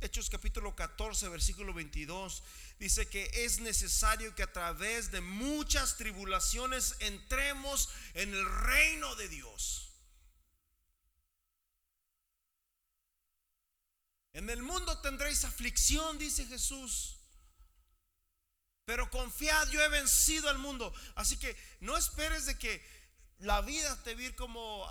Hechos 0.02 0.28
capítulo 0.28 0.76
14, 0.76 1.28
versículo 1.30 1.72
22, 1.72 2.42
dice 2.78 3.08
que 3.08 3.30
es 3.32 3.60
necesario 3.60 4.34
que 4.34 4.42
a 4.42 4.52
través 4.52 5.10
de 5.10 5.22
muchas 5.22 5.96
tribulaciones 5.96 6.96
entremos 7.00 7.88
en 8.12 8.34
el 8.34 8.44
reino 8.44 9.14
de 9.16 9.28
Dios. 9.28 9.83
En 14.34 14.50
el 14.50 14.62
mundo 14.62 14.98
tendréis 14.98 15.44
aflicción, 15.44 16.18
dice 16.18 16.44
Jesús. 16.46 17.16
Pero 18.84 19.10
confiad, 19.10 19.68
yo 19.70 19.80
he 19.80 19.88
vencido 19.88 20.50
al 20.50 20.58
mundo. 20.58 20.92
Así 21.14 21.38
que 21.38 21.56
no 21.80 21.96
esperes 21.96 22.44
de 22.44 22.58
que 22.58 22.84
la 23.38 23.62
vida 23.62 24.02
te 24.02 24.14
vir 24.14 24.34
como 24.34 24.86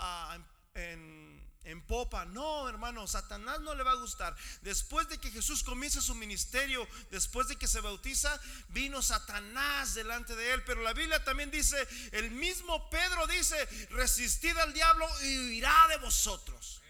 en 0.74 1.44
en 1.66 1.82
popa. 1.82 2.26
No, 2.26 2.68
hermano, 2.68 3.08
Satanás 3.08 3.60
no 3.62 3.76
le 3.76 3.84
va 3.84 3.92
a 3.92 3.96
gustar. 3.96 4.36
Después 4.62 5.08
de 5.10 5.18
que 5.18 5.32
Jesús 5.32 5.64
comienza 5.64 6.02
su 6.02 6.16
ministerio, 6.16 6.88
después 7.10 7.48
de 7.48 7.56
que 7.56 7.68
se 7.68 7.82
bautiza, 7.82 8.40
vino 8.70 9.02
Satanás 9.02 9.94
delante 9.94 10.36
de 10.36 10.54
él. 10.54 10.64
Pero 10.66 10.82
la 10.82 10.94
Biblia 10.94 11.24
también 11.24 11.52
dice, 11.52 11.78
el 12.12 12.32
mismo 12.32 12.90
Pedro 12.90 13.28
dice, 13.28 13.66
resistid 13.92 14.58
al 14.58 14.74
diablo 14.74 15.08
y 15.22 15.38
huirá 15.38 15.88
de 15.90 15.98
vosotros. 15.98 16.82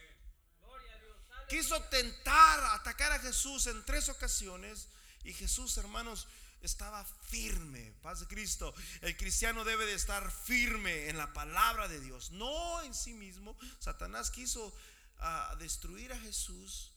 Quiso 1.48 1.82
tentar, 1.84 2.76
atacar 2.76 3.12
a 3.12 3.20
Jesús 3.20 3.68
en 3.68 3.84
tres 3.86 4.10
ocasiones. 4.10 4.88
Y 5.24 5.34
Jesús, 5.34 5.78
hermanos, 5.78 6.28
estaba 6.62 7.04
firme. 7.04 7.94
Paz 8.02 8.22
de 8.22 8.28
Cristo. 8.28 8.74
El 9.02 9.16
cristiano 9.18 9.64
debe 9.64 9.86
de 9.86 9.94
estar 9.94 10.32
firme 10.32 11.10
en 11.10 11.18
la 11.18 11.34
palabra 11.34 11.88
de 11.88 12.00
Dios, 12.00 12.32
no 12.32 12.82
en 12.82 12.94
sí 12.94 13.14
mismo. 13.14 13.58
Satanás 13.80 14.32
quiso 14.32 14.74
ah, 15.20 15.56
destruir 15.60 16.12
a 16.14 16.20
Jesús. 16.20 16.92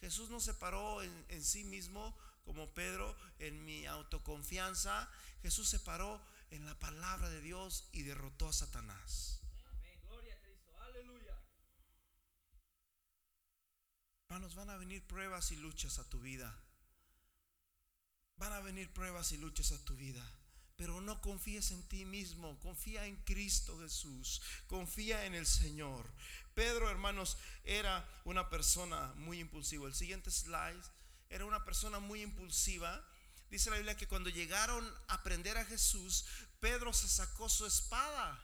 Jesús 0.00 0.28
no 0.28 0.40
se 0.40 0.54
paró 0.54 1.02
en, 1.02 1.26
en 1.28 1.42
sí 1.42 1.64
mismo 1.64 2.16
como 2.44 2.72
Pedro 2.74 3.16
en 3.38 3.64
mi 3.64 3.86
autoconfianza. 3.86 5.08
Jesús 5.42 5.68
se 5.68 5.80
paró 5.80 6.20
en 6.50 6.66
la 6.66 6.78
palabra 6.78 7.28
de 7.30 7.40
Dios 7.40 7.88
y 7.92 8.02
derrotó 8.02 8.48
a 8.48 8.52
Satanás. 8.52 9.40
Gloria 10.02 10.34
a 10.34 10.38
Cristo. 10.40 10.72
Aleluya. 10.82 11.36
Hermanos, 14.28 14.54
van 14.54 14.70
a 14.70 14.76
venir 14.76 15.06
pruebas 15.06 15.52
y 15.52 15.56
luchas 15.56 15.98
a 15.98 16.08
tu 16.08 16.20
vida. 16.20 16.54
Van 18.36 18.52
a 18.52 18.60
venir 18.60 18.92
pruebas 18.92 19.32
y 19.32 19.36
luchas 19.36 19.72
a 19.72 19.84
tu 19.84 19.94
vida. 19.96 20.24
Pero 20.76 21.00
no 21.00 21.20
confíes 21.20 21.70
en 21.70 21.86
ti 21.88 22.04
mismo, 22.04 22.58
confía 22.58 23.06
en 23.06 23.16
Cristo 23.24 23.78
Jesús, 23.78 24.42
confía 24.66 25.24
en 25.26 25.34
el 25.34 25.46
Señor. 25.46 26.10
Pedro, 26.54 26.90
hermanos, 26.90 27.36
era 27.62 28.08
una 28.24 28.48
persona 28.50 29.12
muy 29.16 29.38
impulsiva. 29.38 29.86
El 29.86 29.94
siguiente 29.94 30.30
slide 30.30 30.82
era 31.28 31.44
una 31.44 31.64
persona 31.64 32.00
muy 32.00 32.22
impulsiva. 32.22 33.06
Dice 33.50 33.70
la 33.70 33.76
Biblia 33.76 33.96
que 33.96 34.08
cuando 34.08 34.30
llegaron 34.30 34.84
a 35.08 35.22
prender 35.22 35.58
a 35.58 35.64
Jesús, 35.64 36.24
Pedro 36.58 36.92
se 36.92 37.08
sacó 37.08 37.48
su 37.48 37.66
espada 37.66 38.40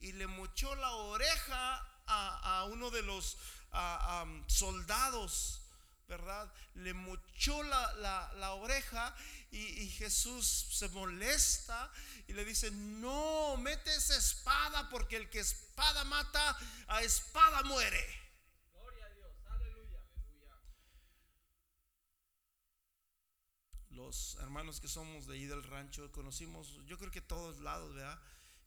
y 0.00 0.12
le 0.12 0.26
mochó 0.26 0.74
la 0.76 0.92
oreja 0.92 1.90
a, 2.06 2.68
uno 2.70 2.90
de 2.90 3.02
los 3.02 3.38
soldados 4.46 5.64
¿verdad? 6.08 6.52
Le 6.74 6.92
mochó 6.92 7.62
la, 7.62 8.54
oreja 8.54 9.14
y, 9.50 9.88
Jesús 9.90 10.46
se 10.70 10.88
molesta 10.88 11.90
y 12.28 12.32
le 12.32 12.44
dice, 12.44 12.70
no, 12.70 13.56
mete 13.56 13.94
esa 13.94 14.16
espada 14.16 14.88
porque 14.90 15.16
el 15.16 15.30
que 15.30 15.40
espada 15.40 16.04
mata, 16.04 16.58
a 16.88 17.02
espada 17.02 17.62
muere. 17.62 18.20
Gloria 18.72 19.06
a 19.06 19.10
Dios, 19.10 19.32
aleluya. 19.46 20.00
Los 23.90 24.36
hermanos 24.36 24.80
que 24.80 24.88
somos 24.88 25.26
de 25.26 25.34
ahí 25.34 25.46
del 25.46 25.62
rancho 25.62 26.10
conocimos, 26.12 26.80
yo 26.86 26.98
creo 26.98 27.10
que 27.10 27.20
todos 27.20 27.60
lados, 27.60 27.94
¿verdad? 27.94 28.20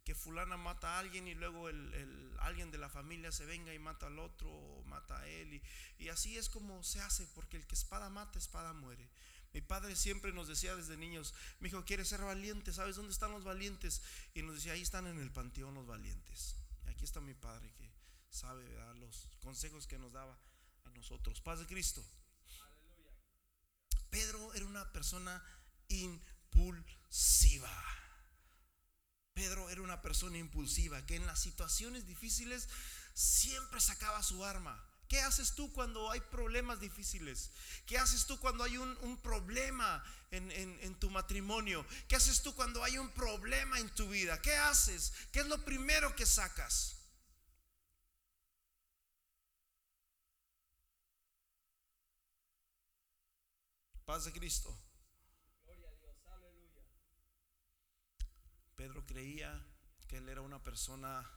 Que 0.07 0.15
fulana 0.15 0.55
mata 0.55 0.95
a 0.95 0.99
alguien 0.99 1.27
y 1.27 1.35
luego 1.35 1.67
el, 1.67 2.33
alguien 2.39 2.71
de 2.71 2.77
la 2.77 2.87
familia 2.87 3.29
se 3.29 3.45
venga 3.45 3.73
y 3.73 3.79
mata 3.79 4.07
al 4.07 4.19
otro 4.19 4.49
o 4.49 4.81
mata 4.85 5.19
a 5.19 5.27
él. 5.27 5.61
Y, 5.99 6.07
así 6.07 6.37
es 6.37 6.47
como 6.47 6.81
se 6.81 7.01
hace, 7.01 7.27
porque 7.35 7.57
el 7.57 7.67
que 7.67 7.75
espada 7.75 8.09
mata, 8.09 8.39
espada 8.39 8.71
muere. 8.71 9.05
Mi 9.51 9.59
padre 9.59 9.97
siempre 9.97 10.31
nos 10.31 10.47
decía 10.47 10.77
desde 10.77 10.95
niños, 10.95 11.33
mi 11.59 11.67
hijo 11.67 11.83
quiere 11.83 12.05
ser 12.05 12.21
valiente, 12.21 12.71
¿sabes 12.71 12.95
dónde 12.95 13.11
están 13.11 13.31
los 13.31 13.43
valientes? 13.43 14.01
Y 14.33 14.43
nos 14.43 14.55
decía, 14.55 14.71
ahí 14.71 14.81
están 14.81 15.07
en 15.07 15.19
el 15.19 15.29
panteón 15.29 15.73
los 15.73 15.85
valientes. 15.85 16.55
Y 16.85 16.89
aquí 16.89 17.03
está 17.03 17.19
mi 17.19 17.33
padre 17.33 17.69
que 17.73 17.91
sabe 18.29 18.63
los 19.01 19.27
consejos 19.41 19.87
que 19.87 19.99
nos 19.99 20.13
daba 20.13 20.39
a 20.85 20.89
nosotros. 20.91 21.41
Paz 21.41 21.59
de 21.59 21.65
Cristo. 21.65 22.01
Pedro 24.09 24.53
era 24.53 24.63
una 24.63 24.89
persona 24.93 25.43
impulsiva. 25.89 28.06
Pedro 29.37 29.69
era 29.69 29.83
una 29.83 30.01
persona 30.01 30.39
impulsiva 30.39 31.05
que 31.05 31.15
en 31.15 31.27
las 31.27 31.39
situaciones 31.39 32.07
difíciles 32.07 32.67
siempre 33.13 33.79
sacaba 33.79 34.23
su 34.23 34.43
arma. 34.43 34.83
¿Qué 35.07 35.21
haces 35.21 35.53
tú 35.53 35.71
cuando 35.73 36.09
hay 36.09 36.21
problemas 36.21 36.79
difíciles? 36.79 37.51
¿Qué 37.85 37.99
haces 37.99 38.25
tú 38.25 38.39
cuando 38.39 38.63
hay 38.63 38.77
un, 38.77 39.19
problema 39.21 40.03
en, 40.31 40.51
en, 40.51 40.95
tu 40.95 41.11
matrimonio? 41.11 41.85
¿Qué 42.07 42.15
haces 42.15 42.41
tú 42.41 42.55
cuando 42.55 42.83
hay 42.83 42.97
un 42.97 43.11
problema 43.11 43.77
en 43.77 43.93
tu 43.93 44.09
vida? 44.09 44.41
¿Qué 44.41 44.55
haces? 44.55 45.13
¿Qué 45.31 45.41
es 45.41 45.45
lo 45.45 45.63
primero 45.63 46.15
que 46.15 46.25
sacas? 46.25 46.95
Paz 54.03 54.25
de 54.25 54.31
Cristo. 54.33 54.86
Pedro 58.77 59.03
creía 59.07 59.59
que 60.07 60.17
él 60.17 60.29
era 60.29 60.41
una 60.41 60.63
persona 60.63 61.27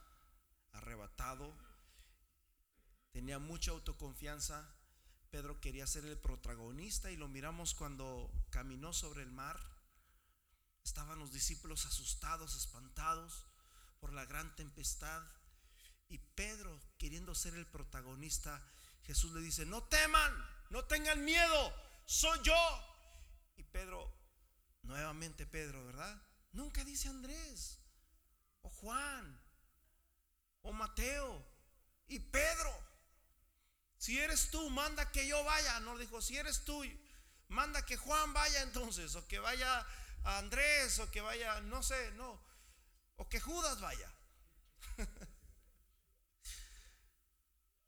arrebatado, 0.73 1.57
tenía 3.11 3.39
mucha 3.39 3.71
autoconfianza. 3.71 4.69
Pedro 5.31 5.59
quería 5.59 5.87
ser 5.87 6.05
el 6.05 6.19
protagonista 6.19 7.09
y 7.09 7.17
lo 7.17 7.27
miramos 7.27 7.73
cuando 7.73 8.31
caminó 8.51 8.93
sobre 8.93 9.23
el 9.23 9.31
mar. 9.31 9.59
Estaban 10.83 11.17
los 11.17 11.33
discípulos 11.33 11.87
asustados, 11.87 12.55
espantados 12.55 13.47
por 13.99 14.13
la 14.13 14.25
gran 14.25 14.55
tempestad. 14.55 15.23
Y 16.09 16.19
Pedro, 16.19 16.79
queriendo 16.99 17.33
ser 17.33 17.55
el 17.55 17.65
protagonista, 17.65 18.63
Jesús 19.03 19.33
le 19.33 19.41
dice, 19.41 19.65
no 19.65 19.83
teman, 19.85 20.31
no 20.69 20.85
tengan 20.85 21.25
miedo, 21.25 21.73
soy 22.05 22.39
yo. 22.43 22.53
Y 23.55 23.63
Pedro, 23.63 24.13
nuevamente 24.83 25.47
Pedro, 25.47 25.83
¿verdad? 25.85 26.21
Nunca 26.51 26.83
dice 26.83 27.07
Andrés, 27.07 27.79
o 28.61 28.69
Juan, 28.69 29.41
o 30.61 30.73
Mateo, 30.73 31.45
y 32.07 32.19
Pedro. 32.19 32.91
Si 33.97 34.19
eres 34.19 34.49
tú, 34.51 34.69
manda 34.69 35.11
que 35.11 35.27
yo 35.27 35.43
vaya. 35.43 35.79
No 35.79 35.97
dijo, 35.97 36.21
si 36.21 36.37
eres 36.37 36.65
tú, 36.65 36.83
manda 37.47 37.85
que 37.85 37.97
Juan 37.97 38.33
vaya 38.33 38.61
entonces, 38.63 39.15
o 39.15 39.27
que 39.27 39.39
vaya 39.39 39.85
Andrés, 40.23 40.99
o 40.99 41.09
que 41.09 41.21
vaya, 41.21 41.61
no 41.61 41.81
sé, 41.83 42.11
no, 42.11 42.41
o 43.15 43.29
que 43.29 43.39
Judas 43.39 43.79
vaya. 43.79 44.11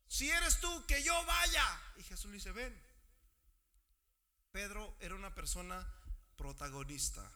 si 0.08 0.30
eres 0.30 0.60
tú, 0.60 0.86
que 0.86 1.04
yo 1.04 1.26
vaya. 1.26 1.82
Y 1.98 2.04
Jesús 2.04 2.28
le 2.28 2.36
dice, 2.36 2.52
ven. 2.52 2.82
Pedro 4.52 4.96
era 5.00 5.16
una 5.16 5.34
persona 5.34 5.84
protagonista. 6.38 7.28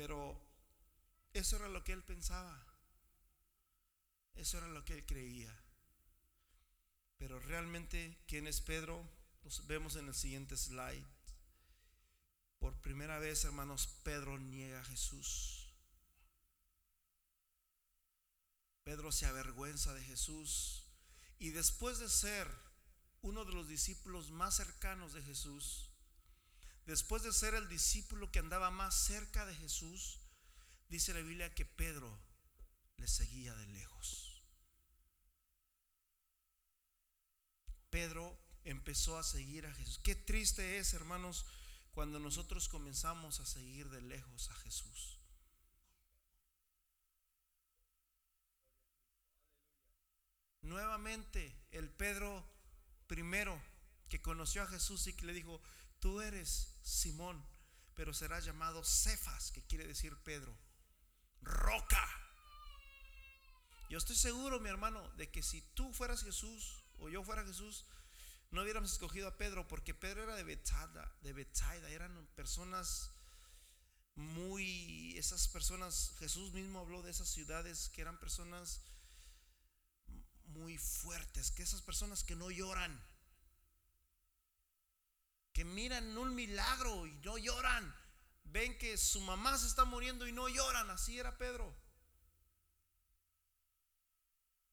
Pero 0.00 0.34
eso 1.34 1.56
era 1.56 1.68
lo 1.68 1.84
que 1.84 1.92
él 1.92 2.02
pensaba. 2.02 2.58
Eso 4.34 4.56
era 4.56 4.66
lo 4.68 4.82
que 4.82 4.94
él 4.94 5.04
creía. 5.04 5.54
Pero 7.18 7.38
realmente, 7.38 8.16
¿quién 8.26 8.46
es 8.46 8.62
Pedro? 8.62 9.06
Los 9.42 9.66
vemos 9.66 9.96
en 9.96 10.08
el 10.08 10.14
siguiente 10.14 10.56
slide. 10.56 11.04
Por 12.58 12.80
primera 12.80 13.18
vez, 13.18 13.44
hermanos, 13.44 13.88
Pedro 14.02 14.38
niega 14.38 14.80
a 14.80 14.84
Jesús. 14.84 15.68
Pedro 18.84 19.12
se 19.12 19.26
avergüenza 19.26 19.92
de 19.92 20.02
Jesús. 20.02 20.86
Y 21.38 21.50
después 21.50 21.98
de 21.98 22.08
ser 22.08 22.48
uno 23.20 23.44
de 23.44 23.52
los 23.52 23.68
discípulos 23.68 24.30
más 24.30 24.56
cercanos 24.56 25.12
de 25.12 25.22
Jesús, 25.22 25.89
después 26.86 27.22
de 27.22 27.32
ser 27.32 27.54
el 27.54 27.68
discípulo 27.68 28.30
que 28.30 28.38
andaba 28.38 28.70
más 28.70 28.94
cerca 28.94 29.46
de 29.46 29.54
Jesús, 29.54 30.18
dice 30.88 31.14
la 31.14 31.20
Biblia 31.20 31.54
que 31.54 31.64
Pedro 31.64 32.18
le 32.96 33.08
seguía 33.08 33.54
de 33.54 33.66
lejos. 33.68 34.42
Pedro 37.90 38.38
empezó 38.64 39.18
a 39.18 39.24
seguir 39.24 39.66
a 39.66 39.74
Jesús. 39.74 40.00
Qué 40.02 40.14
triste 40.14 40.78
es, 40.78 40.94
hermanos, 40.94 41.46
cuando 41.92 42.18
nosotros 42.20 42.68
comenzamos 42.68 43.40
a 43.40 43.46
seguir 43.46 43.88
de 43.90 44.00
lejos 44.00 44.48
a 44.50 44.54
Jesús. 44.56 45.18
Nuevamente, 50.62 51.52
el 51.72 51.90
Pedro 51.90 52.44
primero 53.06 53.60
que 54.08 54.22
conoció 54.22 54.62
a 54.62 54.68
Jesús 54.68 55.06
y 55.08 55.14
que 55.14 55.26
le 55.26 55.32
dijo, 55.32 55.60
tú 56.00 56.20
eres 56.20 56.74
Simón, 56.82 57.44
pero 57.94 58.12
serás 58.12 58.44
llamado 58.44 58.82
Cefas, 58.84 59.52
que 59.52 59.62
quiere 59.62 59.86
decir 59.86 60.16
Pedro, 60.24 60.56
roca. 61.42 62.06
Yo 63.88 63.98
estoy 63.98 64.16
seguro, 64.16 64.60
mi 64.60 64.68
hermano, 64.68 65.08
de 65.16 65.30
que 65.30 65.42
si 65.42 65.62
tú 65.74 65.92
fueras 65.92 66.22
Jesús 66.22 66.84
o 66.98 67.08
yo 67.08 67.22
fuera 67.24 67.44
Jesús, 67.44 67.86
no 68.50 68.62
hubiéramos 68.62 68.92
escogido 68.92 69.28
a 69.28 69.36
Pedro, 69.36 69.68
porque 69.68 69.94
Pedro 69.94 70.24
era 70.24 70.34
de 70.34 70.42
Bethsaida, 70.42 71.14
de 71.22 71.94
eran 71.94 72.26
personas 72.34 73.10
muy, 74.16 75.16
esas 75.16 75.48
personas, 75.48 76.14
Jesús 76.18 76.52
mismo 76.52 76.80
habló 76.80 77.02
de 77.02 77.10
esas 77.10 77.28
ciudades 77.28 77.88
que 77.90 78.02
eran 78.02 78.18
personas 78.18 78.82
muy 80.46 80.78
fuertes, 80.78 81.50
que 81.50 81.62
esas 81.62 81.82
personas 81.82 82.24
que 82.24 82.36
no 82.36 82.50
lloran, 82.50 83.00
que 85.52 85.64
miran 85.64 86.16
un 86.16 86.34
milagro 86.34 87.06
y 87.06 87.12
no 87.24 87.38
lloran, 87.38 87.94
ven 88.44 88.76
que 88.78 88.96
su 88.96 89.20
mamá 89.20 89.56
se 89.58 89.66
está 89.66 89.84
muriendo 89.84 90.26
y 90.26 90.32
no 90.32 90.48
lloran, 90.48 90.90
así 90.90 91.18
era 91.18 91.36
Pedro. 91.38 91.74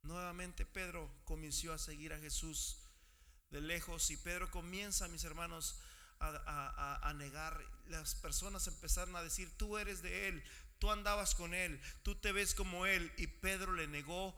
Nuevamente 0.03 0.65
Pedro 0.65 1.11
comenzó 1.25 1.73
a 1.73 1.77
seguir 1.77 2.13
a 2.13 2.19
Jesús 2.19 2.77
de 3.49 3.61
lejos 3.61 4.09
y 4.09 4.17
Pedro 4.17 4.49
comienza, 4.51 5.07
mis 5.07 5.23
hermanos, 5.23 5.79
a, 6.19 6.99
a, 7.03 7.13
negar. 7.13 7.61
Las 7.87 8.15
personas 8.15 8.67
empezaron 8.67 9.15
a 9.15 9.23
decir, 9.23 9.55
tú 9.57 9.77
eres 9.77 10.01
de 10.01 10.29
Él, 10.29 10.43
tú 10.79 10.91
andabas 10.91 11.35
con 11.35 11.53
Él, 11.53 11.79
tú 12.03 12.15
te 12.15 12.31
ves 12.31 12.55
como 12.55 12.85
Él. 12.85 13.11
Y 13.17 13.27
Pedro 13.27 13.73
le 13.73 13.87
negó 13.87 14.35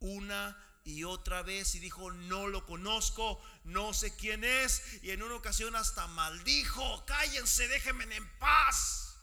una 0.00 0.56
y 0.84 1.04
otra 1.04 1.42
vez 1.42 1.74
y 1.74 1.78
dijo, 1.78 2.10
no 2.10 2.48
lo 2.48 2.66
conozco, 2.66 3.40
no 3.64 3.94
sé 3.94 4.14
quién 4.16 4.42
es. 4.42 5.02
Y 5.02 5.10
en 5.10 5.22
una 5.22 5.36
ocasión 5.36 5.76
hasta 5.76 6.06
maldijo, 6.08 7.04
cállense, 7.06 7.68
déjenme 7.68 8.04
en 8.14 8.38
paz. 8.38 9.16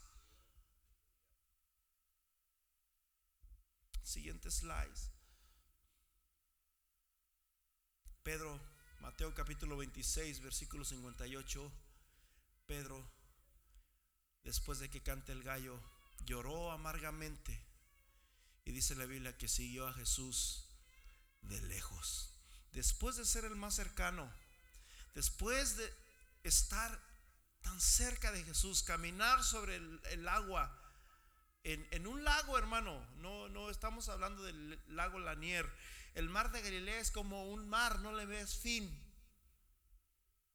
Siguiente 4.02 4.50
slide. 4.50 5.10
Pedro, 8.22 8.58
Mateo 9.00 9.34
capítulo 9.34 9.76
26, 9.76 10.40
versículo 10.40 10.84
58. 10.84 11.72
Pedro, 12.66 13.06
después 14.44 14.78
de 14.78 14.88
que 14.88 15.02
cante 15.02 15.32
el 15.32 15.42
gallo, 15.42 15.78
lloró 16.24 16.72
amargamente. 16.72 17.60
Y 18.64 18.72
dice 18.72 18.94
la 18.94 19.04
Biblia 19.04 19.36
que 19.36 19.48
siguió 19.48 19.86
a 19.86 19.92
Jesús 19.92 20.69
de 21.42 21.60
lejos. 21.62 22.34
Después 22.72 23.16
de 23.16 23.24
ser 23.24 23.44
el 23.44 23.56
más 23.56 23.74
cercano, 23.74 24.30
después 25.14 25.76
de 25.76 25.92
estar 26.44 27.00
tan 27.62 27.80
cerca 27.80 28.32
de 28.32 28.44
Jesús, 28.44 28.82
caminar 28.82 29.42
sobre 29.42 29.76
el, 29.76 30.28
agua, 30.28 30.74
en, 31.62 32.06
un 32.06 32.24
lago, 32.24 32.56
hermano, 32.56 33.04
no, 33.16 33.48
no 33.48 33.70
estamos 33.70 34.08
hablando 34.08 34.42
del 34.42 34.78
lago 34.88 35.18
Lanier. 35.18 35.70
El 36.14 36.28
mar 36.28 36.50
de 36.52 36.62
Galilea 36.62 36.98
es 37.00 37.10
como 37.10 37.50
un 37.50 37.68
mar, 37.68 38.00
no 38.00 38.12
le 38.12 38.26
ves 38.26 38.56
fin. 38.56 38.88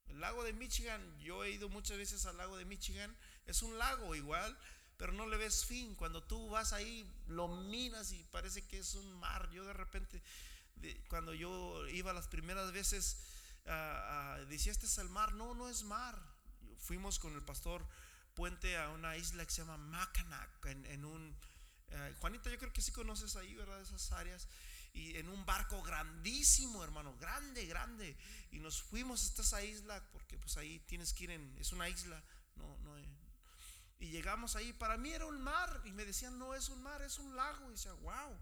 El 0.08 0.20
lago 0.20 0.44
de 0.44 0.54
Michigan, 0.54 1.02
yo 1.20 1.44
he 1.44 1.52
ido 1.52 1.70
muchas 1.70 1.98
veces 1.98 2.26
al 2.26 2.38
lago 2.38 2.58
de 2.58 2.66
Michigan, 2.66 3.16
es 3.46 3.62
un 3.62 3.78
lago 3.78 4.16
igual, 4.16 4.58
pero 4.98 5.14
no 5.14 5.28
le 5.28 5.38
ves 5.38 5.66
fin. 5.66 5.96
Cuando 5.96 6.24
tú 6.24 6.50
vas 6.50 6.74
ahí, 6.74 7.10
lo 7.28 7.48
miras 7.48 8.12
y 8.12 8.24
parece 8.26 8.66
que 8.68 8.80
es 8.80 8.96
un 8.96 9.14
mar. 9.20 9.50
Yo 9.52 9.66
de 9.66 9.74
repente 9.74 10.22
cuando 11.09 11.34
yo 11.34 11.88
iba 11.89 12.13
las 12.13 12.28
primeras 12.28 12.71
veces, 12.71 13.17
decía, 14.47 14.71
este 14.71 14.86
es 14.86 14.97
el 14.97 15.09
mar. 15.09 15.34
No, 15.34 15.53
no 15.53 15.69
es 15.69 15.84
mar. 15.84 16.17
Fuimos 16.78 17.19
con 17.19 17.34
el 17.34 17.43
pastor 17.43 17.86
Puente 18.36 18.78
a 18.78 18.89
una 18.89 19.15
isla 19.15 19.45
que 19.45 19.51
se 19.51 19.61
llama 19.61 19.78
Mackinac, 19.78 20.65
en, 20.65 21.05
un... 21.05 21.34
Eh, 21.88 22.15
Juanita, 22.19 22.49
yo 22.49 22.57
creo 22.57 22.73
que 22.73 22.82
sí 22.82 22.91
conoces 22.91 23.38
ahí, 23.38 23.55
¿verdad? 23.55 23.80
Esas 23.80 24.11
áreas. 24.11 24.49
Y 24.91 25.15
en 25.15 25.30
un 25.30 25.45
barco 25.45 25.82
grandísimo, 25.82 26.84
hermano, 26.84 27.15
grande, 27.17 27.65
grande. 27.65 28.17
Y 28.51 28.59
nos 28.59 28.82
fuimos 28.82 29.23
hasta 29.23 29.41
esa 29.41 29.63
isla, 29.63 30.03
porque 30.11 30.38
pues 30.38 30.57
ahí 30.57 30.80
tienes 30.82 31.13
que 31.13 31.23
ir 31.23 31.32
en... 31.32 31.57
Es 31.59 31.71
una 31.71 31.88
isla, 31.88 32.21
no, 32.55 32.78
no, 32.80 32.99
y 33.97 34.09
llegamos 34.09 34.57
ahí, 34.57 34.73
para 34.73 34.97
mí 34.97 35.13
era 35.13 35.26
un 35.26 35.41
mar, 35.41 35.82
y 35.86 35.93
me 35.93 36.03
decían, 36.03 36.38
no 36.38 36.53
es 36.53 36.67
un 36.67 36.84
mar, 36.84 37.01
es 37.01 37.17
un 37.17 37.34
lago. 37.38 37.69
Y 37.69 37.71
decía, 37.71 37.93
wow, 37.93 38.38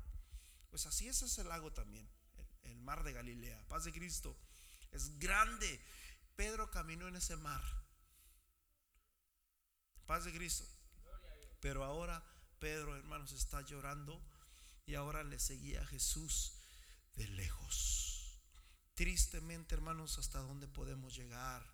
pues 0.71 0.87
así 0.87 1.07
es 1.07 1.21
ese 1.21 1.43
lago 1.43 1.71
también 1.71 2.09
mar 2.83 3.03
de 3.03 3.13
Galilea, 3.13 3.67
paz 3.67 3.85
de 3.85 3.93
Cristo. 3.93 4.35
Es 4.91 5.17
grande. 5.19 5.81
Pedro 6.35 6.69
caminó 6.69 7.07
en 7.07 7.15
ese 7.15 7.35
mar. 7.37 7.63
Paz 10.05 10.25
de 10.25 10.33
Cristo. 10.33 10.65
Pero 11.59 11.83
ahora 11.83 12.23
Pedro, 12.59 12.95
hermanos, 12.95 13.31
está 13.33 13.61
llorando 13.61 14.21
y 14.85 14.95
ahora 14.95 15.23
le 15.23 15.39
seguía 15.39 15.81
a 15.81 15.85
Jesús 15.85 16.53
de 17.15 17.27
lejos. 17.27 18.39
Tristemente, 18.95 19.75
hermanos, 19.75 20.17
hasta 20.19 20.39
dónde 20.39 20.67
podemos 20.67 21.15
llegar. 21.15 21.65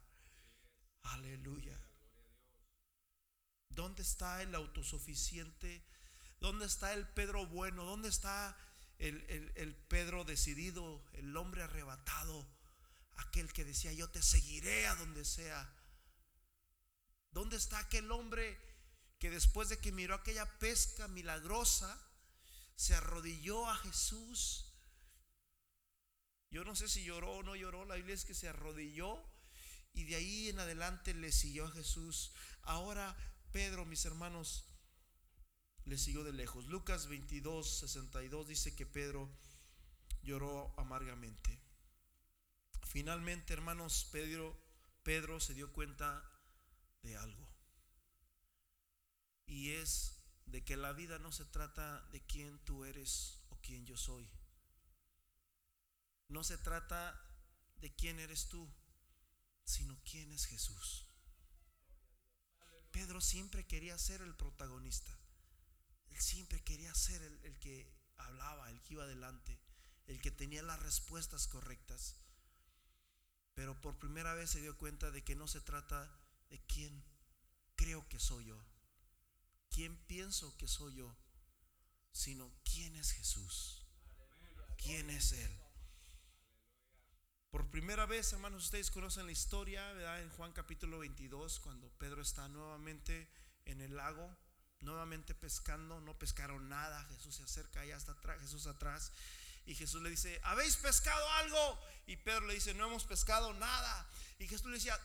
Aleluya. 1.03 1.79
¿Dónde 3.69 4.03
está 4.03 4.41
el 4.41 4.55
autosuficiente? 4.55 5.85
¿Dónde 6.39 6.65
está 6.65 6.93
el 6.93 7.07
Pedro 7.07 7.45
bueno? 7.45 7.83
¿Dónde 7.83 8.09
está 8.09 8.57
el, 8.99 9.75
Pedro 9.87 10.25
decidido, 10.25 11.03
el 11.13 11.35
hombre 11.37 11.63
arrebatado, 11.63 12.45
aquel 13.15 13.51
que 13.53 13.65
decía, 13.65 13.93
yo 13.93 14.09
te 14.09 14.21
seguiré 14.21 14.87
a 14.87 14.95
donde 14.95 15.25
sea. 15.25 15.73
¿Dónde 17.31 17.57
está 17.57 17.79
aquel 17.79 18.11
hombre 18.11 18.57
que 19.19 19.29
después 19.29 19.69
de 19.69 19.77
que 19.77 19.91
miró 19.91 20.15
aquella 20.15 20.45
pesca 20.59 21.07
milagrosa, 21.07 21.97
se 22.75 22.95
arrodilló 22.95 23.69
a 23.69 23.75
Jesús? 23.77 24.65
Yo 26.51 26.63
no 26.63 26.75
sé 26.75 26.87
si 26.89 27.03
lloró 27.03 27.37
o 27.37 27.43
no 27.43 27.55
lloró, 27.55 27.85
la 27.85 27.95
Biblia 27.95 28.15
es 28.15 28.25
que 28.25 28.33
se 28.33 28.49
arrodilló 28.49 29.23
y 29.93 30.05
de 30.05 30.15
ahí 30.15 30.49
en 30.49 30.59
adelante 30.59 31.13
le 31.13 31.31
siguió 31.31 31.65
a 31.65 31.71
Jesús. 31.71 32.33
Ahora 32.63 33.15
Pedro, 33.51 33.85
mis 33.85 34.05
hermanos, 34.05 34.65
le 35.89 35.97
siguió 35.97 36.23
de 36.23 36.33
lejos. 36.33 36.67
Lucas 36.67 37.07
22, 37.07 37.79
62 37.79 38.47
dice 38.47 38.75
que 38.75 38.85
Pedro 38.85 39.27
lloró 40.21 40.71
amargamente. 40.77 41.59
Finalmente, 42.85 43.53
hermanos, 43.53 44.07
Pedro, 44.11 44.55
Pedro 45.03 45.39
se 45.39 45.55
dio 45.55 45.73
cuenta 45.73 46.23
de 47.01 47.17
algo. 47.17 47.47
Y 49.47 49.71
es 49.71 50.15
de 50.45 50.63
que 50.63 50.77
la 50.77 50.93
vida 50.93 51.17
no 51.17 51.31
se 51.31 51.45
trata 51.45 52.01
de 52.11 52.21
quién 52.21 52.59
tú 52.65 52.85
eres 52.85 53.41
o 53.49 53.59
quién 53.59 53.85
yo 53.87 53.97
soy. 53.97 54.29
No 56.27 56.43
se 56.43 56.59
trata 56.59 57.19
de 57.77 57.95
quién 57.95 58.19
eres 58.19 58.47
tú, 58.49 58.71
sino 59.65 59.99
quién 60.03 60.31
es 60.31 60.45
Jesús. 60.45 61.07
Pedro 62.91 63.21
siempre 63.21 63.65
quería 63.65 63.97
ser 63.97 64.21
el 64.21 64.35
protagonista. 64.35 65.18
Siempre 66.19 66.61
quería 66.61 66.93
ser 66.93 67.21
el, 67.23 67.59
que 67.59 67.89
hablaba, 68.17 68.69
el 68.69 68.81
que 68.81 68.93
iba 68.93 69.05
adelante, 69.05 69.57
el 70.05 70.21
que 70.21 70.31
tenía 70.31 70.61
las 70.61 70.81
respuestas 70.81 71.47
correctas. 71.47 72.17
Pero 73.53 73.79
por 73.79 73.97
primera 73.97 74.33
vez 74.33 74.49
se 74.49 74.59
dio 74.59 74.77
cuenta 74.77 75.11
de 75.11 75.23
que 75.23 75.35
no 75.35 75.47
se 75.47 75.61
trata 75.61 76.11
de 76.49 76.59
quién 76.67 77.03
creo 77.75 78.07
que 78.09 78.19
soy 78.19 78.45
yo, 78.45 78.61
quién 79.69 79.95
pienso 80.07 80.57
que 80.57 80.67
soy 80.67 80.95
yo, 80.95 81.15
sino 82.11 82.51
quién 82.65 82.97
es 82.97 83.11
Jesús, 83.11 83.85
quién 84.77 85.09
es 85.09 85.31
Él. 85.31 85.59
Por 87.49 87.71
primera 87.71 88.05
vez, 88.05 88.33
hermanos, 88.33 88.65
ustedes 88.65 88.91
conocen 88.91 89.25
la 89.25 89.31
historia. 89.31 90.19
En 90.21 90.29
Juan 90.31 90.51
capítulo 90.51 90.99
22, 90.99 91.61
cuando 91.61 91.89
Pedro 91.97 92.21
está 92.21 92.47
nuevamente 92.49 93.29
en 93.65 93.79
el 93.81 93.95
lago, 93.95 94.37
nuevamente 94.81 95.35
pescando, 95.35 95.99
no 96.01 96.17
pescaron 96.17 96.69
nada, 96.69 97.03
Jesús 97.05 97.35
se 97.35 97.43
acerca, 97.43 97.81
allá 97.81 97.97
está 97.97 98.13
atrás, 98.13 98.39
Jesús 98.41 98.67
atrás, 98.67 99.11
y 99.65 99.75
Jesús 99.75 100.01
le 100.01 100.09
dice, 100.09 100.39
¿habéis 100.43 100.77
pescado 100.77 101.29
algo? 101.33 101.79
Y 102.07 102.15
Pedro 102.17 102.47
le 102.47 102.55
dice, 102.55 102.73
no 102.73 102.87
hemos 102.87 103.03
pescado 103.03 103.53
nada. 103.53 104.09
Y 104.39 104.47
Jesús 104.47 104.65
le 104.65 104.73
decía, 104.73 104.99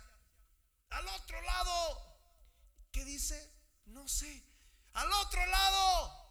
al 0.95 1.07
otro 1.09 1.41
lado. 1.43 2.15
¿Qué 2.93 3.05
dice? 3.05 3.53
No 3.87 4.07
sé. 4.09 4.43
Al 4.95 5.13
otro 5.13 5.45
lado. 5.45 6.25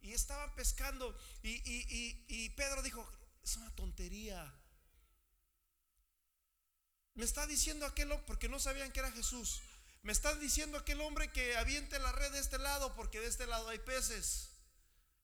Y 0.00 0.12
estaban 0.12 0.54
pescando. 0.54 1.16
Y, 1.42 2.50
Pedro 2.50 2.82
dijo, 2.82 3.06
es 3.42 3.56
una 3.56 3.74
tontería. 3.74 4.52
Me 7.14 7.24
está 7.24 7.46
diciendo 7.46 7.86
aquel 7.86 8.08
porque 8.26 8.48
no 8.48 8.58
sabían 8.58 8.90
que 8.90 9.00
era 9.00 9.12
Jesús. 9.12 9.60
Me 10.04 10.12
están 10.12 10.38
diciendo 10.38 10.76
aquel 10.76 11.00
hombre 11.00 11.32
que 11.32 11.56
aviente 11.56 11.98
la 11.98 12.12
red 12.12 12.30
de 12.30 12.38
este 12.38 12.58
lado, 12.58 12.94
porque 12.94 13.20
de 13.20 13.26
este 13.26 13.46
lado 13.46 13.70
hay 13.70 13.78
peces. 13.78 14.50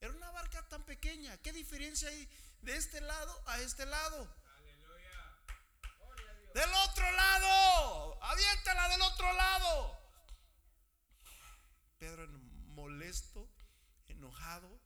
Era 0.01 0.11
una 0.15 0.31
barca 0.31 0.67
tan 0.71 0.83
pequeña. 0.85 1.37
¿Qué 1.43 1.53
diferencia 1.53 2.09
hay 2.09 2.27
de 2.63 2.77
este 2.77 3.03
lado 3.03 3.43
a 3.47 3.61
este 3.61 3.85
lado? 3.85 4.35
Del 6.55 6.71
otro 6.89 7.13
lado. 7.13 8.25
Aviéntala 8.25 8.89
del 8.89 9.03
otro 9.03 9.31
lado. 9.35 10.01
Pedro 11.99 12.27
molesto, 12.69 13.51
enojado. 14.09 14.81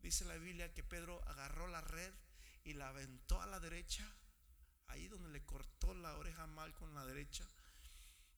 Dice 0.00 0.24
la 0.24 0.36
Biblia 0.36 0.72
que 0.72 0.82
Pedro 0.82 1.22
agarró 1.28 1.68
la 1.68 1.82
red 1.82 2.14
y 2.64 2.72
la 2.72 2.88
aventó 2.88 3.42
a 3.42 3.46
la 3.46 3.60
derecha. 3.60 4.10
Ahí 4.86 5.08
donde 5.08 5.28
le 5.28 5.44
cortó 5.44 5.92
la 5.92 6.16
oreja 6.16 6.46
mal 6.46 6.72
con 6.72 6.94
la 6.94 7.04
derecha. 7.04 7.46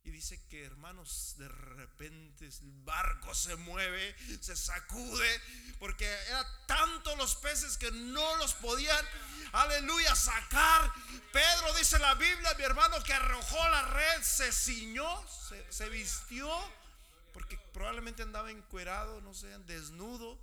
Y 0.04 0.10
dice 0.10 0.40
que 0.48 0.64
hermanos, 0.64 1.36
de 1.38 1.48
repente 1.48 2.46
el 2.46 2.72
barco 2.84 3.34
se 3.34 3.54
mueve, 3.56 4.16
se 4.40 4.56
sacude, 4.56 5.40
porque 5.78 6.04
eran 6.28 6.46
tantos 6.66 7.16
los 7.16 7.36
peces 7.36 7.78
que 7.78 7.90
no 7.92 8.36
los 8.36 8.54
podían, 8.54 9.04
aleluya, 9.52 10.14
sacar. 10.16 10.92
Pedro 11.32 11.74
dice 11.74 11.98
la 12.00 12.14
Biblia, 12.16 12.54
mi 12.58 12.64
hermano, 12.64 13.00
que 13.04 13.12
arrojó 13.12 13.68
la 13.68 13.82
red, 13.82 14.22
se 14.22 14.50
ciñó, 14.50 15.28
se, 15.28 15.72
se 15.72 15.88
vistió, 15.88 16.50
porque 17.32 17.56
probablemente 17.72 18.24
andaba 18.24 18.50
encuerado, 18.50 19.20
no 19.20 19.32
sé, 19.34 19.46
desnudo 19.60 20.36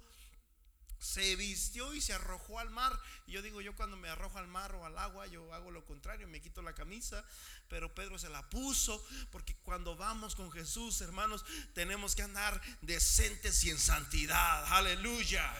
se 1.00 1.36
vistió 1.36 1.93
y 1.93 2.02
se 2.02 2.14
arrojó 2.14 2.60
al 2.60 2.70
mar. 2.70 3.00
Y 3.26 3.32
yo 3.32 3.41
digo, 3.41 3.62
yo 3.62 3.76
cuando 3.76 3.97
me 3.97 4.10
arrojo 4.10 4.38
al 4.38 4.47
mar 4.47 4.76
o 4.76 4.86
al 4.86 4.97
agua, 4.97 5.28
yo 5.28 5.54
hago 5.54 5.72
lo 5.72 5.86
contrario, 5.86 6.28
me 6.28 6.41
quito 6.41 6.62
la 6.62 6.74
camisa. 6.74 7.24
Pero 7.68 7.93
Pedro 7.95 8.20
se 8.20 8.30
la 8.30 8.47
puso, 8.50 9.04
porque 9.32 9.56
cuando 9.64 9.95
vamos 9.95 10.36
con 10.36 10.52
Jesús, 10.52 11.02
hermanos, 11.02 11.45
tenemos 11.74 12.16
que 12.16 12.24
andar 12.24 12.62
decentes 12.82 13.64
y 13.64 13.70
en 13.70 13.80
santidad. 13.80 14.66
Aleluya. 14.74 15.52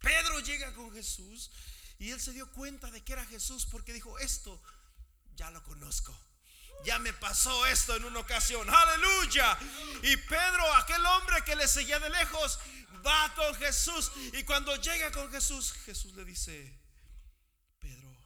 Pedro 0.00 0.40
llega 0.40 0.72
con 0.74 0.92
Jesús 0.92 1.50
y 1.98 2.10
él 2.10 2.20
se 2.20 2.32
dio 2.32 2.50
cuenta 2.50 2.90
de 2.90 3.04
que 3.04 3.12
era 3.12 3.24
Jesús 3.26 3.66
porque 3.66 3.92
dijo, 3.92 4.18
esto 4.18 4.60
ya 5.36 5.50
lo 5.50 5.62
conozco. 5.62 6.16
Ya 6.84 6.98
me 6.98 7.12
pasó 7.12 7.66
esto 7.66 7.96
en 7.96 8.04
una 8.04 8.20
ocasión. 8.20 8.68
Aleluya. 8.68 9.58
Y 10.02 10.16
Pedro, 10.16 10.74
aquel 10.74 11.04
hombre 11.06 11.42
que 11.44 11.54
le 11.54 11.68
seguía 11.68 12.00
de 12.00 12.10
lejos, 12.10 12.58
va 13.06 13.32
con 13.34 13.54
Jesús. 13.56 14.10
Y 14.32 14.42
cuando 14.44 14.74
llega 14.76 15.10
con 15.12 15.30
Jesús, 15.30 15.72
Jesús 15.84 16.14
le 16.14 16.24
dice, 16.24 16.80
Pedro, 17.78 18.16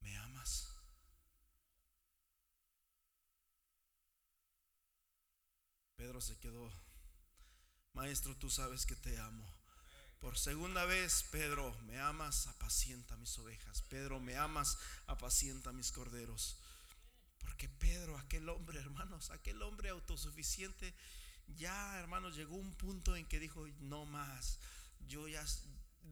¿me 0.00 0.16
amas? 0.16 0.68
Pedro 5.96 6.20
se 6.20 6.36
quedó, 6.38 6.72
maestro, 7.92 8.36
tú 8.36 8.50
sabes 8.50 8.84
que 8.86 8.96
te 8.96 9.18
amo. 9.18 9.61
Por 10.22 10.38
segunda 10.38 10.84
vez, 10.84 11.24
Pedro, 11.32 11.76
me 11.80 11.98
amas, 11.98 12.46
apacienta 12.46 13.16
mis 13.16 13.36
ovejas. 13.40 13.82
Pedro, 13.82 14.20
me 14.20 14.36
amas, 14.36 14.78
apacienta 15.08 15.72
mis 15.72 15.90
corderos. 15.90 16.56
Porque 17.40 17.68
Pedro, 17.68 18.16
aquel 18.16 18.48
hombre, 18.48 18.78
hermanos, 18.78 19.30
aquel 19.30 19.60
hombre 19.62 19.88
autosuficiente, 19.88 20.94
ya, 21.56 21.98
hermanos, 21.98 22.36
llegó 22.36 22.54
un 22.54 22.72
punto 22.76 23.16
en 23.16 23.26
que 23.26 23.40
dijo, 23.40 23.66
no 23.80 24.06
más, 24.06 24.60
yo 25.08 25.26
ya 25.26 25.44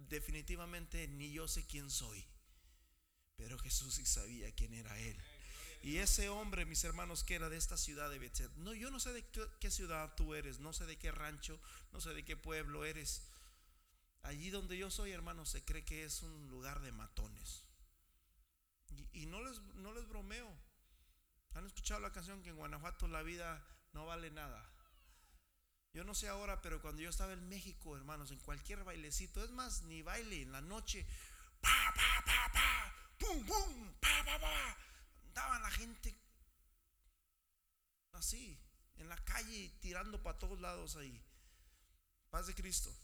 definitivamente 0.08 1.06
ni 1.06 1.30
yo 1.30 1.46
sé 1.46 1.64
quién 1.64 1.88
soy. 1.88 2.26
Pero 3.36 3.60
Jesús 3.60 3.94
sí 3.94 4.04
sabía 4.04 4.52
quién 4.56 4.74
era 4.74 4.98
él. 4.98 5.16
Y 5.82 5.98
ese 5.98 6.28
hombre, 6.30 6.66
mis 6.66 6.82
hermanos, 6.82 7.22
que 7.22 7.36
era 7.36 7.48
de 7.48 7.56
esta 7.56 7.76
ciudad 7.76 8.10
de 8.10 8.18
Bethsaida. 8.18 8.52
No, 8.56 8.74
yo 8.74 8.90
no 8.90 8.98
sé 8.98 9.12
de 9.12 9.24
qué, 9.60 9.70
ciudad 9.70 10.16
tú 10.16 10.34
eres, 10.34 10.58
no 10.58 10.72
sé 10.72 10.84
de 10.86 10.98
qué 10.98 11.12
rancho, 11.12 11.60
no 11.92 12.00
sé 12.00 12.12
de 12.12 12.24
qué 12.24 12.36
pueblo 12.36 12.84
eres. 12.84 13.22
Allí 14.22 14.50
donde 14.50 14.76
yo 14.76 14.90
soy, 14.90 15.12
hermanos, 15.12 15.48
se 15.48 15.64
cree 15.64 15.84
que 15.84 16.04
es 16.04 16.22
un 16.22 16.48
lugar 16.50 16.80
de 16.80 16.92
matones. 16.92 17.64
Y, 19.12 19.26
no, 19.26 19.42
les, 19.42 19.60
no 19.76 19.92
les 19.92 20.08
bromeo. 20.08 20.52
¿Han 21.54 21.66
escuchado 21.66 22.00
la 22.00 22.12
canción 22.12 22.42
que 22.42 22.50
en 22.50 22.56
Guanajuato 22.56 23.08
la 23.08 23.22
vida 23.22 23.64
no 23.92 24.06
vale 24.06 24.30
nada? 24.30 24.70
Yo 25.92 26.04
no 26.04 26.14
sé 26.14 26.28
ahora, 26.28 26.60
pero 26.62 26.80
cuando 26.80 27.02
yo 27.02 27.10
estaba 27.10 27.32
en 27.32 27.48
México, 27.48 27.96
hermanos, 27.96 28.30
en 28.30 28.38
cualquier 28.40 28.84
bailecito, 28.84 29.42
es 29.42 29.50
más, 29.50 29.82
ni 29.82 30.02
baile, 30.02 30.42
en 30.42 30.52
la 30.52 30.60
noche, 30.60 31.04
pa, 31.60 31.92
pa, 31.94 32.24
pa, 32.24 32.52
pa, 32.52 32.94
pum, 33.18 33.44
pum, 33.44 33.92
pa, 34.00 34.24
pa, 34.24 34.38
pa, 34.38 34.76
andaban 35.26 35.62
la 35.62 35.70
gente 35.70 36.16
así, 38.12 38.56
en 38.96 39.08
la 39.08 39.16
calle, 39.24 39.72
tirando 39.80 40.22
para 40.22 40.38
todos 40.38 40.60
lados 40.60 40.94
ahí. 40.96 41.20
Paz 42.30 42.46
de 42.46 42.54
Cristo. 42.54 42.94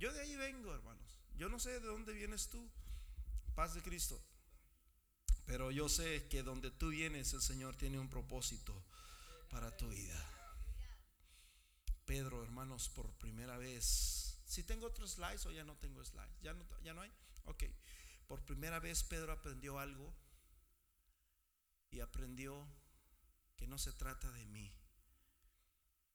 Yo 0.00 0.10
de 0.14 0.22
ahí 0.22 0.34
vengo, 0.34 0.74
hermanos. 0.74 1.20
Yo 1.36 1.50
no 1.50 1.60
sé 1.60 1.78
de 1.78 1.86
dónde 1.86 2.14
vienes 2.14 2.48
tú. 2.48 2.66
Paz 3.54 3.74
de 3.74 3.82
Cristo. 3.82 4.18
Pero 5.44 5.70
yo 5.70 5.90
sé 5.90 6.26
que 6.28 6.42
donde 6.42 6.70
tú 6.70 6.88
vienes, 6.88 7.34
el 7.34 7.42
Señor 7.42 7.76
tiene 7.76 7.98
un 7.98 8.08
propósito 8.08 8.72
para 9.50 9.76
tu 9.76 9.90
vida. 9.90 10.26
Pedro, 12.06 12.42
hermanos, 12.42 12.88
por 12.88 13.12
primera 13.18 13.58
vez. 13.58 14.40
Si 14.46 14.62
tengo 14.62 14.86
otros 14.86 15.12
slides 15.12 15.44
o 15.44 15.52
ya 15.52 15.64
no 15.64 15.76
tengo 15.76 16.02
slides, 16.02 16.40
ya 16.40 16.54
no, 16.54 16.64
ya 16.82 16.94
no 16.94 17.02
hay. 17.02 17.12
Ok, 17.44 17.64
por 18.26 18.42
primera 18.46 18.80
vez 18.80 19.04
Pedro 19.04 19.32
aprendió 19.32 19.78
algo 19.78 20.14
y 21.90 22.00
aprendió 22.00 22.66
que 23.54 23.66
no 23.66 23.76
se 23.76 23.92
trata 23.92 24.32
de 24.32 24.46
mí, 24.46 24.72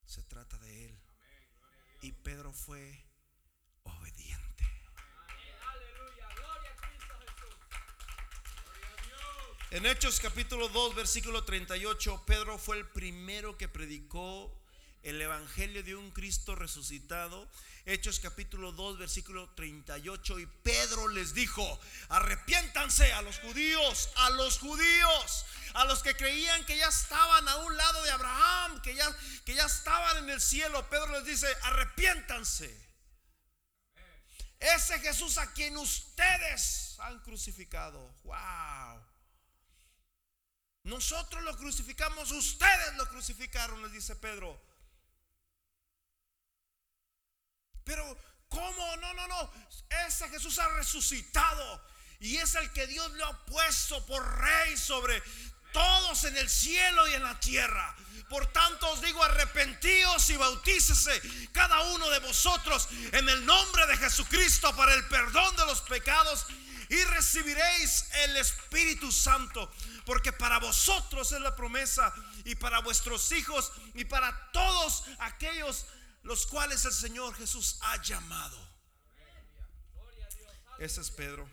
se 0.06 0.24
trata 0.24 0.58
de 0.58 0.86
él. 0.86 0.98
Y 2.02 2.12
Pedro 2.12 2.52
fue 2.52 3.06
obediente. 3.86 4.64
En 9.70 9.84
Hechos 9.84 10.20
capítulo 10.20 10.68
2, 10.68 10.94
versículo 10.94 11.44
38, 11.44 12.22
Pedro 12.26 12.58
fue 12.58 12.78
el 12.78 12.86
primero 12.86 13.58
que 13.58 13.68
predicó 13.68 14.52
el 15.02 15.20
Evangelio 15.20 15.82
de 15.82 15.94
un 15.94 16.10
Cristo 16.10 16.54
resucitado. 16.54 17.48
Hechos 17.84 18.18
capítulo 18.18 18.72
2, 18.72 18.98
versículo 18.98 19.48
38. 19.50 20.40
Y 20.40 20.46
Pedro 20.64 21.08
les 21.08 21.34
dijo, 21.34 21.78
arrepiéntanse 22.08 23.12
a 23.12 23.22
los 23.22 23.38
judíos, 23.38 24.08
a 24.16 24.30
los 24.30 24.58
judíos, 24.58 25.46
a 25.74 25.84
los 25.84 26.02
que 26.02 26.16
creían 26.16 26.64
que 26.64 26.76
ya 26.76 26.88
estaban 26.88 27.46
a 27.46 27.56
un 27.58 27.76
lado 27.76 28.02
de 28.02 28.10
Abraham, 28.10 28.82
que 28.82 28.96
ya, 28.96 29.16
que 29.44 29.54
ya 29.54 29.66
estaban 29.66 30.24
en 30.24 30.30
el 30.30 30.40
cielo. 30.40 30.88
Pedro 30.90 31.12
les 31.12 31.24
dice, 31.24 31.46
arrepiéntanse. 31.62 32.85
Ese 34.58 34.98
Jesús 35.00 35.38
a 35.38 35.52
quien 35.52 35.76
ustedes 35.76 36.96
han 37.00 37.20
crucificado. 37.20 38.14
Wow. 38.24 39.04
Nosotros 40.84 41.42
lo 41.42 41.56
crucificamos, 41.56 42.30
ustedes 42.30 42.94
lo 42.96 43.08
crucificaron, 43.08 43.82
les 43.82 43.92
dice 43.92 44.16
Pedro. 44.16 44.60
Pero, 47.84 48.18
¿cómo? 48.48 48.96
No, 48.96 49.14
no, 49.14 49.28
no. 49.28 49.52
Ese 50.06 50.28
Jesús 50.28 50.58
ha 50.58 50.68
resucitado. 50.70 51.84
Y 52.20 52.36
es 52.36 52.54
el 52.54 52.72
que 52.72 52.86
Dios 52.86 53.12
le 53.12 53.24
ha 53.24 53.44
puesto 53.46 54.04
por 54.06 54.40
rey 54.40 54.76
sobre 54.76 55.22
todos 55.72 56.24
en 56.24 56.36
el 56.36 56.48
cielo 56.48 57.06
y 57.08 57.14
en 57.14 57.22
la 57.22 57.38
tierra. 57.38 57.94
Por 58.28 58.46
tanto 58.52 58.90
os 58.90 59.00
digo, 59.00 59.22
arrepentíos 59.22 60.30
y 60.30 60.36
bautícese 60.36 61.20
cada 61.52 61.80
uno 61.82 62.10
de 62.10 62.18
vosotros 62.20 62.88
en 63.12 63.28
el 63.28 63.46
nombre 63.46 63.86
de 63.86 63.96
Jesucristo 63.96 64.74
para 64.74 64.94
el 64.94 65.06
perdón 65.06 65.54
de 65.56 65.66
los 65.66 65.80
pecados 65.82 66.46
y 66.88 67.02
recibiréis 67.04 68.08
el 68.24 68.36
Espíritu 68.36 69.12
Santo. 69.12 69.70
Porque 70.04 70.32
para 70.32 70.58
vosotros 70.58 71.32
es 71.32 71.40
la 71.40 71.54
promesa 71.54 72.12
y 72.44 72.54
para 72.54 72.80
vuestros 72.80 73.30
hijos 73.32 73.72
y 73.94 74.04
para 74.04 74.50
todos 74.52 75.04
aquellos 75.18 75.86
los 76.22 76.46
cuales 76.46 76.84
el 76.84 76.92
Señor 76.92 77.34
Jesús 77.36 77.78
ha 77.82 78.02
llamado. 78.02 78.58
Ese 80.78 81.00
es 81.00 81.10
Pedro. 81.10 81.48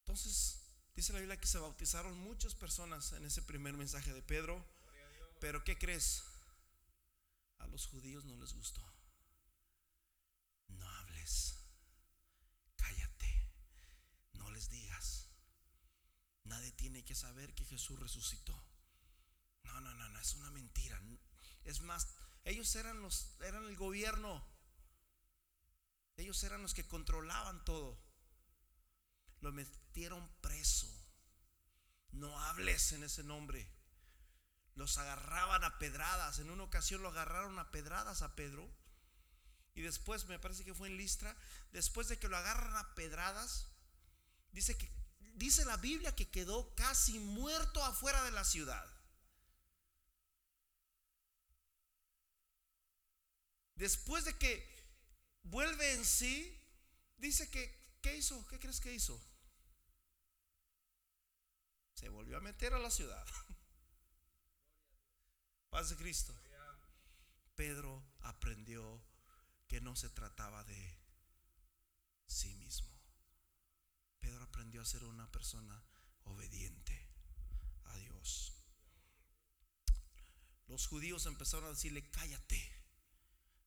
Entonces, 0.00 0.63
dice 0.94 1.12
la 1.12 1.18
Biblia 1.18 1.40
que 1.40 1.46
se 1.46 1.58
bautizaron 1.58 2.16
muchas 2.18 2.54
personas 2.54 3.12
en 3.12 3.24
ese 3.24 3.42
primer 3.42 3.74
mensaje 3.74 4.12
de 4.12 4.22
Pedro. 4.22 4.64
Pero 5.40 5.62
¿qué 5.64 5.76
crees? 5.76 6.24
A 7.58 7.66
los 7.66 7.86
judíos 7.86 8.24
no 8.24 8.36
les 8.36 8.52
gustó. 8.54 8.80
No 10.68 10.88
hables. 10.88 11.56
Cállate. 12.76 13.48
No 14.34 14.50
les 14.50 14.70
digas. 14.70 15.28
Nadie 16.44 16.72
tiene 16.72 17.04
que 17.04 17.14
saber 17.14 17.54
que 17.54 17.64
Jesús 17.64 17.98
resucitó. 17.98 18.54
No, 19.64 19.80
no, 19.80 19.94
no, 19.94 20.08
no, 20.08 20.20
es 20.20 20.34
una 20.34 20.50
mentira. 20.50 21.00
Es 21.64 21.80
más, 21.80 22.08
ellos 22.44 22.74
eran 22.76 23.00
los 23.00 23.34
eran 23.40 23.64
el 23.64 23.76
gobierno. 23.76 24.46
Ellos 26.16 26.42
eran 26.44 26.62
los 26.62 26.74
que 26.74 26.86
controlaban 26.86 27.64
todo. 27.64 27.98
Lo 29.40 29.52
metieron 29.94 30.28
preso. 30.40 30.88
No 32.10 32.36
hables 32.40 32.90
en 32.92 33.04
ese 33.04 33.22
nombre. 33.22 33.64
Los 34.74 34.98
agarraban 34.98 35.62
a 35.62 35.78
pedradas. 35.78 36.40
En 36.40 36.50
una 36.50 36.64
ocasión 36.64 37.00
lo 37.00 37.10
agarraron 37.10 37.60
a 37.60 37.70
pedradas 37.70 38.22
a 38.22 38.34
Pedro. 38.34 38.68
Y 39.72 39.82
después, 39.82 40.26
me 40.26 40.40
parece 40.40 40.64
que 40.64 40.74
fue 40.74 40.88
en 40.88 40.96
Listra, 40.96 41.36
después 41.70 42.08
de 42.08 42.18
que 42.18 42.28
lo 42.28 42.36
agarran 42.36 42.76
a 42.76 42.94
pedradas, 42.96 43.68
dice 44.50 44.76
que 44.76 44.90
dice 45.34 45.64
la 45.64 45.76
Biblia 45.76 46.14
que 46.14 46.28
quedó 46.28 46.74
casi 46.74 47.20
muerto 47.20 47.84
afuera 47.84 48.22
de 48.24 48.32
la 48.32 48.44
ciudad. 48.44 48.88
Después 53.76 54.24
de 54.24 54.36
que 54.38 54.68
vuelve 55.44 55.92
en 55.92 56.04
sí, 56.04 56.60
dice 57.16 57.48
que, 57.48 57.96
¿qué 58.00 58.16
hizo? 58.16 58.44
¿Qué 58.48 58.58
crees 58.58 58.80
que 58.80 58.92
hizo? 58.92 59.20
Se 61.94 62.08
volvió 62.08 62.36
a 62.36 62.40
meter 62.40 62.74
a 62.74 62.78
la 62.78 62.90
ciudad. 62.90 63.26
Paz 65.70 65.90
de 65.90 65.96
Cristo. 65.96 66.34
Pedro 67.54 68.04
aprendió 68.20 69.02
que 69.68 69.80
no 69.80 69.96
se 69.96 70.10
trataba 70.10 70.64
de 70.64 70.98
sí 72.26 72.54
mismo. 72.56 72.90
Pedro 74.20 74.44
aprendió 74.44 74.82
a 74.82 74.86
ser 74.86 75.04
una 75.04 75.30
persona 75.30 75.82
obediente 76.24 77.08
a 77.84 77.96
Dios. 77.98 78.52
Los 80.66 80.86
judíos 80.86 81.26
empezaron 81.26 81.66
a 81.66 81.72
decirle, 81.72 82.10
cállate, 82.10 82.72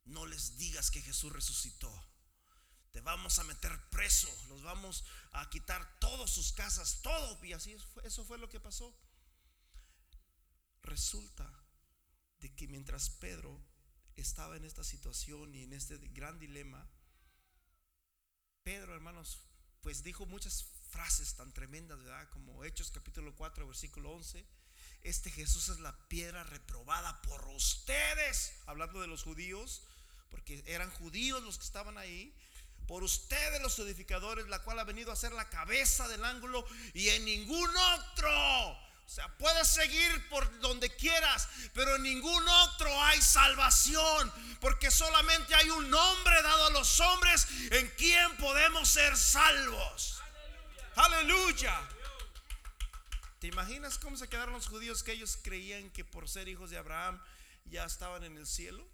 no 0.05 0.25
les 0.25 0.57
digas 0.57 0.91
que 0.91 1.01
Jesús 1.01 1.31
resucitó. 1.31 1.91
Te 2.91 3.01
vamos 3.01 3.37
a 3.39 3.43
meter 3.43 3.79
preso, 3.89 4.29
los 4.49 4.63
vamos 4.63 5.03
a 5.31 5.49
quitar 5.49 5.99
todas 5.99 6.29
sus 6.29 6.51
casas, 6.53 7.01
todo. 7.01 7.43
Y 7.43 7.53
así 7.53 7.75
eso 8.03 8.25
fue 8.25 8.37
lo 8.37 8.49
que 8.49 8.59
pasó. 8.59 8.95
Resulta 10.81 11.47
de 12.39 12.53
que 12.55 12.67
mientras 12.67 13.09
Pedro 13.09 13.59
estaba 14.15 14.57
en 14.57 14.65
esta 14.65 14.83
situación 14.83 15.53
y 15.53 15.63
en 15.63 15.73
este 15.73 15.97
gran 15.97 16.39
dilema, 16.39 16.89
Pedro, 18.63 18.93
hermanos, 18.93 19.39
pues 19.81 20.03
dijo 20.03 20.25
muchas 20.25 20.65
frases 20.89 21.35
tan 21.35 21.53
tremendas, 21.53 21.99
¿verdad? 21.99 22.29
Como 22.31 22.63
Hechos 22.63 22.91
capítulo 22.91 23.35
4, 23.35 23.67
versículo 23.67 24.11
11. 24.11 24.45
Este 25.03 25.31
Jesús 25.31 25.69
es 25.69 25.79
la 25.79 25.95
piedra 26.07 26.43
reprobada 26.43 27.21
por 27.21 27.47
ustedes, 27.49 28.53
hablando 28.65 28.99
de 28.99 29.07
los 29.07 29.23
judíos, 29.23 29.83
porque 30.29 30.63
eran 30.65 30.89
judíos 30.91 31.41
los 31.43 31.57
que 31.57 31.65
estaban 31.65 31.97
ahí, 31.97 32.35
por 32.87 33.03
ustedes 33.03 33.61
los 33.61 33.77
edificadores, 33.79 34.47
la 34.47 34.63
cual 34.63 34.79
ha 34.79 34.83
venido 34.83 35.11
a 35.11 35.15
ser 35.15 35.33
la 35.33 35.49
cabeza 35.49 36.07
del 36.07 36.23
ángulo 36.23 36.65
y 36.93 37.09
en 37.09 37.25
ningún 37.25 37.69
otro. 37.75 38.29
O 39.07 39.09
sea, 39.09 39.27
puedes 39.37 39.67
seguir 39.67 40.29
por 40.29 40.59
donde 40.59 40.93
quieras, 40.95 41.47
pero 41.73 41.95
en 41.95 42.03
ningún 42.03 42.47
otro 42.47 43.03
hay 43.03 43.21
salvación, 43.21 44.31
porque 44.59 44.91
solamente 44.91 45.55
hay 45.55 45.69
un 45.69 45.89
nombre 45.89 46.41
dado 46.41 46.67
a 46.67 46.71
los 46.71 46.99
hombres 46.99 47.47
en 47.71 47.87
quien 47.91 48.35
podemos 48.37 48.89
ser 48.89 49.15
salvos. 49.15 50.21
Aleluya. 50.95 51.79
¿Te 53.39 53.47
imaginas 53.47 53.97
cómo 53.97 54.17
se 54.17 54.27
quedaron 54.27 54.55
los 54.55 54.67
judíos 54.67 55.03
que 55.03 55.11
ellos 55.11 55.37
creían 55.41 55.89
que 55.91 56.03
por 56.03 56.27
ser 56.27 56.47
hijos 56.47 56.69
de 56.69 56.77
Abraham 56.77 57.21
ya 57.65 57.85
estaban 57.85 58.23
en 58.23 58.35
el 58.35 58.47
cielo? 58.47 58.85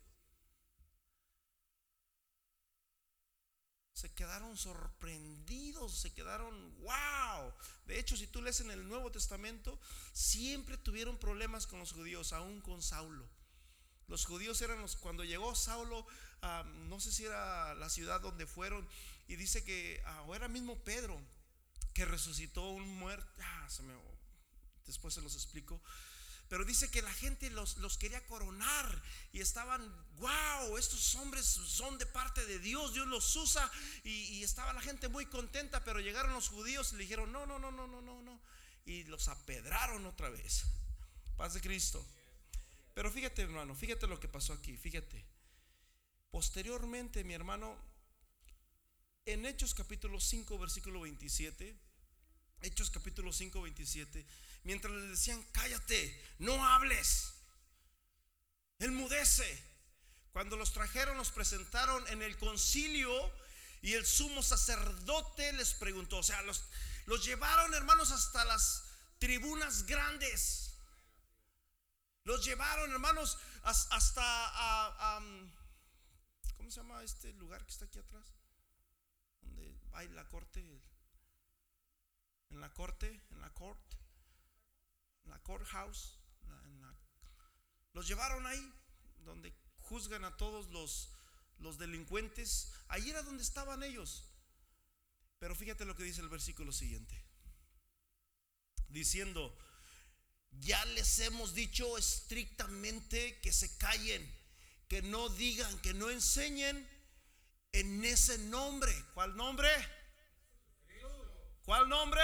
Se 3.94 4.12
quedaron 4.12 4.58
sorprendidos, 4.58 5.96
se 6.00 6.12
quedaron, 6.14 6.76
wow. 6.80 7.54
De 7.86 8.00
hecho, 8.00 8.18
si 8.18 8.28
tú 8.28 8.42
lees 8.42 8.60
en 8.60 8.72
el 8.72 8.88
Nuevo 8.88 9.12
Testamento, 9.12 9.80
siempre 10.14 10.78
tuvieron 10.78 11.18
problemas 11.18 11.68
con 11.68 11.80
los 11.80 11.94
judíos, 11.94 12.34
aún 12.34 12.60
con 12.62 12.82
Saulo. 12.82 13.28
Los 14.08 14.26
judíos 14.26 14.62
eran 14.62 14.82
los, 14.82 14.96
cuando 14.96 15.24
llegó 15.24 15.56
Saulo, 15.56 16.06
no 16.88 17.00
sé 17.00 17.12
si 17.12 17.26
era 17.26 17.74
la 17.76 17.90
ciudad 17.90 18.20
donde 18.20 18.48
fueron, 18.48 18.88
y 19.28 19.36
dice 19.36 19.64
que, 19.64 20.02
ah, 20.06 20.24
o 20.24 20.36
era 20.36 20.48
mismo 20.48 20.78
Pedro, 20.84 21.22
que 21.94 22.06
resucitó 22.06 22.70
un 22.70 22.98
muerto, 22.98 23.28
ah, 23.42 23.68
después 24.86 25.14
se 25.14 25.22
los 25.22 25.36
explico, 25.36 25.82
pero 26.54 26.66
dice 26.66 26.92
que 26.92 27.02
la 27.02 27.12
gente 27.12 27.50
los, 27.50 27.78
los 27.78 27.98
quería 27.98 28.24
coronar 28.28 29.02
y 29.32 29.40
estaban, 29.40 29.82
wow, 30.20 30.78
estos 30.78 31.16
hombres 31.16 31.44
son 31.44 31.98
de 31.98 32.06
parte 32.06 32.46
de 32.46 32.60
Dios, 32.60 32.94
Dios 32.94 33.08
los 33.08 33.36
usa 33.36 33.72
y, 34.04 34.44
estaba 34.44 34.72
la 34.72 34.82
gente 34.84 35.08
muy 35.08 35.26
contenta, 35.26 35.84
pero 35.84 36.00
llegaron 36.00 36.32
los 36.32 36.50
judíos 36.50 36.94
y 36.94 36.98
le 36.98 37.04
dijeron, 37.06 37.32
no, 37.32 37.48
no, 37.48 37.58
no, 37.58 37.72
no, 37.72 37.88
no, 37.88 38.04
no, 38.04 38.22
no, 38.22 38.40
y 38.86 39.04
los 39.06 39.30
apedraron 39.30 40.06
otra 40.06 40.30
vez. 40.30 40.66
Paz 41.38 41.56
de 41.56 41.62
Cristo. 41.62 42.06
Pero 42.94 43.10
fíjate, 43.10 43.42
hermano, 43.42 43.74
fíjate 43.74 44.06
lo 44.06 44.20
que 44.20 44.28
pasó 44.28 44.54
aquí, 44.54 44.78
fíjate. 44.78 45.26
Posteriormente, 46.30 47.24
mi 47.24 47.34
hermano, 47.34 47.76
en 49.26 49.48
Hechos 49.48 49.74
capítulo 49.74 50.20
5, 50.20 50.56
versículo 50.60 51.02
27, 51.02 51.76
Hechos 52.64 52.90
capítulo 52.90 53.34
5, 53.34 53.62
27, 53.62 54.26
mientras 54.64 54.94
les 54.94 55.10
decían, 55.10 55.46
cállate, 55.52 56.36
no 56.40 56.66
hables, 56.66 57.34
enmudece. 58.80 59.62
Cuando 60.32 60.56
los 60.56 60.72
trajeron, 60.72 61.18
los 61.18 61.30
presentaron 61.32 62.08
en 62.08 62.22
el 62.22 62.38
concilio 62.38 63.12
y 63.82 63.94
el 63.96 64.06
sumo 64.06 64.42
sacerdote 64.42 65.52
les 65.54 65.74
preguntó, 65.74 66.20
o 66.20 66.24
sea, 66.24 66.42
los, 66.44 66.64
llevaron 67.26 67.74
hermanos 67.74 68.12
hasta 68.12 68.46
las 68.46 68.86
tribunas 69.20 69.86
grandes. 69.86 70.76
Los 72.24 72.46
llevaron 72.46 72.90
hermanos 72.92 73.38
hasta, 73.64 74.24
a, 74.24 75.20
¿cómo 76.56 76.72
se 76.72 76.78
llama 76.78 77.04
este 77.04 77.34
lugar 77.34 77.66
que 77.66 77.72
está 77.74 77.84
aquí 77.84 78.00
atrás? 78.00 78.26
Donde 79.42 79.78
hay 79.92 80.08
la 80.08 80.26
corte, 80.30 80.64
en 82.54 82.62
la 82.62 82.72
corte, 82.74 83.08
en 83.32 83.42
la 83.42 83.52
en 85.24 85.30
la 85.32 85.40
courthouse, 85.40 86.20
los 87.94 88.08
llevaron 88.08 88.46
ahí, 88.46 88.74
donde 89.20 89.54
juzgan 89.80 90.24
a 90.26 90.36
todos 90.38 90.70
los, 90.70 91.10
los 91.60 91.78
delincuentes. 91.78 92.72
Ahí 92.88 93.10
era 93.10 93.22
donde 93.22 93.44
estaban 93.44 93.84
ellos. 93.84 94.30
Pero 95.40 95.56
fíjate 95.56 95.86
lo 95.86 95.96
que 95.96 96.04
dice 96.04 96.22
el 96.22 96.30
versículo 96.30 96.72
siguiente. 96.72 97.24
Diciendo, 98.88 99.56
ya 100.52 100.84
les 100.86 101.20
hemos 101.20 101.54
dicho 101.54 101.98
estrictamente 101.98 103.40
que 103.42 103.52
se 103.52 103.78
callen, 103.78 104.28
que 104.88 105.02
no 105.02 105.30
digan, 105.30 105.80
que 105.82 105.94
no 105.94 106.10
enseñen 106.10 106.88
en 107.72 108.06
ese 108.06 108.38
nombre. 108.38 108.94
¿Cuál 109.14 109.36
nombre? 109.36 109.70
¿Cuál 111.66 111.88
nombre? 111.88 112.22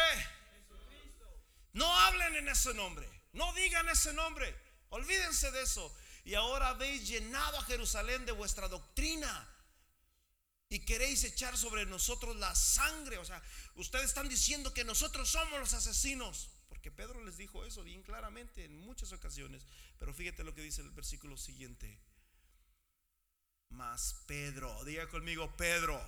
No 1.73 1.91
hablen 2.01 2.35
en 2.35 2.49
ese 2.49 2.73
nombre. 2.73 3.07
No 3.33 3.53
digan 3.53 3.87
ese 3.89 4.13
nombre. 4.13 4.53
Olvídense 4.89 5.51
de 5.51 5.61
eso. 5.61 5.95
Y 6.25 6.35
ahora 6.35 6.69
habéis 6.69 7.07
llenado 7.07 7.57
a 7.57 7.63
Jerusalén 7.63 8.25
de 8.25 8.33
vuestra 8.33 8.67
doctrina. 8.67 9.47
Y 10.67 10.79
queréis 10.79 11.23
echar 11.23 11.57
sobre 11.57 11.85
nosotros 11.85 12.35
la 12.35 12.53
sangre. 12.53 13.17
O 13.17 13.25
sea, 13.25 13.41
ustedes 13.75 14.05
están 14.05 14.27
diciendo 14.27 14.73
que 14.73 14.83
nosotros 14.83 15.29
somos 15.29 15.59
los 15.59 15.73
asesinos. 15.73 16.49
Porque 16.67 16.91
Pedro 16.91 17.23
les 17.23 17.37
dijo 17.37 17.65
eso 17.65 17.83
bien 17.83 18.03
claramente 18.03 18.65
en 18.65 18.77
muchas 18.81 19.11
ocasiones. 19.13 19.65
Pero 19.97 20.13
fíjate 20.13 20.43
lo 20.43 20.53
que 20.53 20.61
dice 20.61 20.81
el 20.81 20.91
versículo 20.91 21.37
siguiente. 21.37 21.99
Mas 23.69 24.23
Pedro, 24.27 24.83
diga 24.83 25.07
conmigo, 25.07 25.55
Pedro 25.55 25.99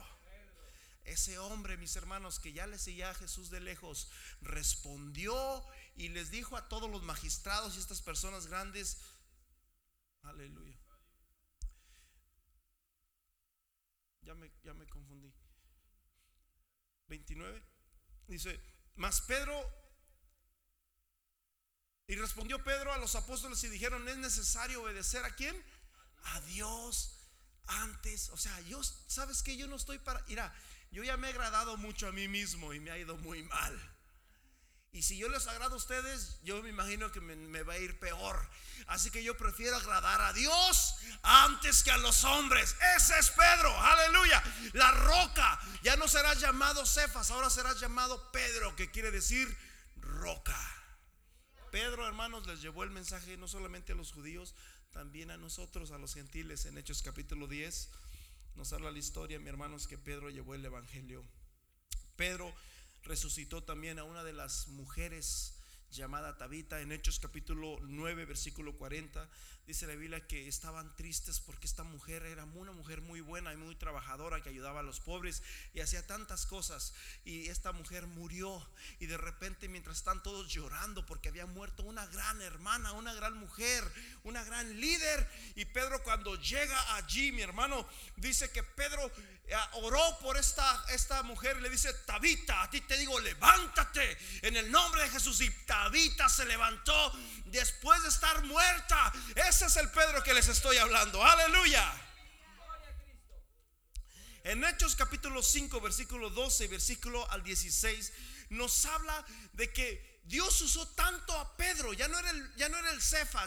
ese 1.04 1.38
hombre, 1.39 1.78
mis 1.78 1.95
hermanos, 1.95 2.39
que 2.39 2.54
ya 2.54 2.68
le 2.68 2.78
seguía 2.78 3.10
a 3.10 3.16
Jesús 3.16 3.49
de 3.49 3.60
lejos, 3.60 4.10
respondió 4.41 5.66
y 5.95 6.10
les 6.10 6.32
dijo 6.32 6.58
a 6.58 6.70
todos 6.70 6.89
los 6.89 7.04
magistrados 7.04 7.76
y 7.76 7.80
estas 7.80 8.02
personas 8.02 8.47
grandes, 8.47 9.02
aleluya. 10.24 10.82
ya 14.32 14.36
me, 14.36 14.52
ya 14.64 14.74
me 14.74 14.88
confundí. 14.88 15.34
29. 17.08 17.62
Dice, 18.28 18.62
mas 18.95 19.22
Pedro, 19.22 19.54
y 22.08 22.16
respondió 22.16 22.64
Pedro 22.64 22.93
a 22.93 22.97
los 22.97 23.16
apóstoles 23.16 23.64
y 23.64 23.70
dijeron, 23.70 24.08
es 24.08 24.18
necesario 24.18 24.84
obedecer 24.84 25.24
a 25.26 25.36
quién? 25.36 25.56
A 26.24 26.41
Dios 26.41 27.18
antes. 27.66 28.30
O 28.30 28.38
sea, 28.38 28.60
yo, 28.62 28.82
¿sabes 28.84 29.43
que 29.43 29.58
Yo 29.58 29.68
no 29.68 29.76
estoy 29.76 29.99
para... 29.99 30.24
Mira, 30.28 30.54
yo 30.92 31.04
ya 31.04 31.16
me 31.18 31.28
he 31.28 31.30
agradado 31.32 31.78
mucho 31.78 32.08
a 32.08 32.12
mí 32.12 32.28
mismo 32.28 32.74
y 32.74 32.80
me 32.80 32.92
ha 32.92 32.98
ido 32.98 33.18
muy 33.18 33.44
mal. 33.44 33.92
Y 34.94 35.04
si 35.04 35.18
yo 35.18 35.30
les 35.30 35.48
agrado 35.48 35.76
a 35.76 35.78
ustedes, 35.78 36.38
yo 36.44 36.62
me 36.62 36.70
imagino 36.70 37.14
que 37.14 37.22
me, 37.22 37.64
va 37.64 37.74
a 37.74 37.78
ir 37.78 37.98
peor. 37.98 38.38
Así 38.88 39.10
que 39.10 39.24
yo 39.24 39.38
prefiero 39.38 39.78
agradar 39.78 40.20
a 40.20 40.34
Dios 40.34 40.96
antes 41.24 41.82
que 41.84 41.92
a 41.92 41.98
los 41.98 42.26
hombres. 42.26 42.76
Ese 42.98 43.18
es 43.18 43.30
Pedro, 43.30 43.74
aleluya. 43.80 44.44
La 44.74 44.92
roca. 44.92 45.62
Ya 45.82 45.96
no 45.96 46.10
serás 46.10 46.42
llamado 46.42 46.86
Cefas, 46.86 47.32
ahora 47.32 47.50
serás 47.50 47.80
llamado 47.80 48.32
Pedro, 48.34 48.76
que 48.76 48.92
quiere 48.92 49.12
decir 49.12 49.58
roca. 49.96 50.60
Pedro, 51.72 52.06
hermanos, 52.06 52.46
les 52.46 52.62
llevó 52.62 52.84
el 52.84 52.92
mensaje 52.92 53.38
no 53.38 53.48
solamente 53.48 53.94
a 53.94 53.96
los 53.96 54.12
judíos, 54.12 54.56
también 54.92 55.32
a 55.32 55.38
nosotros, 55.38 55.92
a 55.92 56.00
los 56.00 56.14
gentiles. 56.14 56.66
En 56.66 56.78
Hechos 56.78 57.02
capítulo 57.02 57.48
10 57.48 57.89
nos 58.56 58.74
habla 58.74 58.91
la 58.91 58.99
historia, 58.99 59.39
mi 59.39 59.49
hermanos, 59.49 59.88
que 59.88 59.97
Pedro 59.97 60.30
llevó 60.30 60.56
el 60.56 60.66
evangelio. 60.66 61.24
Pedro 62.16 62.54
resucitó 63.04 63.64
también 63.64 63.99
a 63.99 64.04
una 64.04 64.24
de 64.24 64.34
las 64.34 64.68
mujeres 64.68 65.58
llamada 65.91 66.38
Tabita 66.38 66.80
en 66.82 66.91
Hechos 66.91 67.20
capítulo 67.20 67.78
9 67.82 68.26
versículo 68.26 68.78
40 68.78 69.30
dice 69.68 69.88
la 69.88 69.95
Biblia 69.95 70.26
que 70.28 70.47
estaban 70.47 70.95
tristes 70.95 71.39
porque 71.39 71.68
esta 71.68 71.84
mujer 71.84 72.26
era 72.26 72.43
una 72.45 72.72
mujer 72.72 73.01
muy 73.01 73.22
buena 73.22 73.53
y 73.53 73.57
muy 73.57 73.76
trabajadora 73.76 74.41
que 74.41 74.49
ayudaba 74.49 74.82
a 74.82 74.84
los 74.84 74.99
pobres 74.99 75.43
y 75.74 75.80
hacía 75.80 76.05
tantas 76.05 76.45
cosas 76.45 76.93
y 77.24 77.47
esta 77.47 77.72
mujer 77.72 78.07
murió 78.07 78.68
y 78.99 79.05
de 79.05 79.18
repente 79.18 79.70
mientras 79.70 79.97
están 79.97 80.22
todos 80.24 80.51
llorando 80.51 81.05
porque 81.05 81.30
había 81.30 81.45
muerto 81.45 81.84
una 81.84 82.05
gran 82.07 82.41
hermana, 82.41 82.91
una 82.93 83.14
gran 83.14 83.38
mujer, 83.38 83.84
una 84.24 84.43
gran 84.43 84.80
líder 84.80 85.30
y 85.55 85.66
Pedro 85.66 86.03
cuando 86.03 86.36
llega 86.36 86.95
allí 86.95 87.32
mi 87.32 87.41
hermano 87.41 87.88
dice 88.18 88.51
que 88.51 88.64
Pedro 88.64 89.12
eh, 89.51 89.55
oró 89.74 90.18
por 90.20 90.38
esta, 90.38 90.86
esta 90.89 91.24
mujer 91.24 91.57
y 91.59 91.62
le 91.62 91.70
dice, 91.70 91.93
Tabita, 92.05 92.62
a 92.64 92.70
ti 92.70 92.80
te 92.80 92.97
digo, 92.97 93.20
levántate 93.20 94.18
en 94.43 94.55
el 94.55 94.72
nombre 94.72 95.01
de 95.01 95.09
Jesús. 95.09 95.41
Y 95.41 95.49
Tabita 95.66 96.30
se 96.30 96.45
levantó 96.45 97.12
después 97.47 98.01
de 98.03 98.07
estar 98.07 98.41
muerta. 98.45 99.12
Ese 99.52 99.66
es 99.66 99.76
el 99.76 99.89
Pedro 99.89 100.24
que 100.24 100.34
les 100.34 100.47
estoy 100.47 100.78
hablando. 100.78 101.22
Aleluya. 101.22 101.93
En 104.45 104.64
Hechos 104.64 104.95
capítulo 104.95 105.43
5, 105.43 105.82
versículo 105.82 106.30
12, 106.30 106.70
versículo 106.70 107.30
al 107.30 107.43
16, 107.43 108.14
nos 108.52 108.86
habla 108.86 109.26
de 109.52 109.74
que 109.74 110.22
Dios 110.24 110.62
usó 110.62 110.88
tanto 110.93 111.38
a 111.38 111.58
Pedro, 111.58 111.91
ya 111.91 112.08
no 112.08 112.18
era 112.18 112.30
el, 112.30 112.56
ya 112.56 112.70
no 112.70 112.78
era 112.78 112.91
el 112.91 113.02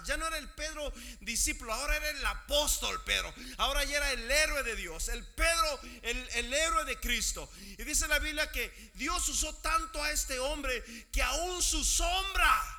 ya 0.05 0.19
no 0.19 0.27
era 0.27 0.37
el 0.37 0.51
Pedro 0.51 0.93
discípulo, 1.21 1.73
ahora 1.73 1.97
era 1.97 2.11
el 2.11 2.27
apóstol 2.27 3.03
Pedro, 3.05 3.33
ahora 3.57 3.83
ya 3.85 3.97
era 3.97 4.13
el 4.13 4.31
héroe 4.31 4.63
de 4.63 4.77
Dios, 4.77 5.09
el 5.09 5.25
Pedro, 5.25 5.81
el, 6.03 6.29
el 6.35 6.53
héroe 6.53 6.85
de 6.85 7.01
Cristo. 7.01 7.51
Y 7.79 7.83
dice 7.83 8.07
la 8.09 8.19
Biblia 8.19 8.53
que 8.53 8.93
Dios 8.93 9.27
usó 9.31 9.55
tanto 9.57 10.03
a 10.03 10.11
este 10.11 10.39
hombre 10.39 10.85
que 11.11 11.23
aún 11.23 11.63
su 11.63 11.83
sombra 11.83 12.74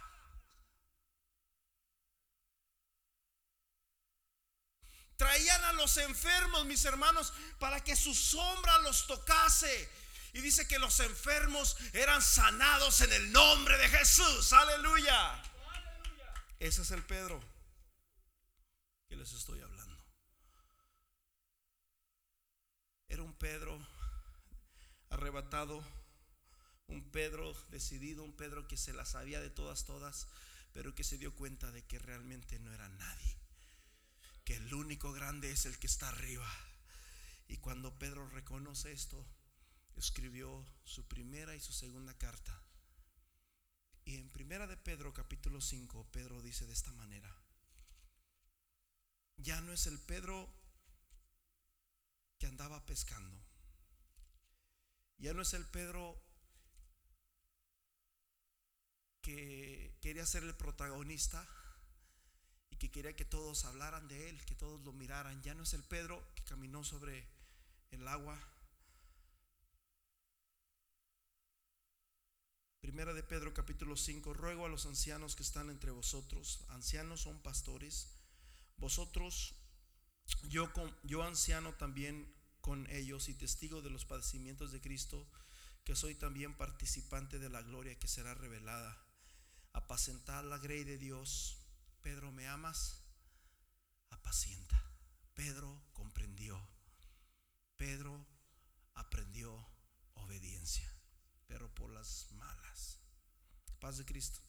Traían 5.18 5.64
a 5.64 5.74
los 5.74 5.98
enfermos, 5.98 6.66
mis 6.66 6.84
hermanos, 6.86 7.34
para 7.60 7.84
que 7.84 7.96
su 7.96 8.14
sombra 8.14 8.80
los 8.80 9.08
tocase. 9.08 9.90
Y 10.34 10.42
dice 10.42 10.68
que 10.68 10.80
los 10.80 11.00
enfermos 11.00 11.78
eran 11.94 12.22
sanados 12.22 13.00
en 13.02 13.14
el 13.14 13.32
nombre 13.32 13.78
de 13.78 13.88
Jesús. 13.88 14.52
Aleluya. 14.52 15.42
Ese 16.60 16.82
es 16.82 16.92
el 16.92 17.04
Pedro 17.04 17.42
que 19.08 19.16
les 19.16 19.32
estoy 19.32 19.62
hablando. 19.62 19.96
Era 23.08 23.24
un 23.24 23.34
Pedro 23.36 23.80
arrebatado, 25.10 25.82
un 26.88 27.10
Pedro 27.12 27.54
decidido, 27.70 28.24
un 28.24 28.36
Pedro 28.36 28.68
que 28.68 28.76
se 28.76 28.92
la 28.92 29.06
sabía 29.06 29.40
de 29.40 29.50
todas, 29.50 29.86
todas, 29.86 30.28
pero 30.74 30.94
que 30.94 31.06
se 31.06 31.18
dio 31.18 31.34
cuenta 31.34 31.72
de 31.72 31.86
que 31.86 32.00
realmente 32.00 32.60
no 32.60 32.74
era 32.74 32.90
nadie. 32.90 33.45
Que 34.46 34.56
el 34.56 34.74
único 34.74 35.12
grande 35.12 35.52
es 35.52 35.66
el 35.66 35.78
que 35.78 35.88
está 35.88 36.08
arriba. 36.08 36.50
Y 37.50 37.58
cuando 37.58 38.00
Pedro 38.00 38.30
reconoce 38.30 38.94
esto, 38.94 39.26
escribió 39.98 40.66
su 40.84 41.06
primera 41.08 41.56
y 41.56 41.60
su 41.60 41.74
segunda 41.74 42.18
carta. 42.18 42.62
Y 44.06 44.18
en 44.18 44.30
primera 44.30 44.68
de 44.68 44.78
Pedro 44.78 45.14
capítulo 45.14 45.60
5, 45.60 46.12
Pedro 46.12 46.42
dice 46.42 46.66
de 46.68 46.74
esta 46.74 46.92
manera, 46.94 47.36
ya 49.38 49.60
no 49.62 49.74
es 49.74 49.88
el 49.88 50.00
Pedro 50.00 50.48
que 52.38 52.46
andaba 52.46 52.86
pescando, 52.86 53.44
ya 55.18 55.34
no 55.34 55.42
es 55.42 55.54
el 55.56 55.66
Pedro 55.66 56.22
que 59.22 59.98
quería 60.02 60.26
ser 60.28 60.44
el 60.44 60.56
protagonista 60.56 61.48
que 62.78 62.92
quería 62.92 63.16
que 63.16 63.26
todos 63.26 63.66
hablaran 63.66 64.08
de 64.08 64.30
él, 64.30 64.46
que 64.46 64.56
todos 64.56 64.82
lo 64.82 64.94
miraran, 64.94 65.42
ya 65.44 65.54
no 65.54 65.64
es 65.64 65.74
el 65.74 65.84
Pedro 65.84 66.24
que 66.36 66.44
caminó 66.44 66.84
sobre 66.84 67.28
el 67.92 68.08
agua 68.08 68.40
Primera 72.86 73.16
de 73.16 73.24
Pedro 73.24 73.52
capítulo 73.52 73.98
5, 73.98 74.36
ruego 74.36 74.64
a 74.64 74.70
los 74.70 74.86
ancianos 74.86 75.36
que 75.36 75.42
están 75.42 75.72
entre 75.72 75.90
vosotros, 75.90 76.64
ancianos 76.70 77.22
son 77.22 77.42
pastores, 77.42 78.12
vosotros, 78.78 79.56
yo, 80.50 80.72
yo 81.02 81.24
anciano 81.24 81.74
también 81.74 82.32
con 82.62 82.88
ellos 82.92 83.28
y 83.28 83.34
testigo 83.34 83.82
de 83.82 83.90
los 83.90 84.06
padecimientos 84.06 84.72
de 84.72 84.82
Cristo, 84.82 85.28
que 85.84 85.96
soy 85.96 86.14
también 86.14 86.56
participante 86.56 87.40
de 87.40 87.50
la 87.50 87.64
gloria 87.64 87.98
que 87.98 88.08
será 88.08 88.36
revelada. 88.36 88.96
Apacentad 89.74 90.44
la 90.44 90.60
grey 90.60 90.84
de 90.84 91.00
Dios. 91.00 91.65
Pedro, 92.06 92.32
¿me 92.32 92.48
amas? 92.48 93.02
Apacienta. 94.12 94.80
Pedro 95.34 95.82
comprendió. 95.92 96.56
Pedro 97.78 98.24
aprendió 98.94 99.52
obediencia, 100.14 100.88
pero 101.48 101.74
por 101.74 101.90
las 101.90 102.32
malas 102.34 103.00
Paz 103.80 103.98
de 103.98 104.06
Cristo. 104.06 104.40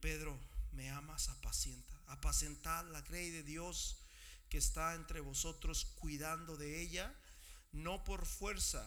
Pedro, 0.00 0.38
me 0.72 0.90
amas, 0.90 1.30
apacienta. 1.30 1.98
Apacentad 2.08 2.84
la 2.90 3.00
grey 3.00 3.30
de 3.30 3.42
Dios 3.42 4.02
que 4.50 4.58
está 4.58 4.94
entre 4.94 5.20
vosotros 5.20 5.86
cuidando 5.98 6.58
de 6.58 6.82
ella, 6.82 7.10
no 7.72 8.04
por 8.04 8.26
fuerza, 8.26 8.86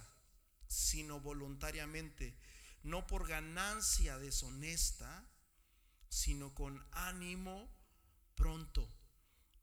sino 0.67 1.19
voluntariamente, 1.19 2.37
no 2.83 3.07
por 3.07 3.27
ganancia 3.27 4.19
deshonesta, 4.19 5.27
sino 6.13 6.53
con 6.53 6.85
ánimo 6.91 7.67
pronto, 8.35 8.87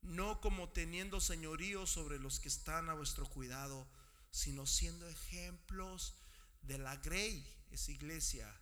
no 0.02 0.40
como 0.40 0.70
teniendo 0.70 1.20
señorío 1.20 1.86
sobre 1.86 2.18
los 2.18 2.40
que 2.40 2.48
están 2.48 2.90
a 2.90 2.94
vuestro 2.94 3.24
cuidado, 3.26 3.88
sino 4.32 4.66
siendo 4.66 5.08
ejemplos 5.08 6.16
de 6.62 6.78
la 6.78 6.96
grey, 6.96 7.46
es 7.70 7.88
iglesia, 7.88 8.52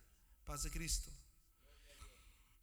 paz 0.45 0.63
de 0.63 0.71
Cristo. 0.71 1.11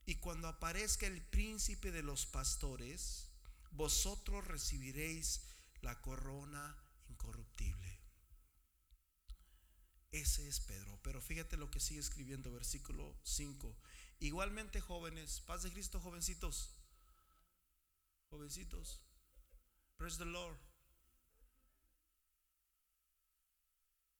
Y 0.05 0.14
cuando 0.16 0.47
aparezca 0.47 1.09
el 1.09 1.20
príncipe 1.20 1.91
de 1.91 2.05
los 2.05 2.27
pastores, 2.27 3.33
vosotros 3.72 4.47
recibiréis 4.47 5.43
la 5.81 6.01
corona 6.01 6.77
incorruptible. 7.09 8.01
Ese 10.12 10.47
es 10.47 10.61
Pedro. 10.61 11.01
Pero 11.03 11.20
fíjate 11.20 11.57
lo 11.57 11.68
que 11.70 11.81
sigue 11.81 12.01
escribiendo, 12.01 12.53
versículo 12.53 13.18
5. 13.24 13.77
Igualmente 14.19 14.81
jóvenes, 14.81 15.41
paz 15.41 15.62
de 15.62 15.73
Cristo, 15.73 16.01
jovencitos. 16.01 16.71
Jovencitos. 18.31 19.01
Praise 19.97 20.19
the 20.19 20.25
Lord. 20.25 20.59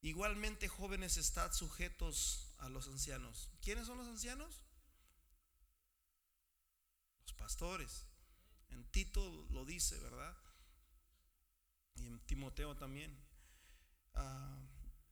Igualmente 0.01 0.67
jóvenes, 0.67 1.17
estad 1.17 1.51
sujetos 1.51 2.53
a 2.59 2.69
los 2.69 2.87
ancianos. 2.87 3.49
¿Quiénes 3.61 3.87
son 3.87 3.97
los 3.97 4.07
ancianos? 4.07 4.61
Los 7.21 7.33
pastores. 7.33 8.05
En 8.69 8.85
Tito 8.91 9.45
lo 9.49 9.65
dice, 9.65 9.99
¿verdad? 9.99 10.37
Y 11.95 12.05
en 12.05 12.19
Timoteo 12.25 12.75
también. 12.75 13.17
Ah, 14.13 14.57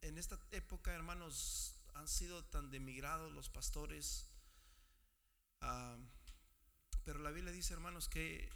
en 0.01 0.17
esta 0.17 0.39
época, 0.51 0.93
hermanos, 0.93 1.75
han 1.95 2.07
sido 2.07 2.45
tan 2.45 2.69
demigrados 2.69 3.33
los 3.33 3.49
pastores. 3.49 4.29
Ah, 5.61 5.97
pero 7.03 7.19
la 7.19 7.31
Biblia 7.31 7.51
dice, 7.51 7.73
hermanos, 7.73 8.09
que 8.09 8.49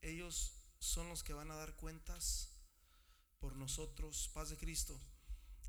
ellos 0.00 0.52
son 0.78 1.08
los 1.08 1.22
que 1.22 1.32
van 1.32 1.50
a 1.50 1.56
dar 1.56 1.76
cuentas 1.76 2.50
por 3.38 3.56
nosotros, 3.56 4.30
paz 4.34 4.50
de 4.50 4.56
Cristo. 4.56 4.98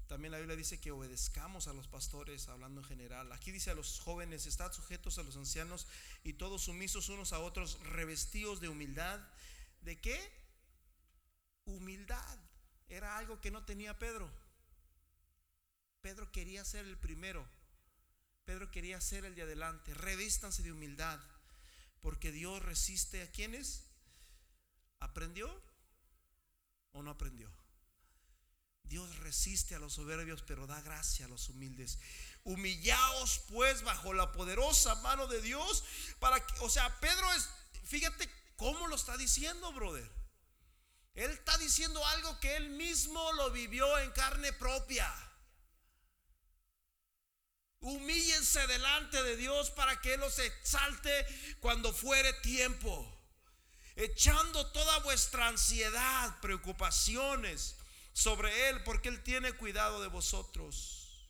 También 0.07 0.34
la 0.34 0.39
Biblia 0.39 0.57
dice 0.57 0.79
que 0.82 0.91
obedezcamos 0.91 1.67
a 1.69 1.73
los 1.73 1.88
pastores, 1.88 2.49
hablando 2.49 2.82
en 2.82 2.88
general. 2.88 3.32
Aquí 3.32 3.51
dice 3.51 3.71
a 3.71 3.75
los 3.75 4.01
jóvenes, 4.01 4.45
estad 4.45 4.73
sujetos 4.73 5.17
a 5.17 5.23
los 5.23 5.38
ancianos 5.38 5.88
y 6.23 6.34
todos 6.34 6.63
sumisos 6.63 7.07
unos 7.07 7.32
a 7.32 7.39
otros, 7.39 7.79
revestidos 7.79 8.59
de 8.59 8.67
humildad. 8.67 9.21
¿De 9.82 10.01
qué? 10.01 10.19
Humildad. 11.63 12.39
Era 12.89 13.17
algo 13.17 13.39
que 13.39 13.51
no 13.51 13.63
tenía 13.63 13.99
Pedro. 13.99 14.29
Pedro 16.01 16.29
quería 16.32 16.65
ser 16.65 16.86
el 16.86 16.97
primero. 16.97 17.47
Pedro 18.51 18.69
quería 18.69 18.99
ser 18.99 19.23
el 19.23 19.33
de 19.33 19.43
adelante. 19.43 19.93
Revístanse 19.93 20.61
de 20.61 20.73
humildad, 20.73 21.17
porque 22.01 22.33
Dios 22.33 22.61
resiste 22.61 23.21
a 23.21 23.31
quienes. 23.31 23.85
¿Aprendió 24.99 25.49
o 26.91 27.01
no 27.01 27.11
aprendió? 27.11 27.49
Dios 28.83 29.19
resiste 29.19 29.73
a 29.73 29.79
los 29.79 29.93
soberbios, 29.93 30.41
pero 30.41 30.67
da 30.67 30.81
gracia 30.81 31.27
a 31.27 31.29
los 31.29 31.47
humildes. 31.47 31.99
Humillaos 32.43 33.39
pues 33.47 33.83
bajo 33.83 34.13
la 34.13 34.33
poderosa 34.33 34.95
mano 34.95 35.27
de 35.27 35.41
Dios 35.41 35.85
para 36.19 36.45
que, 36.45 36.59
o 36.59 36.69
sea, 36.69 36.99
Pedro 36.99 37.31
es, 37.31 37.47
fíjate 37.85 38.29
cómo 38.57 38.89
lo 38.89 38.97
está 38.97 39.15
diciendo, 39.15 39.71
brother. 39.71 40.11
Él 41.13 41.31
está 41.31 41.57
diciendo 41.57 42.05
algo 42.05 42.37
que 42.41 42.57
él 42.57 42.71
mismo 42.71 43.31
lo 43.31 43.49
vivió 43.51 43.97
en 43.99 44.11
carne 44.11 44.51
propia. 44.51 45.09
Humíllense 47.82 48.65
delante 48.67 49.21
de 49.23 49.36
Dios 49.36 49.71
para 49.71 49.99
que 49.99 50.13
Él 50.13 50.19
los 50.19 50.38
exalte 50.39 51.25
cuando 51.59 51.91
fuere 51.91 52.32
tiempo. 52.41 53.17
Echando 53.95 54.71
toda 54.71 54.99
vuestra 54.99 55.47
ansiedad, 55.47 56.39
preocupaciones, 56.41 57.75
sobre 58.13 58.69
Él 58.69 58.84
porque 58.84 59.09
Él 59.09 59.23
tiene 59.23 59.53
cuidado 59.53 60.01
de 60.01 60.07
vosotros. 60.07 61.29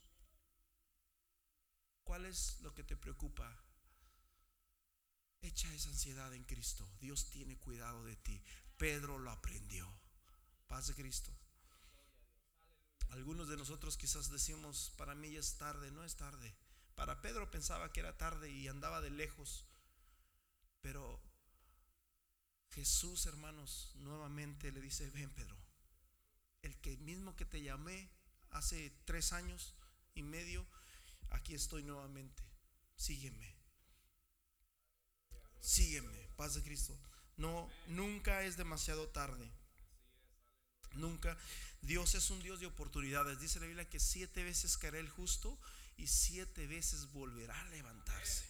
¿Cuál 2.03 2.25
es 2.25 2.59
lo 2.61 2.73
que 2.73 2.83
te 2.83 2.97
preocupa? 2.97 3.57
Echa 5.41 5.73
esa 5.73 5.89
ansiedad 5.89 6.33
en 6.33 6.43
Cristo. 6.43 6.87
Dios 6.99 7.29
tiene 7.29 7.57
cuidado 7.57 8.03
de 8.03 8.17
ti. 8.17 8.43
Pedro 8.77 9.17
lo 9.17 9.31
aprendió. 9.31 9.91
Paz 10.67 10.87
de 10.87 10.95
Cristo. 10.95 11.31
Algunos 13.11 13.49
de 13.49 13.57
nosotros 13.57 13.97
quizás 13.97 14.29
decimos, 14.29 14.93
para 14.97 15.15
mí 15.15 15.31
ya 15.31 15.39
es 15.39 15.57
tarde, 15.57 15.91
no 15.91 16.03
es 16.03 16.15
tarde. 16.15 16.55
Para 16.95 17.21
Pedro 17.21 17.51
pensaba 17.51 17.91
que 17.91 17.99
era 17.99 18.17
tarde 18.17 18.49
y 18.49 18.67
andaba 18.67 19.01
de 19.01 19.09
lejos. 19.09 19.65
Pero 20.81 21.21
Jesús, 22.71 23.25
hermanos, 23.25 23.91
nuevamente 23.95 24.71
le 24.71 24.81
dice, 24.81 25.09
ven 25.09 25.29
Pedro, 25.31 25.57
el 26.61 26.79
que 26.79 26.97
mismo 26.97 27.35
que 27.35 27.45
te 27.45 27.61
llamé 27.61 28.09
hace 28.51 28.91
tres 29.05 29.33
años 29.33 29.73
y 30.13 30.23
medio, 30.23 30.65
aquí 31.31 31.53
estoy 31.53 31.83
nuevamente. 31.83 32.43
Sígueme. 32.95 33.55
Sígueme, 35.59 36.29
paz 36.37 36.55
de 36.55 36.63
Cristo. 36.63 36.97
No, 37.35 37.69
nunca 37.87 38.43
es 38.43 38.57
demasiado 38.57 39.09
tarde. 39.09 39.51
Nunca. 40.93 41.37
Dios 41.81 42.15
es 42.15 42.29
un 42.29 42.41
Dios 42.41 42.59
de 42.59 42.67
oportunidades. 42.67 43.39
Dice 43.39 43.59
la 43.59 43.65
Biblia 43.65 43.89
que 43.89 43.99
siete 43.99 44.43
veces 44.43 44.77
caerá 44.77 44.99
el 44.99 45.09
justo 45.09 45.57
y 45.97 46.07
siete 46.07 46.67
veces 46.67 47.11
volverá 47.11 47.59
a 47.59 47.69
levantarse. 47.69 48.45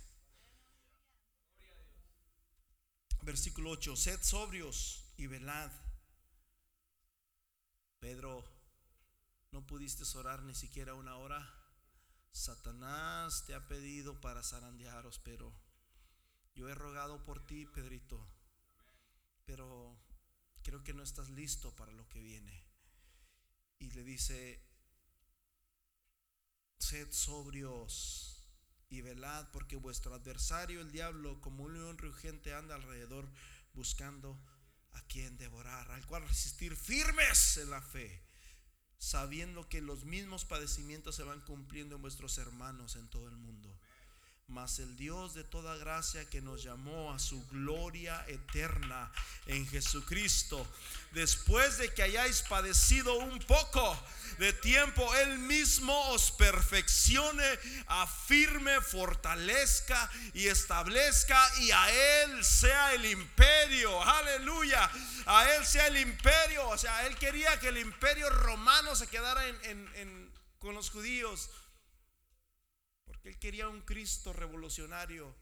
Versículo 3.21 3.71
8. 3.71 3.95
Sed 3.95 4.21
sobrios 4.23 5.03
y 5.17 5.27
velad. 5.27 5.71
Pedro, 7.99 8.43
no 9.51 9.65
pudiste 9.67 10.03
orar 10.17 10.41
ni 10.43 10.55
siquiera 10.55 10.95
una 10.95 11.17
hora. 11.17 11.47
Satanás 12.31 13.45
te 13.45 13.53
ha 13.53 13.67
pedido 13.67 14.19
para 14.21 14.41
zarandearos, 14.41 15.19
pero 15.19 15.53
yo 16.55 16.69
he 16.69 16.73
rogado 16.73 17.23
por 17.23 17.45
ti, 17.45 17.65
Pedrito. 17.65 18.25
Pero 19.45 19.95
creo 20.61 20.83
que 20.83 20.93
no 20.93 21.03
estás 21.03 21.29
listo 21.29 21.75
para 21.75 21.91
lo 21.91 22.07
que 22.07 22.19
viene. 22.19 22.65
Y 23.79 23.91
le 23.91 24.03
dice, 24.03 24.63
sed 26.79 27.11
sobrios 27.11 28.43
y 28.89 29.01
velad, 29.01 29.49
porque 29.51 29.75
vuestro 29.75 30.13
adversario, 30.13 30.81
el 30.81 30.91
diablo, 30.91 31.41
como 31.41 31.63
un 31.63 31.73
león 31.73 31.97
rugiente, 31.97 32.53
anda 32.53 32.75
alrededor 32.75 33.27
buscando 33.73 34.39
a 34.93 35.01
quien 35.07 35.37
devorar, 35.37 35.89
al 35.91 36.05
cual 36.05 36.27
resistir 36.27 36.75
firmes 36.75 37.57
en 37.57 37.69
la 37.69 37.81
fe, 37.81 38.23
sabiendo 38.97 39.67
que 39.69 39.81
los 39.81 40.05
mismos 40.05 40.45
padecimientos 40.45 41.15
se 41.15 41.23
van 41.23 41.41
cumpliendo 41.41 41.95
en 41.95 42.01
vuestros 42.01 42.37
hermanos 42.37 42.95
en 42.97 43.09
todo 43.09 43.27
el 43.27 43.37
mundo 43.37 43.80
mas 44.51 44.79
el 44.79 44.97
Dios 44.97 45.33
de 45.33 45.45
toda 45.45 45.77
gracia 45.77 46.29
que 46.29 46.41
nos 46.41 46.61
llamó 46.61 47.13
a 47.13 47.19
su 47.19 47.47
gloria 47.47 48.25
eterna 48.27 49.09
en 49.45 49.65
Jesucristo, 49.65 50.67
después 51.11 51.77
de 51.77 51.93
que 51.93 52.03
hayáis 52.03 52.41
padecido 52.41 53.17
un 53.17 53.39
poco 53.39 53.97
de 54.39 54.51
tiempo, 54.51 55.15
Él 55.15 55.39
mismo 55.39 55.97
os 56.09 56.31
perfeccione, 56.31 57.45
afirme, 57.87 58.81
fortalezca 58.81 60.11
y 60.33 60.47
establezca, 60.47 61.39
y 61.59 61.71
a 61.71 62.23
Él 62.23 62.43
sea 62.43 62.93
el 62.93 63.05
imperio, 63.05 64.03
aleluya, 64.03 64.91
a 65.27 65.49
Él 65.55 65.65
sea 65.65 65.87
el 65.87 65.97
imperio, 65.97 66.67
o 66.67 66.77
sea, 66.77 67.07
Él 67.07 67.15
quería 67.15 67.57
que 67.59 67.69
el 67.69 67.77
imperio 67.77 68.29
romano 68.29 68.97
se 68.97 69.07
quedara 69.07 69.43
con 70.59 70.75
los 70.75 70.89
judíos 70.89 71.49
él 73.23 73.37
quería 73.39 73.67
un 73.67 73.81
Cristo 73.81 74.33
revolucionario, 74.33 75.35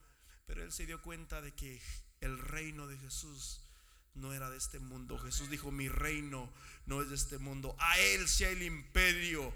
pero 0.45 0.63
él 0.63 0.71
se 0.71 0.85
dio 0.85 1.01
cuenta 1.01 1.41
de 1.41 1.53
que 1.53 1.81
el 2.21 2.37
reino 2.37 2.87
de 2.87 2.97
Jesús 2.97 3.61
no 4.15 4.33
era 4.33 4.49
de 4.49 4.57
este 4.57 4.79
mundo. 4.79 5.17
Jesús 5.17 5.49
dijo, 5.49 5.71
mi 5.71 5.87
reino 5.87 6.51
no 6.85 7.01
es 7.01 7.09
de 7.09 7.15
este 7.15 7.37
mundo. 7.37 7.75
A 7.79 7.99
Él 7.99 8.27
sea 8.27 8.49
el 8.49 8.61
imperio 8.61 9.53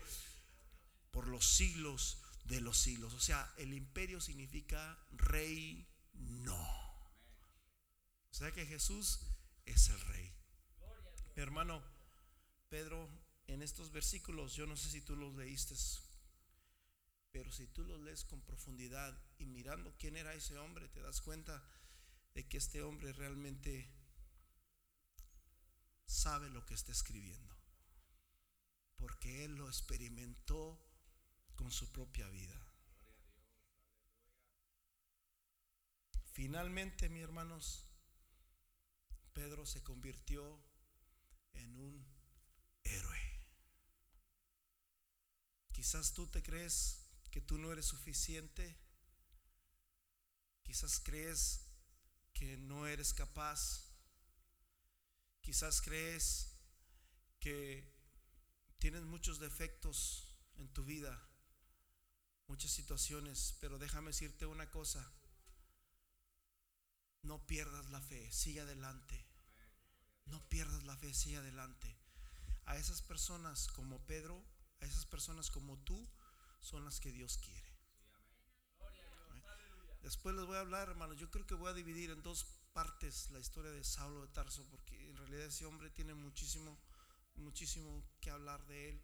por 1.11 1.27
los 1.27 1.45
siglos 1.45 2.17
de 2.45 2.61
los 2.61 2.77
siglos. 2.77 3.13
O 3.13 3.19
sea, 3.19 3.53
el 3.57 3.73
imperio 3.73 4.21
significa 4.21 4.97
rey 5.11 5.87
no. 6.13 6.83
O 8.31 8.35
sea 8.35 8.51
que 8.51 8.65
Jesús 8.65 9.19
es 9.65 9.89
el 9.89 9.99
rey. 9.99 10.31
Mi 11.35 11.43
hermano 11.43 11.83
Pedro, 12.69 13.09
en 13.47 13.61
estos 13.61 13.91
versículos, 13.91 14.55
yo 14.55 14.65
no 14.65 14.75
sé 14.75 14.89
si 14.89 15.01
tú 15.01 15.15
los 15.15 15.35
leíste 15.35 15.75
pero 17.33 17.51
si 17.51 17.65
tú 17.65 17.83
lo 17.83 17.97
lees 17.97 18.23
con 18.25 18.41
profundidad 18.43 19.19
y 19.39 19.47
mirando 19.47 19.97
quién 19.97 20.15
era 20.15 20.35
ese 20.35 20.55
hombre, 20.59 20.87
te 20.87 21.01
das 21.01 21.19
cuenta 21.19 21.67
de 22.35 22.47
que 22.47 22.57
este 22.57 22.83
hombre 22.83 23.11
realmente 23.11 23.91
sabe 26.05 26.51
lo 26.51 26.63
que 26.63 26.75
está 26.75 26.91
escribiendo. 26.91 27.55
Porque 28.97 29.45
él 29.45 29.55
lo 29.55 29.67
experimentó 29.67 30.79
con 31.55 31.71
su 31.71 31.91
propia 31.91 32.29
vida. 32.29 32.55
Finalmente, 36.33 37.09
mis 37.09 37.23
hermanos, 37.23 37.87
Pedro 39.33 39.65
se 39.65 39.81
convirtió 39.81 40.63
en 41.53 41.79
un 41.79 42.05
héroe. 42.83 43.19
Quizás 45.71 46.13
tú 46.13 46.27
te 46.27 46.43
crees 46.43 47.02
que 47.33 47.41
tú 47.41 47.57
no 47.57 47.71
eres 47.71 47.87
suficiente. 47.87 48.77
Quizás 50.61 50.99
crees 50.99 51.65
que 52.31 52.57
no 52.57 52.85
eres 52.85 53.11
capaz. 53.11 53.89
Quizás 55.41 55.81
crees 55.81 56.53
que 57.39 57.91
tienes 58.77 59.01
muchos 59.01 59.39
defectos 59.39 60.27
en 60.57 60.71
tu 60.73 60.85
vida, 60.85 61.19
muchas 62.45 62.69
situaciones, 62.69 63.57
pero 63.59 63.79
déjame 63.79 64.11
decirte 64.11 64.45
una 64.45 64.69
cosa. 64.69 65.11
No 67.23 67.47
pierdas 67.47 67.89
la 67.89 67.99
fe, 67.99 68.31
sigue 68.31 68.61
adelante. 68.61 69.25
No 70.25 70.47
pierdas 70.49 70.83
la 70.83 70.95
fe, 70.97 71.11
sigue 71.15 71.37
adelante. 71.37 71.97
A 72.65 72.77
esas 72.77 73.01
personas 73.01 73.69
como 73.69 74.05
Pedro, 74.05 74.45
a 74.81 74.85
esas 74.85 75.07
personas 75.07 75.49
como 75.49 75.79
tú, 75.79 76.07
son 76.63 76.85
las 76.85 76.99
que 76.99 77.11
Dios 77.11 77.37
quiere. 77.37 77.73
Después 80.01 80.35
les 80.35 80.45
voy 80.45 80.57
a 80.57 80.61
hablar, 80.61 80.89
hermanos. 80.89 81.17
Yo 81.17 81.29
creo 81.29 81.45
que 81.45 81.55
voy 81.55 81.69
a 81.69 81.73
dividir 81.73 82.09
en 82.09 82.23
dos 82.23 82.45
partes 82.71 83.29
la 83.31 83.39
historia 83.39 83.71
de 83.71 83.83
Saulo 83.83 84.21
de 84.21 84.33
Tarso, 84.33 84.65
porque 84.69 85.09
en 85.09 85.15
realidad 85.17 85.45
ese 85.45 85.65
hombre 85.65 85.89
tiene 85.89 86.13
muchísimo, 86.13 86.77
muchísimo 87.35 88.03
que 88.19 88.31
hablar 88.31 88.65
de 88.65 88.89
él. 88.89 89.01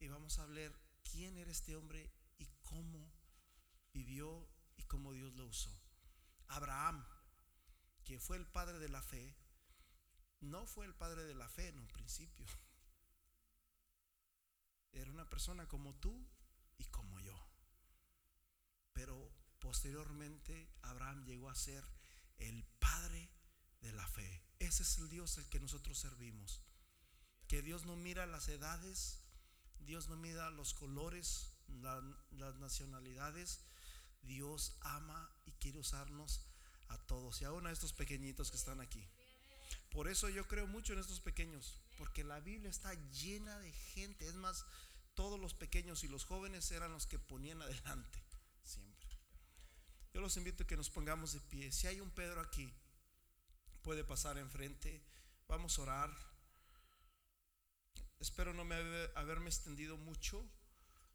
Y 0.00 0.08
vamos 0.08 0.38
a 0.38 0.44
hablar 0.44 0.72
quién 1.02 1.36
era 1.36 1.50
este 1.50 1.76
hombre 1.76 2.10
y 2.38 2.46
cómo 2.62 3.12
vivió 3.92 4.48
y 4.76 4.84
cómo 4.84 5.12
Dios 5.12 5.34
lo 5.34 5.46
usó. 5.46 5.70
Abraham, 6.46 7.04
que 8.04 8.20
fue 8.20 8.36
el 8.36 8.46
padre 8.46 8.78
de 8.78 8.88
la 8.88 9.02
fe, 9.02 9.36
no 10.40 10.66
fue 10.66 10.86
el 10.86 10.94
padre 10.94 11.24
de 11.24 11.34
la 11.34 11.48
fe 11.48 11.68
en 11.68 11.78
un 11.78 11.88
principio. 11.88 12.46
Era 14.92 15.10
una 15.10 15.28
persona 15.28 15.66
como 15.66 15.94
tú 15.96 16.26
y 16.78 16.84
como 16.86 17.20
yo. 17.20 17.36
Pero 18.92 19.30
posteriormente 19.58 20.70
Abraham 20.82 21.24
llegó 21.24 21.50
a 21.50 21.54
ser 21.54 21.84
el 22.38 22.64
padre 22.78 23.30
de 23.80 23.92
la 23.92 24.06
fe. 24.06 24.42
Ese 24.58 24.82
es 24.82 24.98
el 24.98 25.08
Dios 25.08 25.38
al 25.38 25.48
que 25.48 25.60
nosotros 25.60 25.98
servimos. 25.98 26.62
Que 27.46 27.62
Dios 27.62 27.86
no 27.86 27.96
mira 27.96 28.26
las 28.26 28.48
edades, 28.48 29.20
Dios 29.80 30.08
no 30.08 30.16
mira 30.16 30.50
los 30.50 30.74
colores, 30.74 31.52
las 32.30 32.56
nacionalidades. 32.56 33.60
Dios 34.22 34.76
ama 34.80 35.30
y 35.46 35.52
quiere 35.52 35.78
usarnos 35.78 36.42
a 36.88 36.98
todos 36.98 37.40
y 37.40 37.44
aún 37.44 37.66
a 37.66 37.72
estos 37.72 37.92
pequeñitos 37.92 38.50
que 38.50 38.56
están 38.56 38.80
aquí. 38.80 39.06
Por 39.90 40.08
eso 40.08 40.28
yo 40.28 40.46
creo 40.46 40.66
mucho 40.66 40.92
en 40.92 40.98
estos 40.98 41.20
pequeños, 41.20 41.80
porque 41.96 42.24
la 42.24 42.40
Biblia 42.40 42.70
está 42.70 42.92
llena 43.10 43.58
de 43.58 43.72
gente. 43.72 44.26
Es 44.26 44.34
más, 44.34 44.66
todos 45.18 45.40
los 45.40 45.52
pequeños 45.52 46.04
y 46.04 46.08
los 46.08 46.24
jóvenes 46.24 46.70
eran 46.70 46.92
los 46.92 47.08
que 47.08 47.18
ponían 47.18 47.60
adelante, 47.60 48.22
siempre. 48.62 49.08
Yo 50.14 50.20
los 50.20 50.36
invito 50.36 50.62
a 50.62 50.66
que 50.68 50.76
nos 50.76 50.90
pongamos 50.90 51.32
de 51.32 51.40
pie. 51.40 51.72
Si 51.72 51.88
hay 51.88 52.00
un 52.00 52.12
Pedro 52.12 52.40
aquí, 52.40 52.72
puede 53.82 54.04
pasar 54.04 54.38
enfrente. 54.38 55.02
Vamos 55.48 55.76
a 55.76 55.82
orar. 55.82 56.16
Espero 58.20 58.54
no 58.54 58.64
me 58.64 58.76
haberme 59.16 59.50
extendido 59.50 59.96
mucho. 59.96 60.48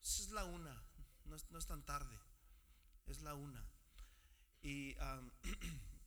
Es 0.01 0.31
la 0.31 0.43
una, 0.43 0.84
no 1.23 1.57
es, 1.57 1.65
tan 1.65 1.85
tarde. 1.85 2.19
Es 3.05 3.21
la 3.21 3.35
una. 3.35 3.65
Y, 4.61 4.97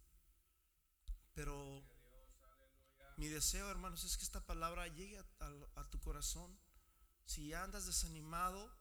pero 1.35 1.82
mi 3.16 3.28
deseo, 3.28 3.70
hermanos, 3.70 4.05
es 4.05 4.18
que 4.18 4.24
esta 4.24 4.44
palabra 4.44 4.86
llegue 4.89 5.18
a, 5.40 5.85
tu 5.89 5.98
corazón. 6.01 6.65
Si 7.27 7.53
andas 7.53 7.86
desanimado, 7.86 8.73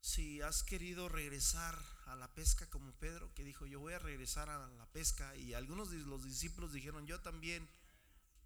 si 0.00 0.40
has 0.40 0.62
querido 0.62 1.08
regresar 1.08 1.78
a 2.06 2.14
la 2.14 2.32
pesca 2.34 2.68
como 2.70 2.92
Pedro, 2.92 3.32
que 3.34 3.44
dijo, 3.44 3.66
yo 3.66 3.80
voy 3.80 3.92
a 3.92 3.98
regresar 3.98 4.48
a 4.48 4.68
la 4.68 4.86
pesca, 4.92 5.34
y 5.36 5.54
algunos 5.54 5.90
de 5.90 5.98
los 5.98 6.24
discípulos 6.24 6.72
dijeron, 6.72 7.06
yo 7.06 7.20
también, 7.20 7.68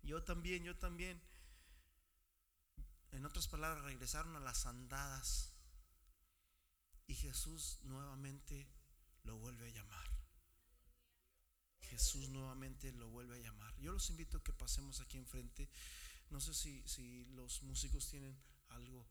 yo 0.02 0.22
también, 0.24 0.64
yo 0.64 0.76
también. 0.76 1.20
En 3.10 3.26
otras 3.26 3.46
palabras, 3.48 3.84
regresaron 3.84 4.36
a 4.36 4.40
las 4.40 4.66
andadas. 4.66 5.52
Y 7.06 7.14
Jesús 7.14 7.78
nuevamente 7.82 8.68
lo 9.24 9.36
vuelve 9.36 9.66
a 9.68 9.72
llamar. 9.72 10.08
Jesús 11.80 12.28
nuevamente 12.28 12.92
lo 12.92 13.08
vuelve 13.08 13.36
a 13.36 13.40
llamar. 13.40 13.74
Yo 13.78 13.92
los 13.92 14.10
invito 14.10 14.38
a 14.38 14.44
que 14.44 14.52
pasemos 14.52 15.00
aquí 15.00 15.16
enfrente. 15.16 15.68
No 16.30 16.40
sé 16.40 16.54
si, 16.54 16.86
si 16.86 17.24
los 17.26 17.62
músicos 17.62 18.08
tienen 18.08 18.38
algo 18.70 19.06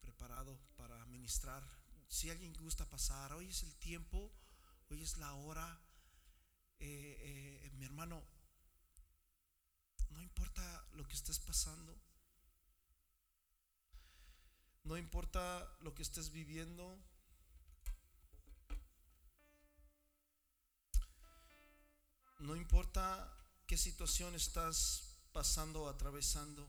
preparado 0.00 0.58
para 0.76 1.04
ministrar. 1.06 1.62
Si 2.08 2.30
alguien 2.30 2.52
gusta 2.54 2.88
pasar, 2.88 3.32
hoy 3.32 3.48
es 3.48 3.62
el 3.62 3.74
tiempo, 3.76 4.32
hoy 4.90 5.02
es 5.02 5.16
la 5.18 5.34
hora. 5.34 5.80
Eh, 6.78 7.16
eh, 7.20 7.70
mi 7.74 7.84
hermano, 7.84 8.22
no 10.10 10.20
importa 10.20 10.86
lo 10.92 11.06
que 11.06 11.14
estés 11.14 11.38
pasando, 11.38 11.96
no 14.84 14.96
importa 14.96 15.76
lo 15.80 15.94
que 15.94 16.02
estés 16.02 16.30
viviendo, 16.30 16.98
No 22.42 22.56
importa 22.56 23.32
qué 23.68 23.76
situación 23.76 24.34
estás 24.34 25.14
pasando 25.32 25.84
o 25.84 25.88
atravesando. 25.88 26.68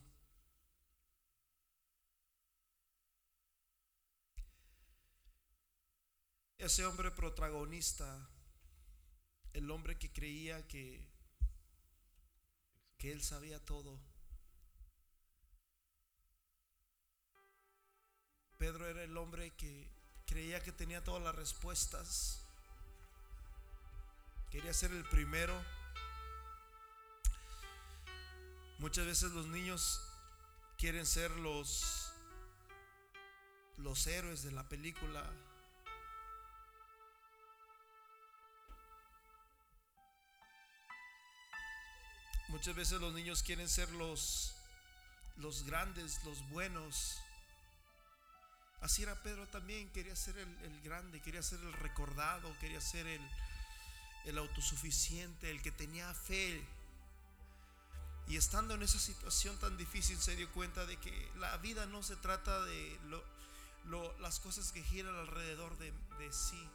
Ese 6.63 6.85
hombre 6.85 7.11
protagonista, 7.11 8.25
el 9.51 9.69
hombre 9.69 9.97
que 9.97 10.13
creía 10.13 10.65
que, 10.65 11.05
que 12.97 13.11
él 13.11 13.21
sabía 13.21 13.59
todo. 13.65 13.99
Pedro 18.57 18.87
era 18.87 19.03
el 19.03 19.17
hombre 19.17 19.51
que 19.57 19.91
creía 20.25 20.63
que 20.63 20.71
tenía 20.71 21.03
todas 21.03 21.21
las 21.21 21.35
respuestas. 21.35 22.45
Quería 24.49 24.73
ser 24.73 24.93
el 24.93 25.03
primero. 25.09 25.61
Muchas 28.79 29.05
veces 29.05 29.33
los 29.33 29.47
niños 29.47 30.01
quieren 30.77 31.05
ser 31.05 31.29
los 31.31 32.13
los 33.75 34.07
héroes 34.07 34.43
de 34.43 34.53
la 34.53 34.69
película. 34.69 35.29
Muchas 42.49 42.75
veces 42.75 43.01
los 43.01 43.13
niños 43.13 43.43
quieren 43.43 43.69
ser 43.69 43.89
los 43.91 44.53
los 45.37 45.63
grandes, 45.63 46.23
los 46.23 46.47
buenos. 46.49 47.17
Así 48.81 49.03
era 49.03 49.21
Pedro 49.23 49.47
también, 49.47 49.89
quería 49.91 50.15
ser 50.15 50.37
el, 50.37 50.49
el 50.63 50.81
grande, 50.81 51.21
quería 51.21 51.41
ser 51.41 51.59
el 51.61 51.73
recordado, 51.73 52.53
quería 52.59 52.81
ser 52.81 53.07
el, 53.07 53.21
el 54.25 54.37
autosuficiente, 54.37 55.49
el 55.49 55.61
que 55.61 55.71
tenía 55.71 56.13
fe. 56.13 56.63
Y 58.27 58.37
estando 58.37 58.73
en 58.73 58.83
esa 58.83 58.99
situación 58.99 59.57
tan 59.59 59.77
difícil 59.77 60.17
se 60.17 60.35
dio 60.35 60.51
cuenta 60.51 60.85
de 60.85 60.97
que 60.97 61.31
la 61.37 61.57
vida 61.57 61.85
no 61.85 62.03
se 62.03 62.15
trata 62.15 62.63
de 62.63 62.99
las 64.19 64.39
cosas 64.39 64.71
que 64.71 64.83
giran 64.83 65.15
alrededor 65.15 65.77
de, 65.77 65.93
sí. 66.31 66.69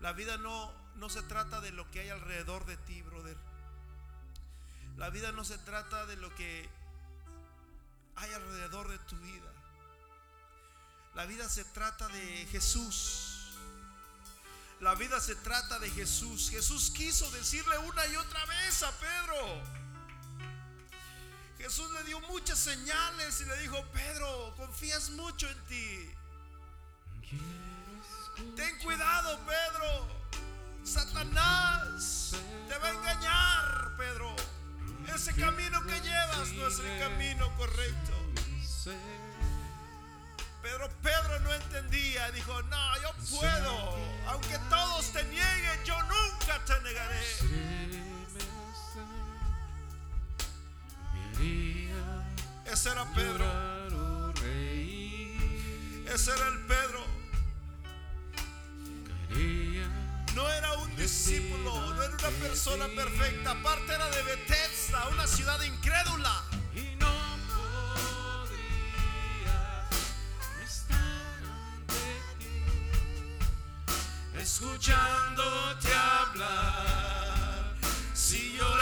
La 0.00 0.12
vida 0.12 0.36
no, 0.36 0.72
no 0.96 1.08
se 1.08 1.22
trata 1.22 1.60
de 1.60 1.70
lo 1.70 1.90
que 1.90 2.00
hay 2.00 2.08
alrededor 2.08 2.66
de 2.66 2.76
ti, 2.78 3.02
brother. 3.02 3.36
La 4.96 5.10
vida 5.10 5.32
no 5.32 5.44
se 5.44 5.58
trata 5.58 6.06
de 6.06 6.16
lo 6.16 6.34
que 6.34 6.68
hay 8.16 8.32
alrededor 8.32 8.88
de 8.88 8.98
tu 9.00 9.16
vida. 9.16 9.52
La 11.14 11.26
vida 11.26 11.48
se 11.48 11.64
trata 11.64 12.08
de 12.08 12.46
Jesús. 12.50 13.32
La 14.80 14.94
vida 14.94 15.20
se 15.20 15.36
trata 15.36 15.78
de 15.78 15.90
Jesús. 15.90 16.50
Jesús 16.50 16.90
quiso 16.90 17.30
decirle 17.30 17.78
una 17.78 18.06
y 18.06 18.16
otra 18.16 18.44
vez 18.46 18.82
a 18.82 18.90
Pedro. 18.98 19.62
Jesús 21.58 21.88
le 21.92 22.02
dio 22.04 22.20
muchas 22.22 22.58
señales 22.58 23.40
y 23.40 23.44
le 23.44 23.56
dijo, 23.58 23.84
Pedro, 23.92 24.54
confías 24.56 25.10
mucho 25.10 25.48
en 25.48 25.64
ti. 25.66 26.10
Ten 28.56 28.78
cuidado, 28.78 29.38
Pedro. 29.46 30.08
Satanás 30.84 32.32
te 32.68 32.76
va 32.78 32.88
a 32.88 32.90
engañar, 32.90 33.96
Pedro. 33.96 34.34
Ese 35.08 35.34
camino 35.34 35.82
que 35.84 36.00
llevas 36.00 36.52
no 36.52 36.66
es 36.66 36.78
el 36.78 36.98
camino 36.98 37.54
correcto. 37.56 38.12
Pero 40.62 40.88
Pedro 41.02 41.40
no 41.40 41.52
entendía, 41.52 42.30
dijo, 42.30 42.62
no, 42.62 43.02
yo 43.02 43.12
puedo, 43.36 43.98
aunque 44.28 44.58
todos 44.70 45.12
te 45.12 45.24
nieguen, 45.24 45.84
yo 45.84 46.00
nunca 46.02 46.64
te 46.64 46.80
negaré. 46.82 47.26
Ese 52.64 52.90
era 52.90 53.04
Pedro. 53.12 54.32
Ese 56.06 56.30
era 56.30 56.48
el 56.48 56.58
Pedro. 56.66 57.04
No 60.34 60.48
era 60.50 60.72
un 60.74 60.96
discípulo, 60.96 61.92
no 61.94 62.02
era 62.02 62.14
una 62.14 62.30
persona 62.38 62.86
perfecta. 62.96 63.50
Aparte 63.52 63.92
era 63.92 64.08
de 64.10 64.22
Bethesda, 64.22 65.08
una 65.08 65.26
ciudad 65.26 65.60
incrédula. 65.62 66.42
escuchándote 74.42 75.88
hablar, 75.94 77.76
si 78.12 78.56
llorar 78.56 78.81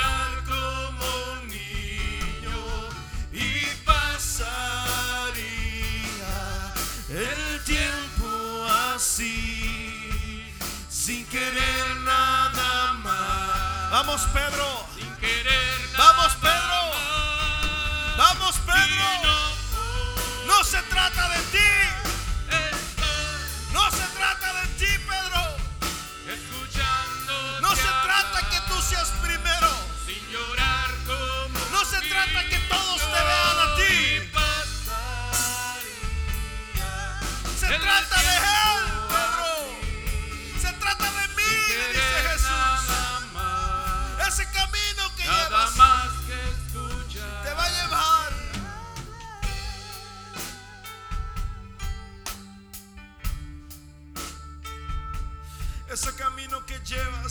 Pedro, 14.10 14.89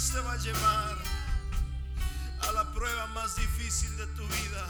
llevas 0.09 0.13
te 0.13 0.19
va 0.21 0.33
a 0.33 0.37
llevar 0.37 0.97
a 2.41 2.51
la 2.51 2.73
prueba 2.73 3.07
más 3.07 3.35
difícil 3.35 3.95
de 3.97 4.07
tu 4.07 4.25
vida. 4.27 4.65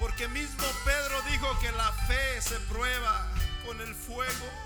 Porque 0.00 0.28
mismo 0.28 0.64
Pedro 0.84 1.22
dijo 1.30 1.58
que 1.60 1.72
la 1.72 1.92
fe 2.06 2.40
se 2.40 2.58
prueba 2.60 3.26
con 3.64 3.80
el 3.80 3.94
fuego. 3.94 4.65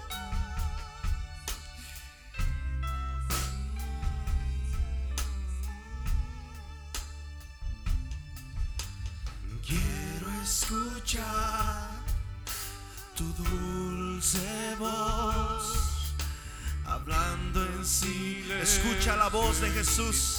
De 19.60 19.70
Jesús. 19.72 20.38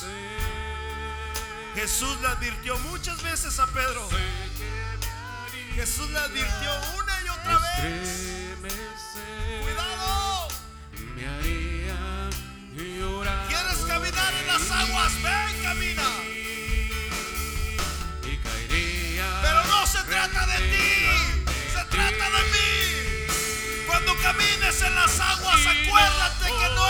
Jesús 1.75 2.19
le 2.21 2.27
advirtió 2.27 2.75
muchas 2.79 3.21
veces 3.21 3.59
a 3.59 3.67
Pedro. 3.67 4.09
Jesús 5.75 6.09
le 6.09 6.17
advirtió 6.17 6.71
una 6.97 7.21
y 7.21 7.29
otra 7.29 7.59
vez. 7.59 8.55
Cuidado. 9.61 10.47
¿Quieres 13.47 13.77
caminar 13.87 14.33
en 14.33 14.47
las 14.47 14.71
aguas? 14.71 15.13
Ven, 15.21 15.63
camina. 15.63 16.03
Y 18.23 18.37
caería. 18.37 19.39
Pero 19.43 19.63
no 19.65 19.85
se 19.85 20.03
trata 20.03 20.47
de 20.47 20.57
ti. 20.57 21.05
Se 21.71 21.85
trata 21.85 22.25
de 22.25 22.43
mí. 22.53 23.85
Cuando 23.85 24.15
camines 24.17 24.81
en 24.81 24.95
las 24.95 25.19
aguas, 25.19 25.59
acuérdate 25.59 26.45
que 26.45 26.69
no 26.75 26.80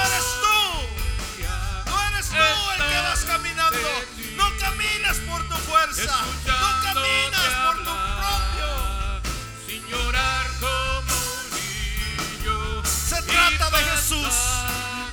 No 4.35 4.57
caminas 4.57 5.17
por 5.29 5.47
tu 5.47 5.55
fuerza. 5.69 6.15
No 6.45 6.83
caminas 6.83 7.49
por 7.65 7.77
tu 7.77 7.93
propio. 8.19 9.21
Sin 9.67 9.87
llorar 9.87 10.45
como 10.59 11.13
un 11.37 11.49
niño. 11.57 12.83
Se 12.85 13.21
trata 13.23 13.69
de 13.69 13.83
Jesús. 13.91 14.33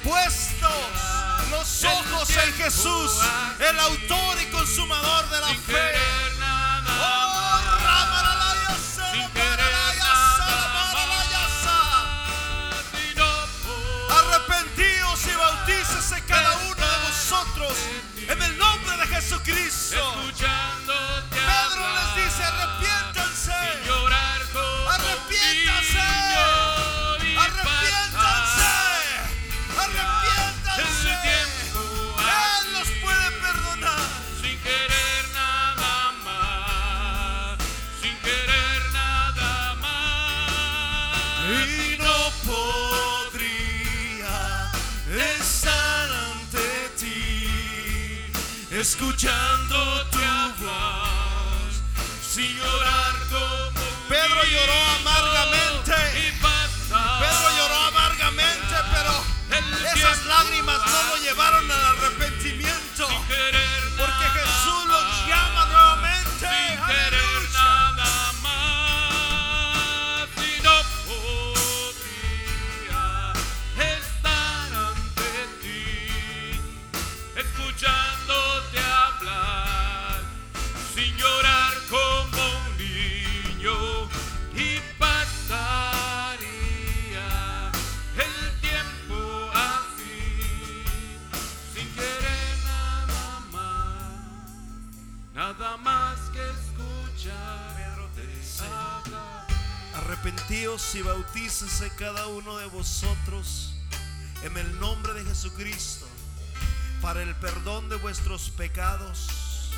Puestos 0.04 1.18
los 1.50 1.84
ojos 1.84 2.30
en 2.30 2.52
Jesús, 2.54 3.12
el 3.58 3.78
autor 3.78 4.40
y 4.42 4.46
consumador 4.50 5.28
de 5.30 5.40
la 5.40 5.54
fe. 5.54 6.07
Cada 101.98 102.28
uno 102.28 102.56
de 102.58 102.66
vosotros 102.66 103.72
en 104.44 104.56
el 104.56 104.78
nombre 104.78 105.14
de 105.14 105.24
Jesucristo 105.24 106.06
para 107.02 107.22
el 107.22 107.34
perdón 107.36 107.88
de 107.88 107.96
vuestros 107.96 108.50
pecados. 108.50 109.72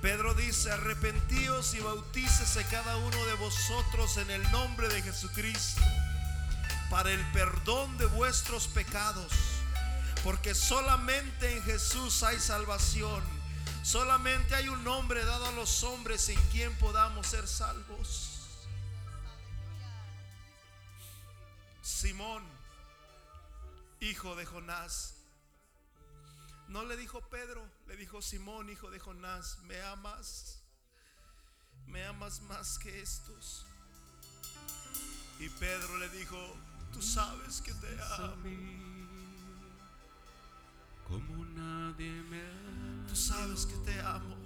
Pedro 0.00 0.32
dice, 0.34 0.70
arrepentíos 0.70 1.74
y 1.74 1.80
bautícese 1.80 2.64
cada 2.66 2.96
uno 2.98 3.26
de 3.26 3.34
vosotros 3.34 4.16
en 4.18 4.30
el 4.30 4.48
nombre 4.52 4.88
de 4.88 5.02
Jesucristo 5.02 5.82
para 6.88 7.10
el 7.10 7.32
perdón 7.32 7.98
de 7.98 8.06
vuestros 8.06 8.68
pecados. 8.68 9.32
Porque 10.22 10.54
solamente 10.54 11.56
en 11.56 11.64
Jesús 11.64 12.22
hay 12.22 12.38
salvación. 12.38 13.24
Solamente 13.82 14.54
hay 14.54 14.68
un 14.68 14.84
nombre 14.84 15.24
dado 15.24 15.46
a 15.46 15.52
los 15.52 15.82
hombres 15.82 16.28
en 16.28 16.40
quien 16.52 16.72
podamos 16.76 17.26
ser 17.26 17.48
salvos. 17.48 18.23
Simón, 22.24 22.42
hijo 24.00 24.34
de 24.34 24.46
Jonás. 24.46 25.14
No 26.68 26.82
le 26.86 26.96
dijo 26.96 27.20
Pedro, 27.28 27.62
le 27.86 27.96
dijo 27.98 28.22
Simón, 28.22 28.70
hijo 28.70 28.90
de 28.90 28.98
Jonás, 28.98 29.58
¿me 29.64 29.78
amas? 29.82 30.62
¿Me 31.86 32.02
amas 32.06 32.40
más 32.42 32.78
que 32.78 33.02
estos? 33.02 33.66
Y 35.38 35.50
Pedro 35.50 35.98
le 35.98 36.08
dijo, 36.08 36.38
tú 36.94 37.02
sabes 37.02 37.60
que 37.60 37.74
te 37.74 37.94
amo. 38.18 38.36
como 41.06 41.44
nadie 41.44 42.10
me 42.30 42.40
amó. 42.40 43.06
Tú 43.06 43.16
sabes 43.16 43.66
que 43.66 43.76
te 43.84 44.00
amo. 44.00 44.36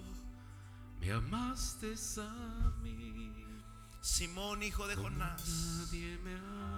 Me 0.98 1.12
amaste 1.12 1.94
a 2.20 2.72
mí 2.82 3.32
Simón, 4.00 4.64
hijo 4.64 4.88
de 4.88 4.96
como 4.96 5.10
Jonás. 5.10 5.46
nadie 5.46 6.18
me 6.24 6.34
amó. 6.34 6.77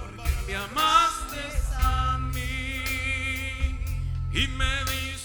Ramaralaya. 0.00 0.46
Me 0.46 0.54
amaste 0.56 1.42
a 1.78 2.18
mí 2.18 2.82
y 4.32 4.48
me 4.48 4.84
diste 4.84 5.15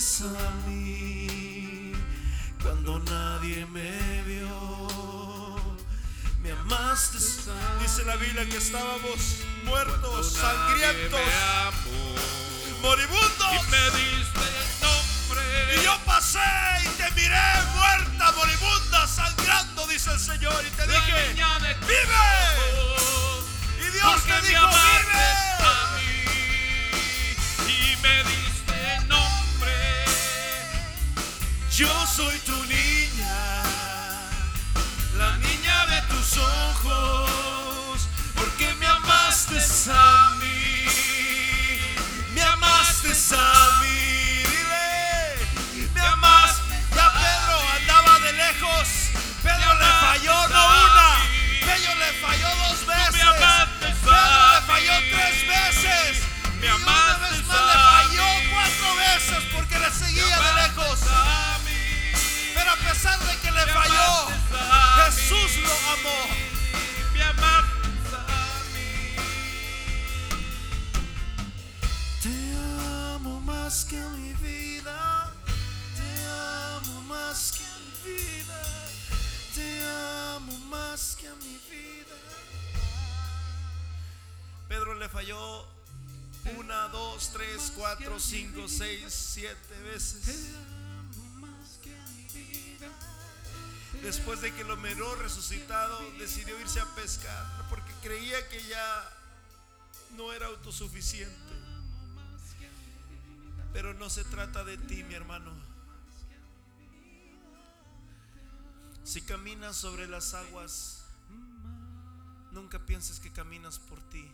vistes 0.00 0.22
a 0.22 0.50
mí 0.66 1.92
cuando 2.62 2.98
nadie 3.00 3.66
me 3.66 4.22
vio. 4.22 5.76
Me 6.42 6.52
amaste, 6.52 7.18
dice 7.82 8.04
la 8.06 8.16
Biblia 8.16 8.48
que 8.48 8.56
estábamos 8.56 9.44
muertos, 9.64 10.32
sangrientos, 10.32 11.20
moribundos. 12.80 13.52
Y 13.52 13.70
me 13.70 13.84
diste 13.98 14.48
nombre. 14.80 15.76
Y 15.76 15.84
yo 15.84 15.98
pasé 16.06 16.38
y 16.84 16.88
te 16.96 17.10
miré 17.20 17.48
muerta, 17.76 18.32
moribunda, 18.32 19.06
sangrando, 19.06 19.86
dice 19.86 20.12
el 20.12 20.20
Señor. 20.20 20.64
Y 20.66 20.70
te 20.76 20.86
dije, 20.86 21.34
¡vive! 21.86 22.26
Y 23.86 23.90
Dios 23.92 24.22
te 24.24 24.48
dijo, 24.48 24.64
amaste 24.64 25.19
Yo 32.10 32.24
soy 32.24 32.49
decidió 96.18 96.60
irse 96.60 96.80
a 96.80 96.94
pescar 96.94 97.66
porque 97.68 97.92
creía 98.02 98.48
que 98.48 98.62
ya 98.68 99.10
no 100.16 100.32
era 100.32 100.46
autosuficiente. 100.46 101.34
Pero 103.72 103.94
no 103.94 104.08
se 104.10 104.24
trata 104.24 104.62
de 104.64 104.78
ti, 104.78 105.02
mi 105.04 105.14
hermano. 105.14 105.50
Si 109.02 109.22
caminas 109.22 109.76
sobre 109.76 110.06
las 110.06 110.34
aguas, 110.34 111.04
nunca 112.52 112.78
pienses 112.86 113.18
que 113.18 113.32
caminas 113.32 113.78
por 113.78 114.00
ti. 114.08 114.30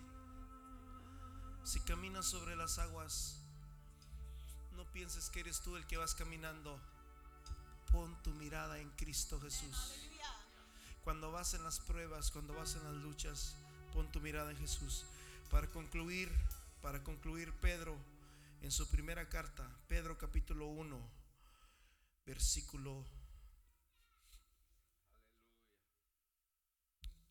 Si 1.65 1.81
caminas 1.81 2.27
sobre 2.27 2.57
las 2.57 2.79
aguas, 2.79 3.37
no 4.77 4.85
pienses 4.93 5.31
que 5.31 5.41
eres 5.41 5.61
tú 5.61 5.77
el 5.77 5.87
que 5.87 5.97
vas 5.97 6.15
caminando. 6.15 6.79
Pon 7.91 8.15
tu 8.23 8.31
mirada 8.33 8.79
en 8.79 8.91
Cristo 8.91 9.41
Jesús. 9.41 10.11
Cuando 11.07 11.31
vas 11.31 11.55
en 11.55 11.63
las 11.63 11.79
pruebas, 11.79 12.33
cuando 12.33 12.53
vas 12.53 12.75
en 12.75 12.83
las 12.83 12.95
luchas, 12.95 13.55
pon 13.93 14.11
tu 14.11 14.21
mirada 14.21 14.51
en 14.51 14.57
Jesús. 14.57 15.05
Para 15.53 15.71
concluir, 15.71 16.29
para 16.83 17.05
concluir, 17.05 17.53
Pedro, 17.61 17.97
en 18.61 18.73
su 18.73 18.89
primera 18.89 19.29
carta, 19.29 19.71
Pedro 19.87 20.19
capítulo 20.19 20.67
1, 20.67 21.01
versículo 22.27 23.05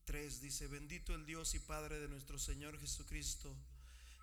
3, 0.05 0.39
dice, 0.39 0.67
bendito 0.67 1.13
el 1.13 1.25
Dios 1.25 1.53
y 1.53 1.59
Padre 1.59 1.99
de 1.99 2.07
nuestro 2.07 2.39
Señor 2.39 2.79
Jesucristo, 2.79 3.53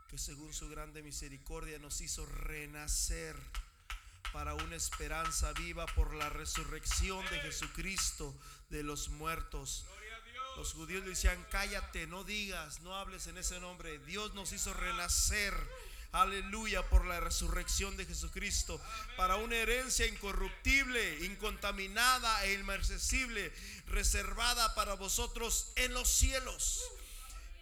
que 0.08 0.16
según 0.16 0.54
su 0.54 0.66
grande 0.70 1.02
misericordia 1.02 1.78
nos 1.78 2.00
hizo 2.00 2.24
renacer 2.24 3.36
para 4.32 4.54
una 4.54 4.76
esperanza 4.76 5.52
viva 5.52 5.86
por 5.86 6.14
la 6.14 6.28
resurrección 6.30 7.24
de 7.30 7.40
Jesucristo 7.40 8.34
de 8.70 8.82
los 8.82 9.08
muertos. 9.10 9.84
Los 10.56 10.72
judíos 10.72 11.04
decían, 11.04 11.44
cállate, 11.50 12.06
no 12.06 12.24
digas, 12.24 12.80
no 12.80 12.96
hables 12.96 13.26
en 13.26 13.38
ese 13.38 13.60
nombre. 13.60 13.98
Dios 14.00 14.34
nos 14.34 14.52
hizo 14.52 14.72
renacer, 14.72 15.54
aleluya, 16.12 16.88
por 16.88 17.04
la 17.06 17.20
resurrección 17.20 17.96
de 17.96 18.06
Jesucristo, 18.06 18.80
para 19.16 19.36
una 19.36 19.56
herencia 19.56 20.06
incorruptible, 20.06 21.24
incontaminada 21.24 22.44
e 22.44 22.54
inmarcesible, 22.54 23.52
reservada 23.86 24.74
para 24.74 24.94
vosotros 24.94 25.72
en 25.76 25.92
los 25.94 26.08
cielos 26.08 26.82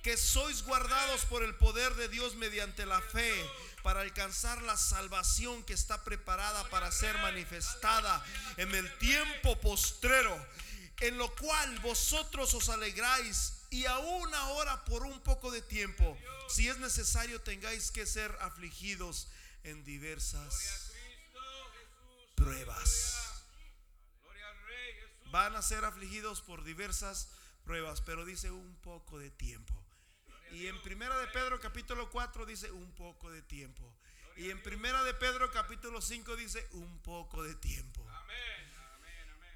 que 0.03 0.17
sois 0.17 0.63
guardados 0.63 1.27
por 1.27 1.43
el 1.43 1.55
poder 1.57 1.95
de 1.95 2.09
Dios 2.09 2.35
mediante 2.37 2.87
la 2.87 3.01
fe 3.01 3.35
para 3.83 4.01
alcanzar 4.01 4.61
la 4.63 4.77
salvación 4.77 5.63
que 5.65 5.73
está 5.73 6.03
preparada 6.05 6.69
para 6.71 6.93
ser 6.93 7.17
manifestada 7.19 8.25
en 8.57 8.75
el 8.75 8.99
tiempo 8.99 9.59
postrero, 9.61 10.35
en 11.01 11.17
lo 11.19 11.35
cual 11.37 11.79
vosotros 11.81 12.53
os 12.55 12.69
alegráis 12.69 13.55
y 13.71 13.87
aún 13.87 14.35
ahora 14.35 14.85
por 14.85 15.05
un 15.05 15.21
poco 15.21 15.51
de 15.51 15.63
tiempo, 15.63 16.19
si 16.49 16.69
es 16.69 16.79
necesario, 16.79 17.41
tengáis 17.41 17.91
que 17.91 18.05
ser 18.05 18.37
afligidos 18.41 19.29
en 19.63 19.85
diversas 19.85 20.91
pruebas. 22.35 23.17
Van 25.27 25.55
a 25.55 25.63
ser 25.63 25.85
afligidos 25.85 26.43
por 26.43 26.65
diversas 26.65 27.29
pruebas, 27.65 28.01
pero 28.01 28.25
dice 28.25 28.51
un 28.51 28.75
poco 28.83 29.19
de 29.19 29.31
tiempo. 29.31 29.80
Y 30.53 30.67
en 30.67 30.81
Primera 30.83 31.17
de 31.19 31.29
Pedro 31.29 31.61
capítulo 31.61 32.11
4 32.11 32.45
dice 32.45 32.71
un 32.73 32.93
poco 32.93 33.31
de 33.31 33.43
tiempo. 33.43 33.95
Y 34.37 34.51
en 34.51 34.63
Primera 34.63 35.03
de 35.05 35.15
Pedro 35.15 35.51
capítulo 35.51 36.01
5 36.01 36.37
dice 36.37 36.67
un 36.73 36.99
poco 37.03 37.43
de 37.43 37.55
tiempo. 37.55 38.05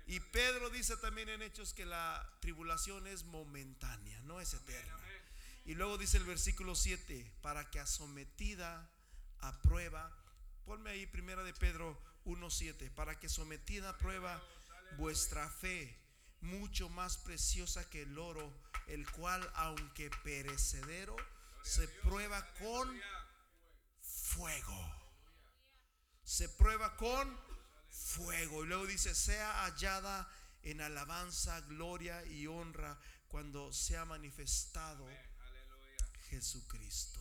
Y 0.06 0.20
Pedro 0.20 0.70
dice 0.70 0.96
también 0.98 1.30
en 1.30 1.42
Hechos 1.42 1.72
que 1.72 1.86
la 1.86 2.30
tribulación 2.40 3.06
es 3.06 3.24
momentánea, 3.24 4.20
no 4.22 4.40
es 4.40 4.54
eterna. 4.54 4.98
Y 5.64 5.74
luego 5.74 5.96
dice 5.96 6.18
el 6.18 6.24
versículo 6.24 6.74
7, 6.74 7.32
para 7.40 7.70
que 7.70 7.80
a 7.80 7.86
sometida 7.86 8.90
a 9.40 9.62
prueba, 9.62 10.14
ponme 10.66 10.90
ahí 10.90 11.06
Primera 11.06 11.42
de 11.42 11.54
Pedro 11.54 11.98
1.7, 12.26 12.90
para 12.90 13.18
que 13.18 13.30
sometida 13.30 13.90
a 13.90 13.98
prueba 13.98 14.42
vuestra 14.98 15.48
fe, 15.48 15.98
mucho 16.44 16.88
más 16.90 17.18
preciosa 17.18 17.88
que 17.90 18.02
el 18.02 18.18
oro, 18.18 18.52
el 18.86 19.10
cual 19.12 19.50
aunque 19.54 20.10
perecedero, 20.22 21.16
se 21.62 21.88
prueba 21.88 22.46
con 22.54 23.00
fuego. 24.00 24.92
Se 26.22 26.48
prueba 26.48 26.96
con 26.96 27.38
fuego. 27.90 28.64
Y 28.64 28.68
luego 28.68 28.86
dice, 28.86 29.14
sea 29.14 29.64
hallada 29.64 30.28
en 30.62 30.80
alabanza, 30.80 31.60
gloria 31.62 32.24
y 32.26 32.46
honra 32.46 32.98
cuando 33.28 33.72
sea 33.72 34.04
manifestado 34.04 35.08
Jesucristo, 36.30 37.20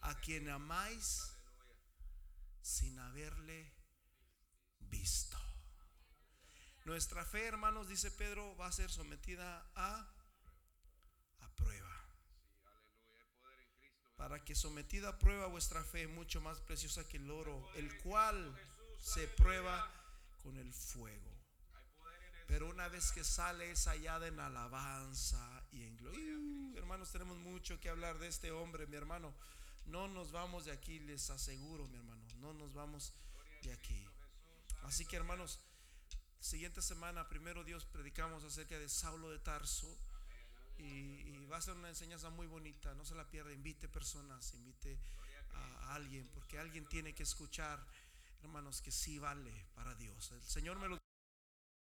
a 0.00 0.18
quien 0.20 0.48
amáis 0.48 1.32
sin 2.62 2.98
haberle 2.98 3.72
visto. 4.80 5.49
Nuestra 6.84 7.24
fe, 7.24 7.46
hermanos, 7.46 7.88
dice 7.88 8.10
Pedro, 8.10 8.56
va 8.56 8.66
a 8.66 8.72
ser 8.72 8.90
sometida 8.90 9.66
a, 9.74 10.08
a 11.40 11.48
prueba. 11.56 11.90
Para 14.16 14.42
que 14.44 14.54
sometida 14.54 15.10
a 15.10 15.18
prueba 15.18 15.46
vuestra 15.46 15.84
fe, 15.84 16.06
mucho 16.06 16.40
más 16.40 16.60
preciosa 16.60 17.06
que 17.06 17.18
el 17.18 17.30
oro, 17.30 17.70
el 17.74 17.96
cual 18.02 18.56
se 18.98 19.28
prueba 19.28 19.90
con 20.42 20.56
el 20.56 20.72
fuego. 20.72 21.30
Pero 22.46 22.68
una 22.68 22.88
vez 22.88 23.12
que 23.12 23.22
sale 23.22 23.70
es 23.70 23.86
hallada 23.86 24.26
en 24.26 24.40
alabanza 24.40 25.64
y 25.70 25.84
en 25.84 25.96
gloria. 25.96 26.34
hermanos, 26.76 27.12
tenemos 27.12 27.38
mucho 27.38 27.78
que 27.78 27.88
hablar 27.88 28.18
de 28.18 28.26
este 28.26 28.50
hombre, 28.50 28.86
mi 28.86 28.96
hermano. 28.96 29.32
No 29.86 30.08
nos 30.08 30.32
vamos 30.32 30.64
de 30.64 30.72
aquí, 30.72 30.98
les 30.98 31.30
aseguro, 31.30 31.86
mi 31.86 31.96
hermano. 31.96 32.22
No 32.40 32.52
nos 32.52 32.74
vamos 32.74 33.12
de 33.62 33.72
aquí. 33.72 34.04
Así 34.82 35.06
que, 35.06 35.16
hermanos, 35.16 35.60
siguiente 36.40 36.82
semana, 36.82 37.28
primero 37.28 37.64
Dios, 37.64 37.84
predicamos 37.84 38.44
acerca 38.44 38.78
de 38.78 38.88
Saulo 38.88 39.30
de 39.30 39.38
Tarso. 39.38 39.96
Y, 40.78 41.46
va 41.46 41.56
a 41.56 41.60
ser 41.60 41.74
una 41.74 41.88
enseñanza 41.88 42.30
muy 42.30 42.46
bonita. 42.46 42.94
No 42.94 43.04
se 43.04 43.14
la 43.14 43.28
pierda. 43.28 43.52
Invite 43.52 43.88
personas, 43.88 44.54
invite 44.54 44.98
a 45.52 45.94
alguien, 45.94 46.28
porque 46.32 46.58
alguien 46.58 46.86
tiene 46.86 47.12
que 47.12 47.24
escuchar 47.24 47.84
hermanos, 48.42 48.80
que 48.80 48.90
sí 48.90 49.18
vale 49.18 49.52
para 49.74 49.94
Dios. 49.94 50.32
El 50.32 50.42
Señor 50.42 50.78
me 50.78 50.88
lo 50.88 50.98